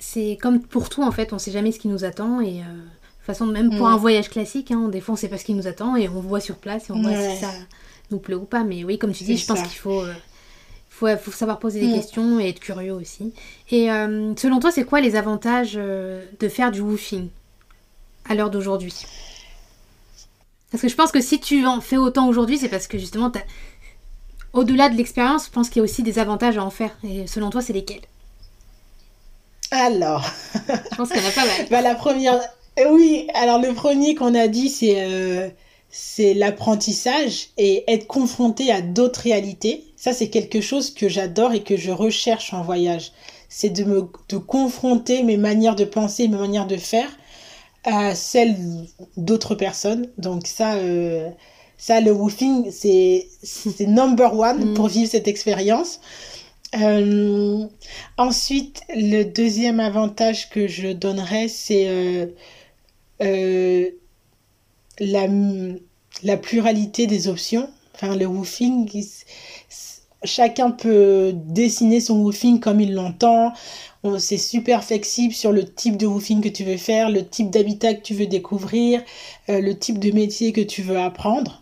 c'est 0.02 0.36
comme 0.42 0.60
pour 0.60 0.88
tout 0.88 1.04
en 1.04 1.12
fait, 1.12 1.32
on 1.32 1.38
sait 1.38 1.52
jamais 1.52 1.70
ce 1.70 1.78
qui 1.78 1.86
nous 1.86 2.04
attend 2.04 2.40
et 2.40 2.60
euh, 2.60 2.64
de 2.64 2.80
toute 3.20 3.24
façon 3.24 3.46
même 3.46 3.74
pour 3.76 3.86
un 3.86 3.96
voyage 3.96 4.28
classique, 4.28 4.72
hein, 4.72 4.88
des 4.88 5.00
fois 5.00 5.12
on 5.12 5.16
sait 5.16 5.28
pas 5.28 5.38
ce 5.38 5.44
qui 5.44 5.54
nous 5.54 5.68
attend 5.68 5.94
et 5.94 6.08
on 6.08 6.20
voit 6.20 6.40
sur 6.40 6.56
place 6.56 6.90
et 6.90 6.92
on 6.92 7.00
voit 7.00 7.14
si 7.14 7.40
ça 7.40 7.52
nous 8.10 8.18
plaît 8.18 8.34
ou 8.34 8.44
pas. 8.44 8.64
Mais 8.64 8.82
oui, 8.82 8.98
comme 8.98 9.12
tu 9.12 9.22
dis, 9.22 9.36
je 9.36 9.46
pense 9.46 9.62
qu'il 9.62 9.78
faut, 9.78 10.02
euh, 10.02 10.12
faut, 10.90 11.06
faut, 11.16 11.30
savoir 11.30 11.60
poser 11.60 11.80
des 11.80 11.86
mm. 11.86 11.94
questions 11.94 12.40
et 12.40 12.48
être 12.48 12.58
curieux 12.58 12.92
aussi. 12.92 13.32
Et 13.70 13.92
euh, 13.92 14.34
selon 14.34 14.58
toi, 14.58 14.72
c'est 14.72 14.84
quoi 14.84 15.00
les 15.00 15.14
avantages 15.14 15.74
de 15.74 16.48
faire 16.48 16.72
du 16.72 16.80
woofing 16.80 17.28
à 18.28 18.34
l'heure 18.34 18.50
d'aujourd'hui? 18.50 18.94
Parce 20.72 20.82
que 20.82 20.88
je 20.88 20.96
pense 20.96 21.12
que 21.12 21.20
si 21.20 21.38
tu 21.38 21.64
en 21.64 21.80
fais 21.80 21.96
autant 21.96 22.28
aujourd'hui, 22.28 22.58
c'est 22.58 22.68
parce 22.68 22.88
que 22.88 22.98
justement, 22.98 23.30
au-delà 24.52 24.88
de 24.88 24.96
l'expérience, 24.96 25.46
je 25.46 25.50
pense 25.52 25.68
qu'il 25.68 25.78
y 25.78 25.80
a 25.80 25.84
aussi 25.84 26.02
des 26.02 26.18
avantages 26.18 26.58
à 26.58 26.64
en 26.64 26.70
faire. 26.70 26.90
Et 27.04 27.28
selon 27.28 27.50
toi, 27.50 27.62
c'est 27.62 27.72
lesquels? 27.72 28.00
Alors. 29.72 30.30
Je 30.54 30.96
pense 30.96 31.08
qu'il 31.08 31.20
y 31.20 31.24
en 31.24 31.28
a 31.28 31.32
pas 31.32 31.46
mal. 31.46 31.66
bah, 31.70 31.82
la 31.82 31.94
première. 31.94 32.40
Euh, 32.78 32.90
oui, 32.90 33.26
alors 33.34 33.60
le 33.60 33.72
premier 33.74 34.14
qu'on 34.14 34.34
a 34.34 34.48
dit, 34.48 34.68
c'est 34.68 34.96
euh, 34.98 35.48
c'est 35.90 36.32
l'apprentissage 36.34 37.48
et 37.58 37.84
être 37.86 38.06
confronté 38.06 38.72
à 38.72 38.80
d'autres 38.80 39.20
réalités. 39.20 39.84
Ça, 39.96 40.12
c'est 40.12 40.28
quelque 40.30 40.60
chose 40.60 40.92
que 40.92 41.08
j'adore 41.08 41.52
et 41.52 41.62
que 41.62 41.76
je 41.76 41.90
recherche 41.90 42.54
en 42.54 42.62
voyage. 42.62 43.12
C'est 43.48 43.68
de 43.68 43.84
me 43.84 44.08
de 44.30 44.38
confronter 44.38 45.22
mes 45.22 45.36
manières 45.36 45.76
de 45.76 45.84
penser, 45.84 46.28
mes 46.28 46.38
manières 46.38 46.66
de 46.66 46.78
faire 46.78 47.10
à 47.84 48.14
celles 48.14 48.56
d'autres 49.16 49.54
personnes. 49.54 50.08
Donc 50.16 50.46
ça, 50.46 50.74
euh, 50.74 51.28
ça 51.76 52.00
le 52.00 52.12
woofing, 52.12 52.70
c'est 52.70 53.28
c'est 53.42 53.86
number 53.86 54.34
one 54.38 54.70
mm. 54.70 54.74
pour 54.74 54.88
vivre 54.88 55.10
cette 55.10 55.28
expérience. 55.28 56.00
Euh, 56.74 57.66
ensuite, 58.16 58.82
le 58.94 59.24
deuxième 59.24 59.78
avantage 59.80 60.48
que 60.48 60.66
je 60.66 60.88
donnerais, 60.88 61.48
c'est 61.48 61.88
euh, 61.88 62.26
euh, 63.22 63.90
la, 64.98 65.26
la, 66.22 66.36
pluralité 66.38 67.06
des 67.06 67.28
options. 67.28 67.68
Enfin, 67.94 68.16
le 68.16 68.26
woofing, 68.26 68.90
chacun 70.24 70.70
peut 70.70 71.32
dessiner 71.34 72.00
son 72.00 72.20
woofing 72.20 72.58
comme 72.58 72.80
il 72.80 72.94
l'entend. 72.94 73.52
C'est 74.18 74.38
super 74.38 74.82
flexible 74.82 75.34
sur 75.34 75.52
le 75.52 75.64
type 75.64 75.96
de 75.96 76.06
woofing 76.06 76.40
que 76.40 76.48
tu 76.48 76.64
veux 76.64 76.76
faire, 76.78 77.08
le 77.10 77.24
type 77.24 77.50
d'habitat 77.50 77.94
que 77.94 78.02
tu 78.02 78.14
veux 78.14 78.26
découvrir, 78.26 79.02
le 79.48 79.72
type 79.74 80.00
de 80.00 80.10
métier 80.10 80.52
que 80.52 80.60
tu 80.60 80.82
veux 80.82 80.98
apprendre 80.98 81.61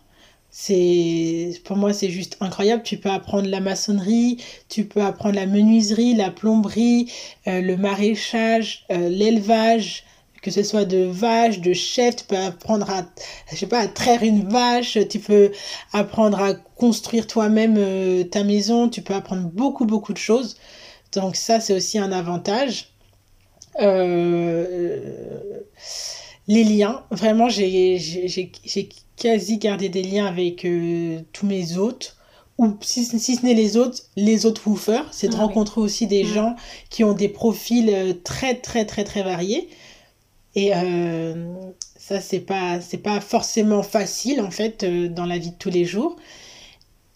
c'est 0.51 1.53
pour 1.63 1.77
moi 1.77 1.93
c'est 1.93 2.09
juste 2.09 2.37
incroyable. 2.41 2.83
Tu 2.83 2.97
peux 2.97 3.09
apprendre 3.09 3.47
la 3.47 3.61
maçonnerie 3.61 4.37
tu 4.67 4.85
peux 4.85 5.01
apprendre 5.01 5.35
la 5.35 5.45
menuiserie 5.45 6.13
la 6.13 6.29
plomberie 6.29 7.09
euh, 7.47 7.61
le 7.61 7.77
maraîchage 7.77 8.85
euh, 8.91 9.07
l'élevage 9.09 10.03
que 10.41 10.51
ce 10.51 10.63
soit 10.63 10.85
de 10.85 11.05
vaches 11.05 11.61
de 11.61 11.71
chefs 11.73 12.17
tu 12.17 12.25
peux 12.25 12.37
apprendre 12.37 12.89
à 12.89 13.05
je 13.51 13.55
sais 13.55 13.67
pas 13.67 13.79
à 13.79 13.87
traire 13.87 14.23
une 14.23 14.49
vache 14.49 14.97
tu 15.09 15.19
peux 15.19 15.51
apprendre 15.93 16.41
à 16.41 16.53
construire 16.53 17.27
toi-même 17.27 17.75
euh, 17.77 18.23
ta 18.25 18.43
maison 18.43 18.89
tu 18.89 19.01
peux 19.01 19.13
apprendre 19.13 19.43
beaucoup 19.47 19.85
beaucoup 19.85 20.13
de 20.13 20.17
choses. 20.17 20.57
Donc 21.13 21.35
ça 21.37 21.59
c'est 21.61 21.73
aussi 21.73 21.97
un 21.97 22.11
avantage. 22.11 22.89
Les 26.47 26.63
liens. 26.63 27.03
Vraiment 27.11 27.47
j'ai 27.49 27.97
quasi 29.21 29.59
garder 29.59 29.87
des 29.87 30.01
liens 30.01 30.25
avec 30.25 30.65
euh, 30.65 31.19
tous 31.31 31.45
mes 31.45 31.77
hôtes 31.77 32.17
ou 32.57 32.75
si, 32.81 33.05
ce 33.05 33.45
n'est 33.45 33.53
les 33.53 33.77
autres, 33.77 33.99
les 34.15 34.45
autres 34.45 34.67
woofers, 34.67 35.07
c'est 35.11 35.29
de 35.29 35.35
ah 35.35 35.41
rencontrer 35.41 35.79
aussi 35.79 36.05
des 36.07 36.23
gens 36.23 36.55
qui 36.89 37.03
ont 37.03 37.13
des 37.13 37.29
profils 37.29 37.89
euh, 37.89 38.13
très 38.23 38.55
très 38.55 38.85
très 38.85 39.03
très 39.03 39.21
variés. 39.23 39.69
Et 40.55 40.71
euh, 40.75 41.53
ça, 41.97 42.19
c'est 42.19 42.39
pas, 42.39 42.81
c'est 42.81 42.97
pas 42.97 43.21
forcément 43.21 43.83
facile 43.83 44.41
en 44.41 44.51
fait 44.51 44.83
dans 44.83 45.25
la 45.25 45.37
vie 45.37 45.51
de 45.51 45.55
tous 45.55 45.69
les 45.69 45.85
jours. 45.85 46.15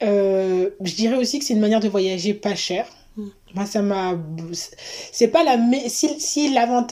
je 0.02 0.96
dirais 0.96 1.18
aussi 1.18 1.40
que 1.40 1.46
c'est 1.46 1.54
une 1.54 1.60
manière 1.60 1.80
de 1.80 1.90
voyager 1.90 2.36
pas 2.36 2.56
cher. 2.56 2.86
Mm. 3.18 3.28
Moi, 3.56 3.66
ça 3.66 3.82
m'a. 3.82 4.16
C'est 5.12 5.28
pas 5.28 5.44
la. 5.44 5.58
Si, 5.88 6.20
si, 6.20 6.50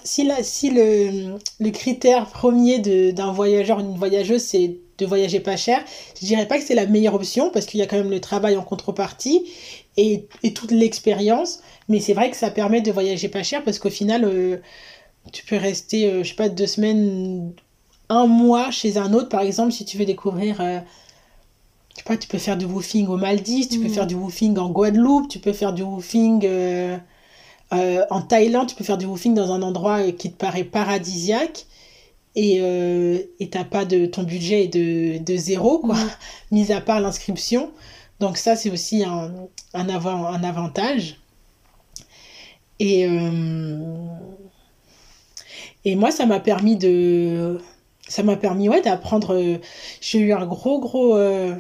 si, 0.08 0.24
la... 0.26 0.44
si 0.44 0.70
le... 0.72 1.38
le 1.60 1.70
critère 1.70 2.30
premier 2.30 2.80
d'un 3.14 3.32
voyageur, 3.32 3.80
une 3.80 3.96
voyageuse, 3.96 4.42
c'est 4.42 4.78
de 4.98 5.06
voyager 5.06 5.40
pas 5.40 5.58
cher. 5.58 5.84
Je 6.20 6.26
dirais 6.26 6.48
pas 6.48 6.58
que 6.58 6.64
c'est 6.64 6.76
la 6.76 6.86
meilleure 6.86 7.16
option 7.16 7.50
parce 7.50 7.66
qu'il 7.66 7.80
y 7.80 7.84
a 7.84 7.88
quand 7.88 7.98
même 7.98 8.12
le 8.12 8.22
travail 8.22 8.58
en 8.58 8.64
contrepartie 8.64 9.46
et, 9.98 10.28
et 10.44 10.54
toute 10.54 10.72
l'expérience. 10.72 11.62
Mais 11.90 12.00
c'est 12.00 12.14
vrai 12.14 12.30
que 12.30 12.38
ça 12.38 12.52
permet 12.52 12.82
de 12.82 12.92
voyager 12.92 13.28
pas 13.28 13.44
cher 13.44 13.64
parce 13.64 13.80
qu'au 13.80 13.90
final, 13.90 14.24
euh, 14.26 14.58
tu 15.32 15.46
peux 15.46 15.58
rester, 15.58 16.10
euh, 16.10 16.24
je 16.24 16.30
sais 16.30 16.36
pas, 16.36 16.50
deux 16.50 16.68
semaines, 16.68 17.54
un 18.10 18.28
mois 18.28 18.72
chez 18.72 18.98
un 18.98 19.14
autre, 19.14 19.30
par 19.30 19.42
exemple, 19.42 19.72
si 19.72 19.86
tu 19.86 19.98
veux 19.98 20.06
découvrir. 20.06 20.62
Euh, 20.62 20.80
je 21.92 21.98
sais 21.98 22.04
pas, 22.04 22.18
tu 22.18 22.28
peux 22.28 22.40
faire 22.40 22.58
du 22.58 22.66
woofing 22.66 23.08
aux 23.08 23.18
Maldives, 23.18 23.68
tu 23.68 23.80
peux 23.80 23.88
mm. 23.88 23.94
faire 23.94 24.08
du 24.08 24.16
woofing 24.16 24.58
en 24.58 24.70
Guadeloupe, 24.70 25.28
tu 25.30 25.40
peux 25.40 25.54
faire 25.54 25.74
du 25.74 25.84
woofing 25.84 26.48
en 27.72 28.22
Thaïlande, 28.22 28.68
tu 28.68 28.76
peux 28.76 28.84
faire 28.84 28.98
du 28.98 29.06
woofing 29.06 29.34
dans 29.34 29.52
un 29.52 29.62
endroit 29.62 30.12
qui 30.12 30.32
te 30.32 30.38
paraît 30.38 30.64
paradisiaque 30.64 31.66
et 32.36 32.60
euh, 32.62 33.20
t'as 33.52 33.64
pas 33.64 33.86
de 33.86 34.06
ton 34.06 34.24
budget 34.24 34.66
est 34.66 34.68
de, 34.68 35.24
de 35.24 35.38
zéro 35.38 35.80
quoi. 35.80 35.96
Mm. 35.96 36.10
mis 36.52 36.72
à 36.72 36.82
part 36.82 37.00
l'inscription. 37.00 37.72
Donc 38.20 38.38
ça 38.38 38.56
c'est 38.56 38.70
aussi 38.70 39.04
un, 39.04 39.32
un, 39.74 39.90
avant, 39.90 40.28
un 40.28 40.44
avantage. 40.44 41.20
Et 42.80 43.08
euh, 43.08 43.78
et 45.86 45.96
moi 45.96 46.12
ça 46.12 46.26
m'a 46.26 46.40
permis 46.40 46.76
de 46.76 47.60
ça 48.08 48.24
m'a 48.24 48.36
permis 48.36 48.68
ouais 48.70 48.82
d'apprendre 48.82 49.60
j'ai 50.02 50.20
eu 50.20 50.34
un 50.34 50.46
gros 50.46 50.80
gros 50.80 51.16
euh, 51.16 51.56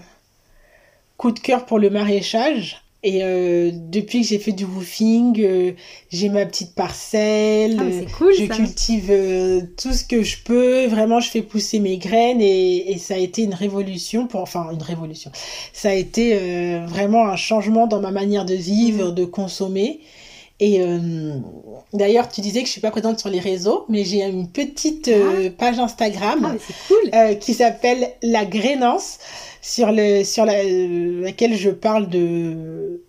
coup 1.17 1.31
de 1.31 1.39
cœur 1.39 1.65
pour 1.65 1.79
le 1.79 1.89
maraîchage 1.89 2.82
et 3.05 3.19
euh, 3.21 3.71
depuis 3.73 4.21
que 4.21 4.27
j'ai 4.27 4.39
fait 4.39 4.53
du 4.53 4.63
woofing, 4.63 5.37
euh, 5.41 5.73
j'ai 6.09 6.29
ma 6.29 6.45
petite 6.45 6.73
parcelle. 6.73 7.77
Ah, 7.77 7.83
c'est 7.91 8.09
cool, 8.13 8.33
je 8.33 8.45
cultive 8.45 9.09
euh, 9.09 9.61
tout 9.77 9.91
ce 9.91 10.05
que 10.05 10.23
je 10.23 10.37
peux. 10.41 10.85
Vraiment, 10.85 11.19
je 11.19 11.29
fais 11.29 11.41
pousser 11.41 11.79
mes 11.79 11.97
graines 11.97 12.39
et, 12.39 12.91
et 12.91 12.97
ça 12.97 13.15
a 13.15 13.17
été 13.17 13.43
une 13.43 13.53
révolution. 13.53 14.25
Pour, 14.25 14.39
enfin, 14.39 14.69
une 14.71 14.81
révolution. 14.81 15.31
Ça 15.73 15.89
a 15.89 15.93
été 15.93 16.33
vraiment 16.87 17.27
un 17.27 17.35
changement 17.35 17.87
dans 17.87 17.99
ma 17.99 18.11
manière 18.11 18.45
de 18.45 18.55
vivre, 18.55 19.11
mm. 19.11 19.15
de 19.15 19.25
consommer. 19.25 19.99
Et 20.59 20.79
d'ailleurs, 21.91 22.29
tu 22.29 22.39
disais 22.39 22.61
que 22.61 22.67
je 22.67 22.71
suis 22.71 22.79
pas 22.79 22.91
présente 22.91 23.19
sur 23.19 23.27
les 23.27 23.41
réseaux, 23.41 23.83
mais 23.89 24.05
j'ai 24.05 24.23
une 24.23 24.47
petite 24.47 25.11
ah. 25.13 25.49
page 25.57 25.77
Instagram 25.77 26.57
ah, 26.57 26.73
cool. 26.87 27.39
qui 27.39 27.53
s'appelle 27.53 28.11
La 28.21 28.45
Grainance 28.45 29.17
sur, 29.63 29.93
le, 29.93 30.23
sur 30.25 30.45
la, 30.45 30.61
laquelle 30.61 31.55
je 31.55 31.69
parle 31.69 32.09
de, 32.09 33.01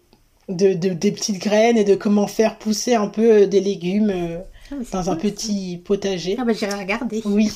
de, 0.48 0.72
des 0.72 1.12
petites 1.12 1.40
graines 1.42 1.76
et 1.76 1.84
de 1.84 1.96
comment 1.96 2.28
faire 2.28 2.58
pousser 2.58 2.94
un 2.94 3.08
peu 3.08 3.46
des 3.46 3.60
légumes 3.60 4.10
euh, 4.10 4.38
ah, 4.70 4.76
dans 4.92 5.10
un 5.10 5.16
petit 5.16 5.82
potager. 5.84 6.36
Ah 6.38 6.44
bah 6.44 6.52
j'irai 6.52 6.74
regarder. 6.74 7.22
Oui. 7.24 7.50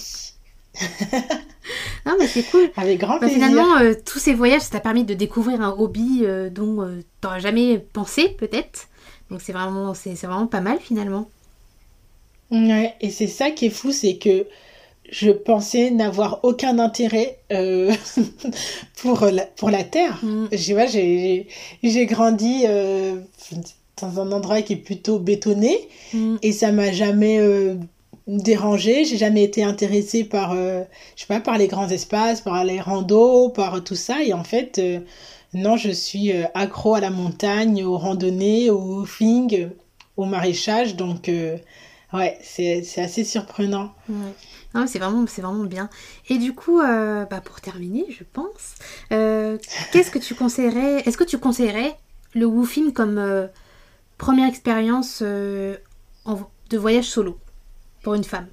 non 2.05 2.16
mais 2.18 2.26
c'est 2.26 2.42
cool. 2.51 2.70
Avec 2.76 2.99
grand 2.99 3.14
bah, 3.14 3.28
plaisir. 3.28 3.36
Finalement, 3.36 3.78
euh, 3.78 3.94
tous 4.05 4.18
ces 4.18 4.34
voyages, 4.34 4.62
ça 4.62 4.70
t'a 4.70 4.80
permis 4.80 5.05
de 5.05 5.14
découvrir 5.14 5.61
un 5.61 5.70
hobby 5.70 6.22
euh, 6.24 6.51
dont 6.51 6.84
tu 6.99 7.05
t'aurais 7.20 7.40
jamais 7.40 7.78
pensé 7.78 8.30
peut-être. 8.30 8.88
Donc 9.30 9.40
c'est 9.42 9.53
vraiment, 9.53 9.94
c'est, 9.94 10.14
vraiment 10.14 10.49
pas 10.49 10.61
mal 10.61 10.78
finalement. 10.80 11.30
Ouais, 12.51 12.94
et 13.01 13.11
c'est 13.11 13.26
ça 13.28 13.53
qui 13.53 13.66
est 13.66 13.70
fou, 13.70 13.92
c'est 13.92 14.16
que 14.16 14.46
je 15.11 15.30
pensais 15.30 15.90
n'avoir 15.90 16.40
aucun 16.42 16.78
intérêt 16.78 17.38
euh, 17.52 17.92
pour, 18.96 19.24
la, 19.26 19.44
pour 19.44 19.70
la 19.70 19.84
Terre. 19.84 20.18
Mm. 20.22 20.46
J'ai 20.52 22.06
grandi 22.06 22.64
euh, 22.66 23.16
dans 24.00 24.20
un 24.20 24.32
endroit 24.32 24.62
qui 24.62 24.74
est 24.74 24.76
plutôt 24.76 25.18
bétonné 25.18 25.88
mm. 26.12 26.36
et 26.42 26.52
ça 26.52 26.72
m'a 26.72 26.92
jamais 26.92 27.38
euh, 27.40 27.76
dérangé. 28.26 29.04
J'ai 29.04 29.16
jamais 29.16 29.44
été 29.44 29.62
intéressée 29.64 30.24
par, 30.24 30.54
je 30.54 30.84
sais 31.16 31.26
pas, 31.26 31.40
par 31.40 31.59
les 31.59 31.68
grands 31.68 31.88
espaces, 31.88 32.40
par 32.40 32.64
les 32.64 32.80
randos, 32.80 33.48
par 33.48 33.82
tout 33.82 33.96
ça. 33.96 34.22
Et 34.22 34.32
en 34.34 34.44
fait, 34.44 34.80
non, 35.54 35.76
je 35.76 35.90
suis 35.90 36.32
accro 36.54 36.94
à 36.94 37.00
la 37.00 37.11
montagne, 37.11 37.82
aux 37.84 37.96
randonnées, 37.96 38.68
au 38.68 38.78
woofing, 38.78 39.68
au 40.18 40.26
maraîchage. 40.26 40.96
Donc, 40.96 41.30
ouais, 42.12 42.38
c'est 42.42 42.84
assez 42.98 43.24
surprenant 43.24 43.92
c'est 44.86 44.98
vraiment, 44.98 45.26
c'est 45.26 45.42
vraiment 45.42 45.64
bien. 45.64 45.88
Et 46.28 46.38
du 46.38 46.54
coup, 46.54 46.80
euh, 46.80 47.24
bah, 47.24 47.40
pour 47.40 47.60
terminer, 47.60 48.04
je 48.10 48.24
pense, 48.24 48.74
euh, 49.12 49.58
qu'est-ce 49.92 50.10
que 50.10 50.18
tu 50.18 50.34
conseillerais 50.34 51.00
Est-ce 51.00 51.16
que 51.16 51.24
tu 51.24 51.38
conseillerais 51.38 51.96
le 52.34 52.46
woofing 52.46 52.92
comme 52.92 53.18
euh, 53.18 53.46
première 54.18 54.48
expérience 54.48 55.22
de 55.22 55.78
voyage 56.72 57.06
solo 57.06 57.38
pour 58.02 58.14
une 58.14 58.24
femme? 58.24 58.46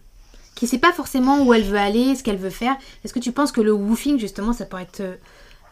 Qui 0.56 0.68
sait 0.68 0.78
pas 0.78 0.94
forcément 0.94 1.44
où 1.44 1.54
elle 1.54 1.64
veut 1.64 1.78
aller, 1.78 2.16
ce 2.16 2.24
qu'elle 2.24 2.38
veut 2.38 2.50
faire. 2.50 2.78
Est-ce 3.04 3.14
que 3.14 3.20
tu 3.20 3.34
penses 3.34 3.52
que 3.52 3.62
le 3.62 3.74
woofing, 3.74 4.18
justement, 4.18 4.54
ça 4.54 4.66
pourrait 4.66 4.84
être 4.84 5.04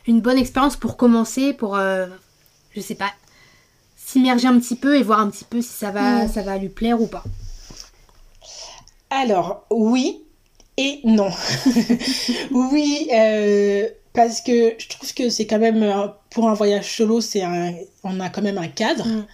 une 0.07 0.19
bonne 0.19 0.37
expérience 0.37 0.75
pour 0.75 0.97
commencer, 0.97 1.53
pour, 1.53 1.77
je 1.77 2.81
sais 2.81 2.95
pas, 2.95 3.13
s'immerger 3.95 4.49
un 4.49 4.59
petit 4.59 4.75
peu 4.75 4.97
et 4.97 5.03
voir 5.03 5.21
un 5.21 5.29
petit 5.29 5.45
peu 5.45 5.61
si 5.61 5.69
ça 5.69 5.91
va, 5.91 6.27
ça 6.27 6.41
va 6.41 6.57
lui 6.57 6.67
plaire 6.67 7.01
ou 7.01 7.07
pas? 7.07 7.23
Alors, 9.09 9.65
oui, 9.69 10.25
et 10.77 10.99
non. 11.03 11.29
oui, 12.51 13.07
euh, 13.13 13.87
parce 14.13 14.41
que 14.41 14.73
je 14.77 14.87
trouve 14.89 15.13
que 15.13 15.29
c'est 15.29 15.45
quand 15.45 15.59
même, 15.59 15.83
euh, 15.83 16.07
pour 16.29 16.49
un 16.49 16.53
voyage 16.53 16.95
solo, 16.95 17.21
c'est 17.21 17.43
un, 17.43 17.73
on 18.03 18.19
a 18.19 18.29
quand 18.29 18.41
même 18.41 18.57
un 18.57 18.67
cadre. 18.67 19.05
Mm. 19.07 19.25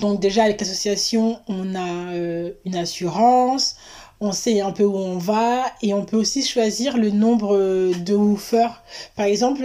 Donc 0.00 0.20
déjà, 0.20 0.44
avec 0.44 0.60
l'association, 0.60 1.38
on 1.48 1.74
a 1.74 2.12
euh, 2.12 2.52
une 2.66 2.76
assurance, 2.76 3.76
on 4.20 4.32
sait 4.32 4.60
un 4.60 4.72
peu 4.72 4.84
où 4.84 4.96
on 4.96 5.18
va 5.18 5.64
et 5.82 5.94
on 5.94 6.04
peut 6.04 6.16
aussi 6.16 6.42
choisir 6.42 6.98
le 6.98 7.10
nombre 7.10 7.56
de 7.94 8.14
woofers. 8.14 8.82
Par 9.14 9.26
exemple, 9.26 9.64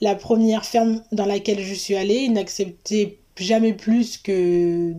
la 0.00 0.14
première 0.14 0.64
ferme 0.64 1.02
dans 1.12 1.26
laquelle 1.26 1.60
je 1.60 1.74
suis 1.74 1.94
allée, 1.94 2.16
ils 2.16 2.32
n'acceptaient 2.32 3.18
jamais 3.36 3.72
plus 3.72 4.18
que 4.18 4.94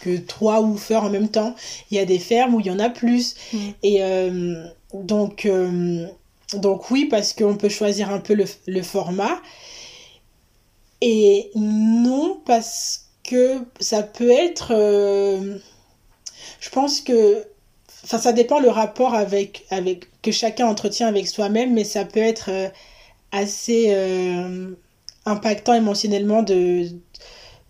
que 0.00 0.16
trois 0.16 0.60
woofers 0.60 1.04
en 1.04 1.10
même 1.10 1.28
temps. 1.28 1.54
Il 1.90 1.96
y 1.96 2.00
a 2.00 2.04
des 2.04 2.18
fermes 2.18 2.54
où 2.54 2.60
il 2.60 2.66
y 2.66 2.70
en 2.70 2.80
a 2.80 2.90
plus. 2.90 3.36
Mm. 3.52 3.58
Et 3.82 4.02
donc, 4.92 5.46
euh, 5.46 6.06
donc 6.54 6.90
oui, 6.90 7.06
parce 7.06 7.32
qu'on 7.32 7.56
peut 7.56 7.68
choisir 7.68 8.10
un 8.10 8.20
peu 8.20 8.34
le, 8.34 8.82
format. 8.82 9.40
Et 11.00 11.50
non, 11.54 12.40
parce 12.44 13.06
que 13.28 13.58
ça 13.80 14.02
peut 14.02 14.30
être... 14.30 14.72
Euh, 14.74 15.58
je 16.60 16.70
pense 16.70 17.00
que... 17.00 17.44
Enfin, 18.04 18.18
ça 18.18 18.32
dépend 18.32 18.58
le 18.58 18.68
rapport 18.68 19.14
avec, 19.14 19.64
avec, 19.70 20.08
que 20.22 20.32
chacun 20.32 20.66
entretient 20.66 21.06
avec 21.06 21.28
soi-même, 21.28 21.72
mais 21.72 21.84
ça 21.84 22.04
peut 22.04 22.20
être 22.20 22.50
euh, 22.50 22.68
assez 23.30 23.94
impactant 25.24 25.72
émotionnellement 25.72 26.42
de 26.42 26.88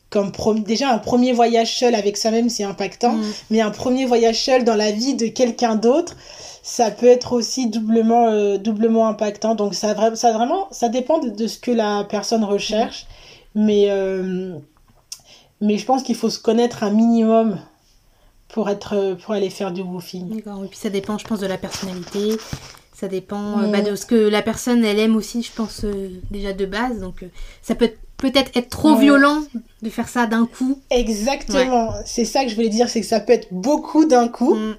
comme 0.08 0.32
déjà 0.60 0.90
un 0.90 0.98
premier 0.98 1.32
voyage 1.32 1.78
seul 1.78 1.94
avec 1.94 2.16
soi-même 2.16 2.48
c'est 2.48 2.64
impactant 2.64 3.12
mm. 3.12 3.32
mais 3.50 3.60
un 3.60 3.70
premier 3.70 4.04
voyage 4.04 4.42
seul 4.42 4.64
dans 4.64 4.74
la 4.74 4.90
vie 4.90 5.14
de 5.14 5.26
quelqu'un 5.26 5.74
d'autre 5.74 6.16
ça 6.62 6.92
peut 6.92 7.06
être 7.06 7.32
aussi 7.32 7.68
doublement, 7.68 8.28
euh, 8.28 8.56
doublement 8.56 9.08
impactant. 9.08 9.56
Donc 9.56 9.74
ça, 9.74 10.14
ça 10.14 10.32
vraiment, 10.32 10.68
ça 10.70 10.88
dépend 10.88 11.18
de, 11.18 11.46
ce 11.46 11.58
que 11.58 11.72
la 11.72 12.04
personne 12.04 12.44
recherche. 12.44 13.06
Mais, 13.54 13.86
euh, 13.90 14.56
mais 15.60 15.76
je 15.76 15.84
pense 15.84 16.02
qu'il 16.04 16.14
faut 16.14 16.30
se 16.30 16.38
connaître 16.38 16.84
un 16.84 16.90
minimum 16.90 17.58
pour, 18.48 18.70
être, 18.70 19.16
pour 19.22 19.34
aller 19.34 19.50
faire 19.50 19.72
du 19.72 19.82
woofing. 19.82 20.36
D'accord, 20.36 20.64
et 20.64 20.68
puis 20.68 20.78
ça 20.78 20.88
dépend, 20.88 21.18
je 21.18 21.24
pense, 21.24 21.40
de 21.40 21.46
la 21.46 21.58
personnalité. 21.58 22.36
Ça 22.94 23.08
dépend 23.08 23.58
euh, 23.58 23.66
bah, 23.66 23.82
de 23.82 23.96
ce 23.96 24.06
que 24.06 24.14
la 24.14 24.42
personne, 24.42 24.84
elle 24.84 25.00
aime 25.00 25.16
aussi, 25.16 25.42
je 25.42 25.50
pense, 25.50 25.84
déjà 26.30 26.52
de 26.52 26.64
base. 26.64 27.00
Donc 27.00 27.24
ça 27.60 27.74
peut 27.74 27.90
peut-être 28.18 28.56
être 28.56 28.68
trop 28.68 28.94
violent 28.94 29.42
de 29.82 29.90
faire 29.90 30.08
ça 30.08 30.26
d'un 30.26 30.46
coup. 30.46 30.78
Exactement. 30.90 31.92
C'est 32.06 32.24
ça 32.24 32.44
que 32.44 32.50
je 32.50 32.54
voulais 32.54 32.68
dire, 32.68 32.88
c'est 32.88 33.00
que 33.00 33.06
ça 33.06 33.18
peut 33.18 33.32
être 33.32 33.48
beaucoup 33.50 34.04
d'un 34.04 34.28
coup. 34.28 34.54
Mm. 34.54 34.76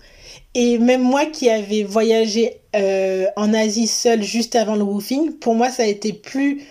Et 0.55 0.77
même 0.77 1.01
moi 1.01 1.25
qui 1.25 1.49
avais 1.49 1.83
voyagé 1.83 2.61
euh, 2.75 3.25
en 3.35 3.53
Asie 3.53 3.87
seule 3.87 4.21
juste 4.21 4.55
avant 4.55 4.75
le 4.75 4.83
woofing, 4.83 5.33
pour 5.33 5.55
moi 5.55 5.69
ça 5.69 5.83
a 5.83 5.87
été 5.87 6.13
plus 6.13 6.61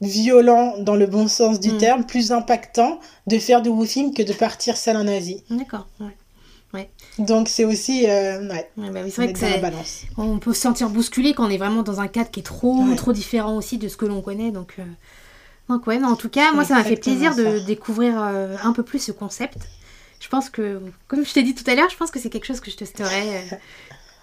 violent 0.00 0.74
dans 0.78 0.96
le 0.96 1.06
bon 1.06 1.28
sens 1.28 1.60
du 1.60 1.72
hmm. 1.72 1.78
terme, 1.78 2.06
plus 2.06 2.32
impactant 2.32 3.00
de 3.26 3.38
faire 3.38 3.62
du 3.62 3.68
woofing 3.68 4.14
que 4.14 4.22
de 4.22 4.32
partir 4.32 4.76
seule 4.76 4.96
en 4.96 5.08
Asie. 5.08 5.42
D'accord, 5.50 5.88
ouais. 5.98 6.16
ouais. 6.72 6.90
Donc 7.18 7.48
c'est 7.48 7.64
aussi 7.64 8.08
euh, 8.08 8.48
ouais, 8.48 8.70
bah 8.76 9.00
c'est 9.10 9.24
vrai 9.24 9.32
que 9.32 9.40
la 9.40 9.58
balance. 9.58 10.04
on 10.16 10.38
peut 10.38 10.54
se 10.54 10.60
sentir 10.60 10.88
bousculé 10.88 11.34
quand 11.34 11.46
on 11.46 11.50
est 11.50 11.58
vraiment 11.58 11.82
dans 11.82 12.00
un 12.00 12.08
cadre 12.08 12.30
qui 12.30 12.40
est 12.40 12.44
trop 12.44 12.84
trop 12.96 13.12
différent 13.12 13.56
aussi 13.56 13.76
de 13.76 13.88
ce 13.88 13.96
que 13.96 14.06
l'on 14.06 14.22
connaît 14.22 14.52
donc 14.52 14.76
euh, 14.78 14.84
donc 15.68 15.86
ouais 15.88 16.02
en 16.02 16.16
tout 16.16 16.28
cas 16.28 16.52
moi 16.52 16.64
ça 16.64 16.74
m'a 16.74 16.84
fait 16.84 16.96
plaisir 16.96 17.34
de 17.34 17.58
découvrir 17.58 18.18
un 18.18 18.72
peu 18.72 18.84
plus 18.84 19.00
ce 19.00 19.12
concept 19.12 19.58
je 20.20 20.28
pense 20.28 20.50
que, 20.50 20.80
comme 21.08 21.24
je 21.24 21.32
t'ai 21.32 21.42
dit 21.42 21.54
tout 21.54 21.68
à 21.68 21.74
l'heure, 21.74 21.88
je 21.88 21.96
pense 21.96 22.10
que 22.10 22.20
c'est 22.20 22.28
quelque 22.28 22.44
chose 22.44 22.60
que 22.60 22.70
je 22.70 22.76
testerai. 22.76 23.38
Euh, 23.38 23.56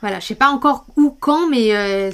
voilà, 0.01 0.19
je 0.19 0.27
sais 0.27 0.35
pas 0.35 0.49
encore 0.49 0.85
où, 0.95 1.09
quand, 1.09 1.49
mais 1.49 1.75
euh, 1.75 2.11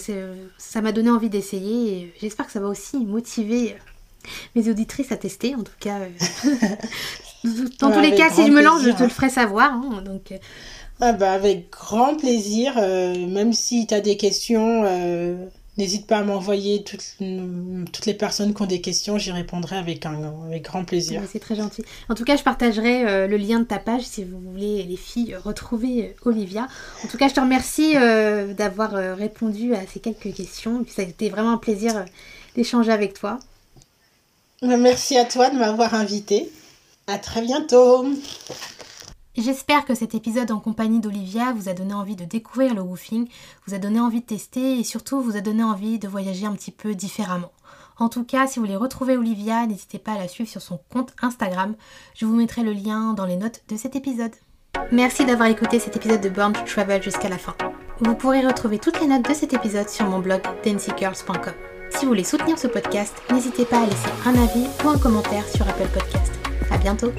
ça 0.57 0.81
m'a 0.81 0.93
donné 0.93 1.11
envie 1.11 1.29
d'essayer. 1.29 2.13
J'espère 2.19 2.45
que 2.45 2.53
ça 2.53 2.61
va 2.61 2.67
aussi 2.67 3.05
motiver 3.05 3.73
euh, 3.73 4.29
mes 4.55 4.69
auditrices 4.69 5.11
à 5.11 5.17
tester, 5.17 5.53
en 5.55 5.63
tout 5.63 5.73
cas. 5.81 5.99
dans 7.79 7.91
tous 7.91 7.99
les 7.99 8.15
cas, 8.15 8.29
si 8.29 8.47
je 8.47 8.51
me 8.51 8.63
lance, 8.63 8.83
je 8.83 8.91
te 8.91 9.03
le 9.03 9.09
ferai 9.09 9.29
savoir. 9.29 9.73
Hein, 9.73 10.01
donc, 10.01 10.33
ah 11.01 11.11
bah, 11.11 11.33
avec 11.33 11.69
grand 11.69 12.15
plaisir, 12.15 12.75
même 12.77 13.51
si 13.51 13.85
tu 13.85 13.93
as 13.93 13.99
des 13.99 14.15
questions 14.15 14.85
N'hésite 15.75 16.05
pas 16.05 16.19
à 16.19 16.23
m'envoyer 16.23 16.83
toutes, 16.83 17.15
toutes 17.91 18.05
les 18.05 18.13
personnes 18.13 18.53
qui 18.53 18.61
ont 18.61 18.67
des 18.67 18.79
questions, 18.79 19.17
j'y 19.17 19.31
répondrai 19.31 19.75
avec, 19.75 20.05
un, 20.05 20.31
avec 20.45 20.65
grand 20.65 20.85
plaisir. 20.85 21.23
c'est 21.31 21.39
très 21.39 21.55
gentil. 21.55 21.83
En 22.09 22.15
tout 22.15 22.25
cas, 22.25 22.37
je 22.37 22.43
partagerai 22.43 23.07
euh, 23.07 23.27
le 23.27 23.37
lien 23.37 23.59
de 23.59 23.63
ta 23.63 23.79
page 23.79 24.03
si 24.03 24.23
vous 24.23 24.39
voulez, 24.39 24.83
les 24.83 24.97
filles, 24.97 25.35
retrouver 25.35 26.15
euh, 26.25 26.29
Olivia. 26.29 26.67
En 27.03 27.07
tout 27.07 27.17
cas, 27.17 27.27
je 27.27 27.33
te 27.33 27.39
remercie 27.39 27.93
euh, 27.95 28.53
d'avoir 28.53 28.91
répondu 28.91 29.73
à 29.73 29.81
ces 29.91 29.99
quelques 29.99 30.33
questions. 30.35 30.85
ça 30.87 31.01
a 31.01 31.05
été 31.05 31.29
vraiment 31.29 31.53
un 31.53 31.57
plaisir 31.57 32.05
d'échanger 32.55 32.91
avec 32.91 33.13
toi. 33.13 33.39
Merci 34.61 35.17
à 35.17 35.25
toi 35.25 35.49
de 35.49 35.57
m'avoir 35.57 35.95
invité. 35.95 36.51
À 37.07 37.17
très 37.17 37.41
bientôt. 37.41 38.05
J'espère 39.35 39.85
que 39.85 39.95
cet 39.95 40.13
épisode 40.13 40.51
en 40.51 40.59
compagnie 40.59 40.99
d'Olivia 40.99 41.53
vous 41.53 41.67
a 41.67 41.73
donné 41.73 41.93
envie 41.93 42.15
de 42.15 42.25
découvrir 42.25 42.75
le 42.75 42.81
woofing, 42.81 43.27
vous 43.65 43.73
a 43.73 43.79
donné 43.79 43.99
envie 43.99 44.21
de 44.21 44.25
tester 44.25 44.79
et 44.79 44.83
surtout 44.83 45.21
vous 45.21 45.35
a 45.35 45.41
donné 45.41 45.63
envie 45.63 45.97
de 45.97 46.07
voyager 46.07 46.45
un 46.45 46.53
petit 46.53 46.71
peu 46.71 46.93
différemment. 46.93 47.51
En 47.97 48.09
tout 48.09 48.23
cas, 48.23 48.45
si 48.45 48.59
vous 48.59 48.65
voulez 48.65 48.77
retrouver 48.77 49.17
Olivia, 49.17 49.65
n'hésitez 49.65 49.97
pas 49.97 50.13
à 50.13 50.17
la 50.17 50.27
suivre 50.27 50.49
sur 50.49 50.61
son 50.61 50.79
compte 50.91 51.13
Instagram. 51.21 51.75
Je 52.15 52.25
vous 52.25 52.35
mettrai 52.35 52.61
le 52.63 52.73
lien 52.73 53.13
dans 53.13 53.25
les 53.25 53.37
notes 53.37 53.63
de 53.69 53.75
cet 53.75 53.95
épisode. 53.95 54.33
Merci 54.91 55.25
d'avoir 55.25 55.49
écouté 55.49 55.79
cet 55.79 55.95
épisode 55.95 56.21
de 56.21 56.29
Born 56.29 56.53
to 56.53 56.61
Travel 56.65 57.01
jusqu'à 57.01 57.29
la 57.29 57.37
fin. 57.37 57.55
Vous 58.01 58.15
pourrez 58.15 58.45
retrouver 58.45 58.79
toutes 58.79 58.99
les 58.99 59.07
notes 59.07 59.27
de 59.27 59.33
cet 59.33 59.53
épisode 59.53 59.89
sur 59.89 60.05
mon 60.07 60.19
blog 60.19 60.41
dancygirls.com. 60.63 61.53
Si 61.91 62.05
vous 62.05 62.09
voulez 62.09 62.23
soutenir 62.23 62.57
ce 62.57 62.67
podcast, 62.67 63.15
n'hésitez 63.31 63.65
pas 63.65 63.81
à 63.81 63.85
laisser 63.85 64.09
un 64.25 64.35
avis 64.35 64.67
ou 64.83 64.89
un 64.89 64.97
commentaire 64.97 65.47
sur 65.47 65.67
Apple 65.67 65.89
Podcast. 65.93 66.33
À 66.71 66.77
bientôt! 66.77 67.11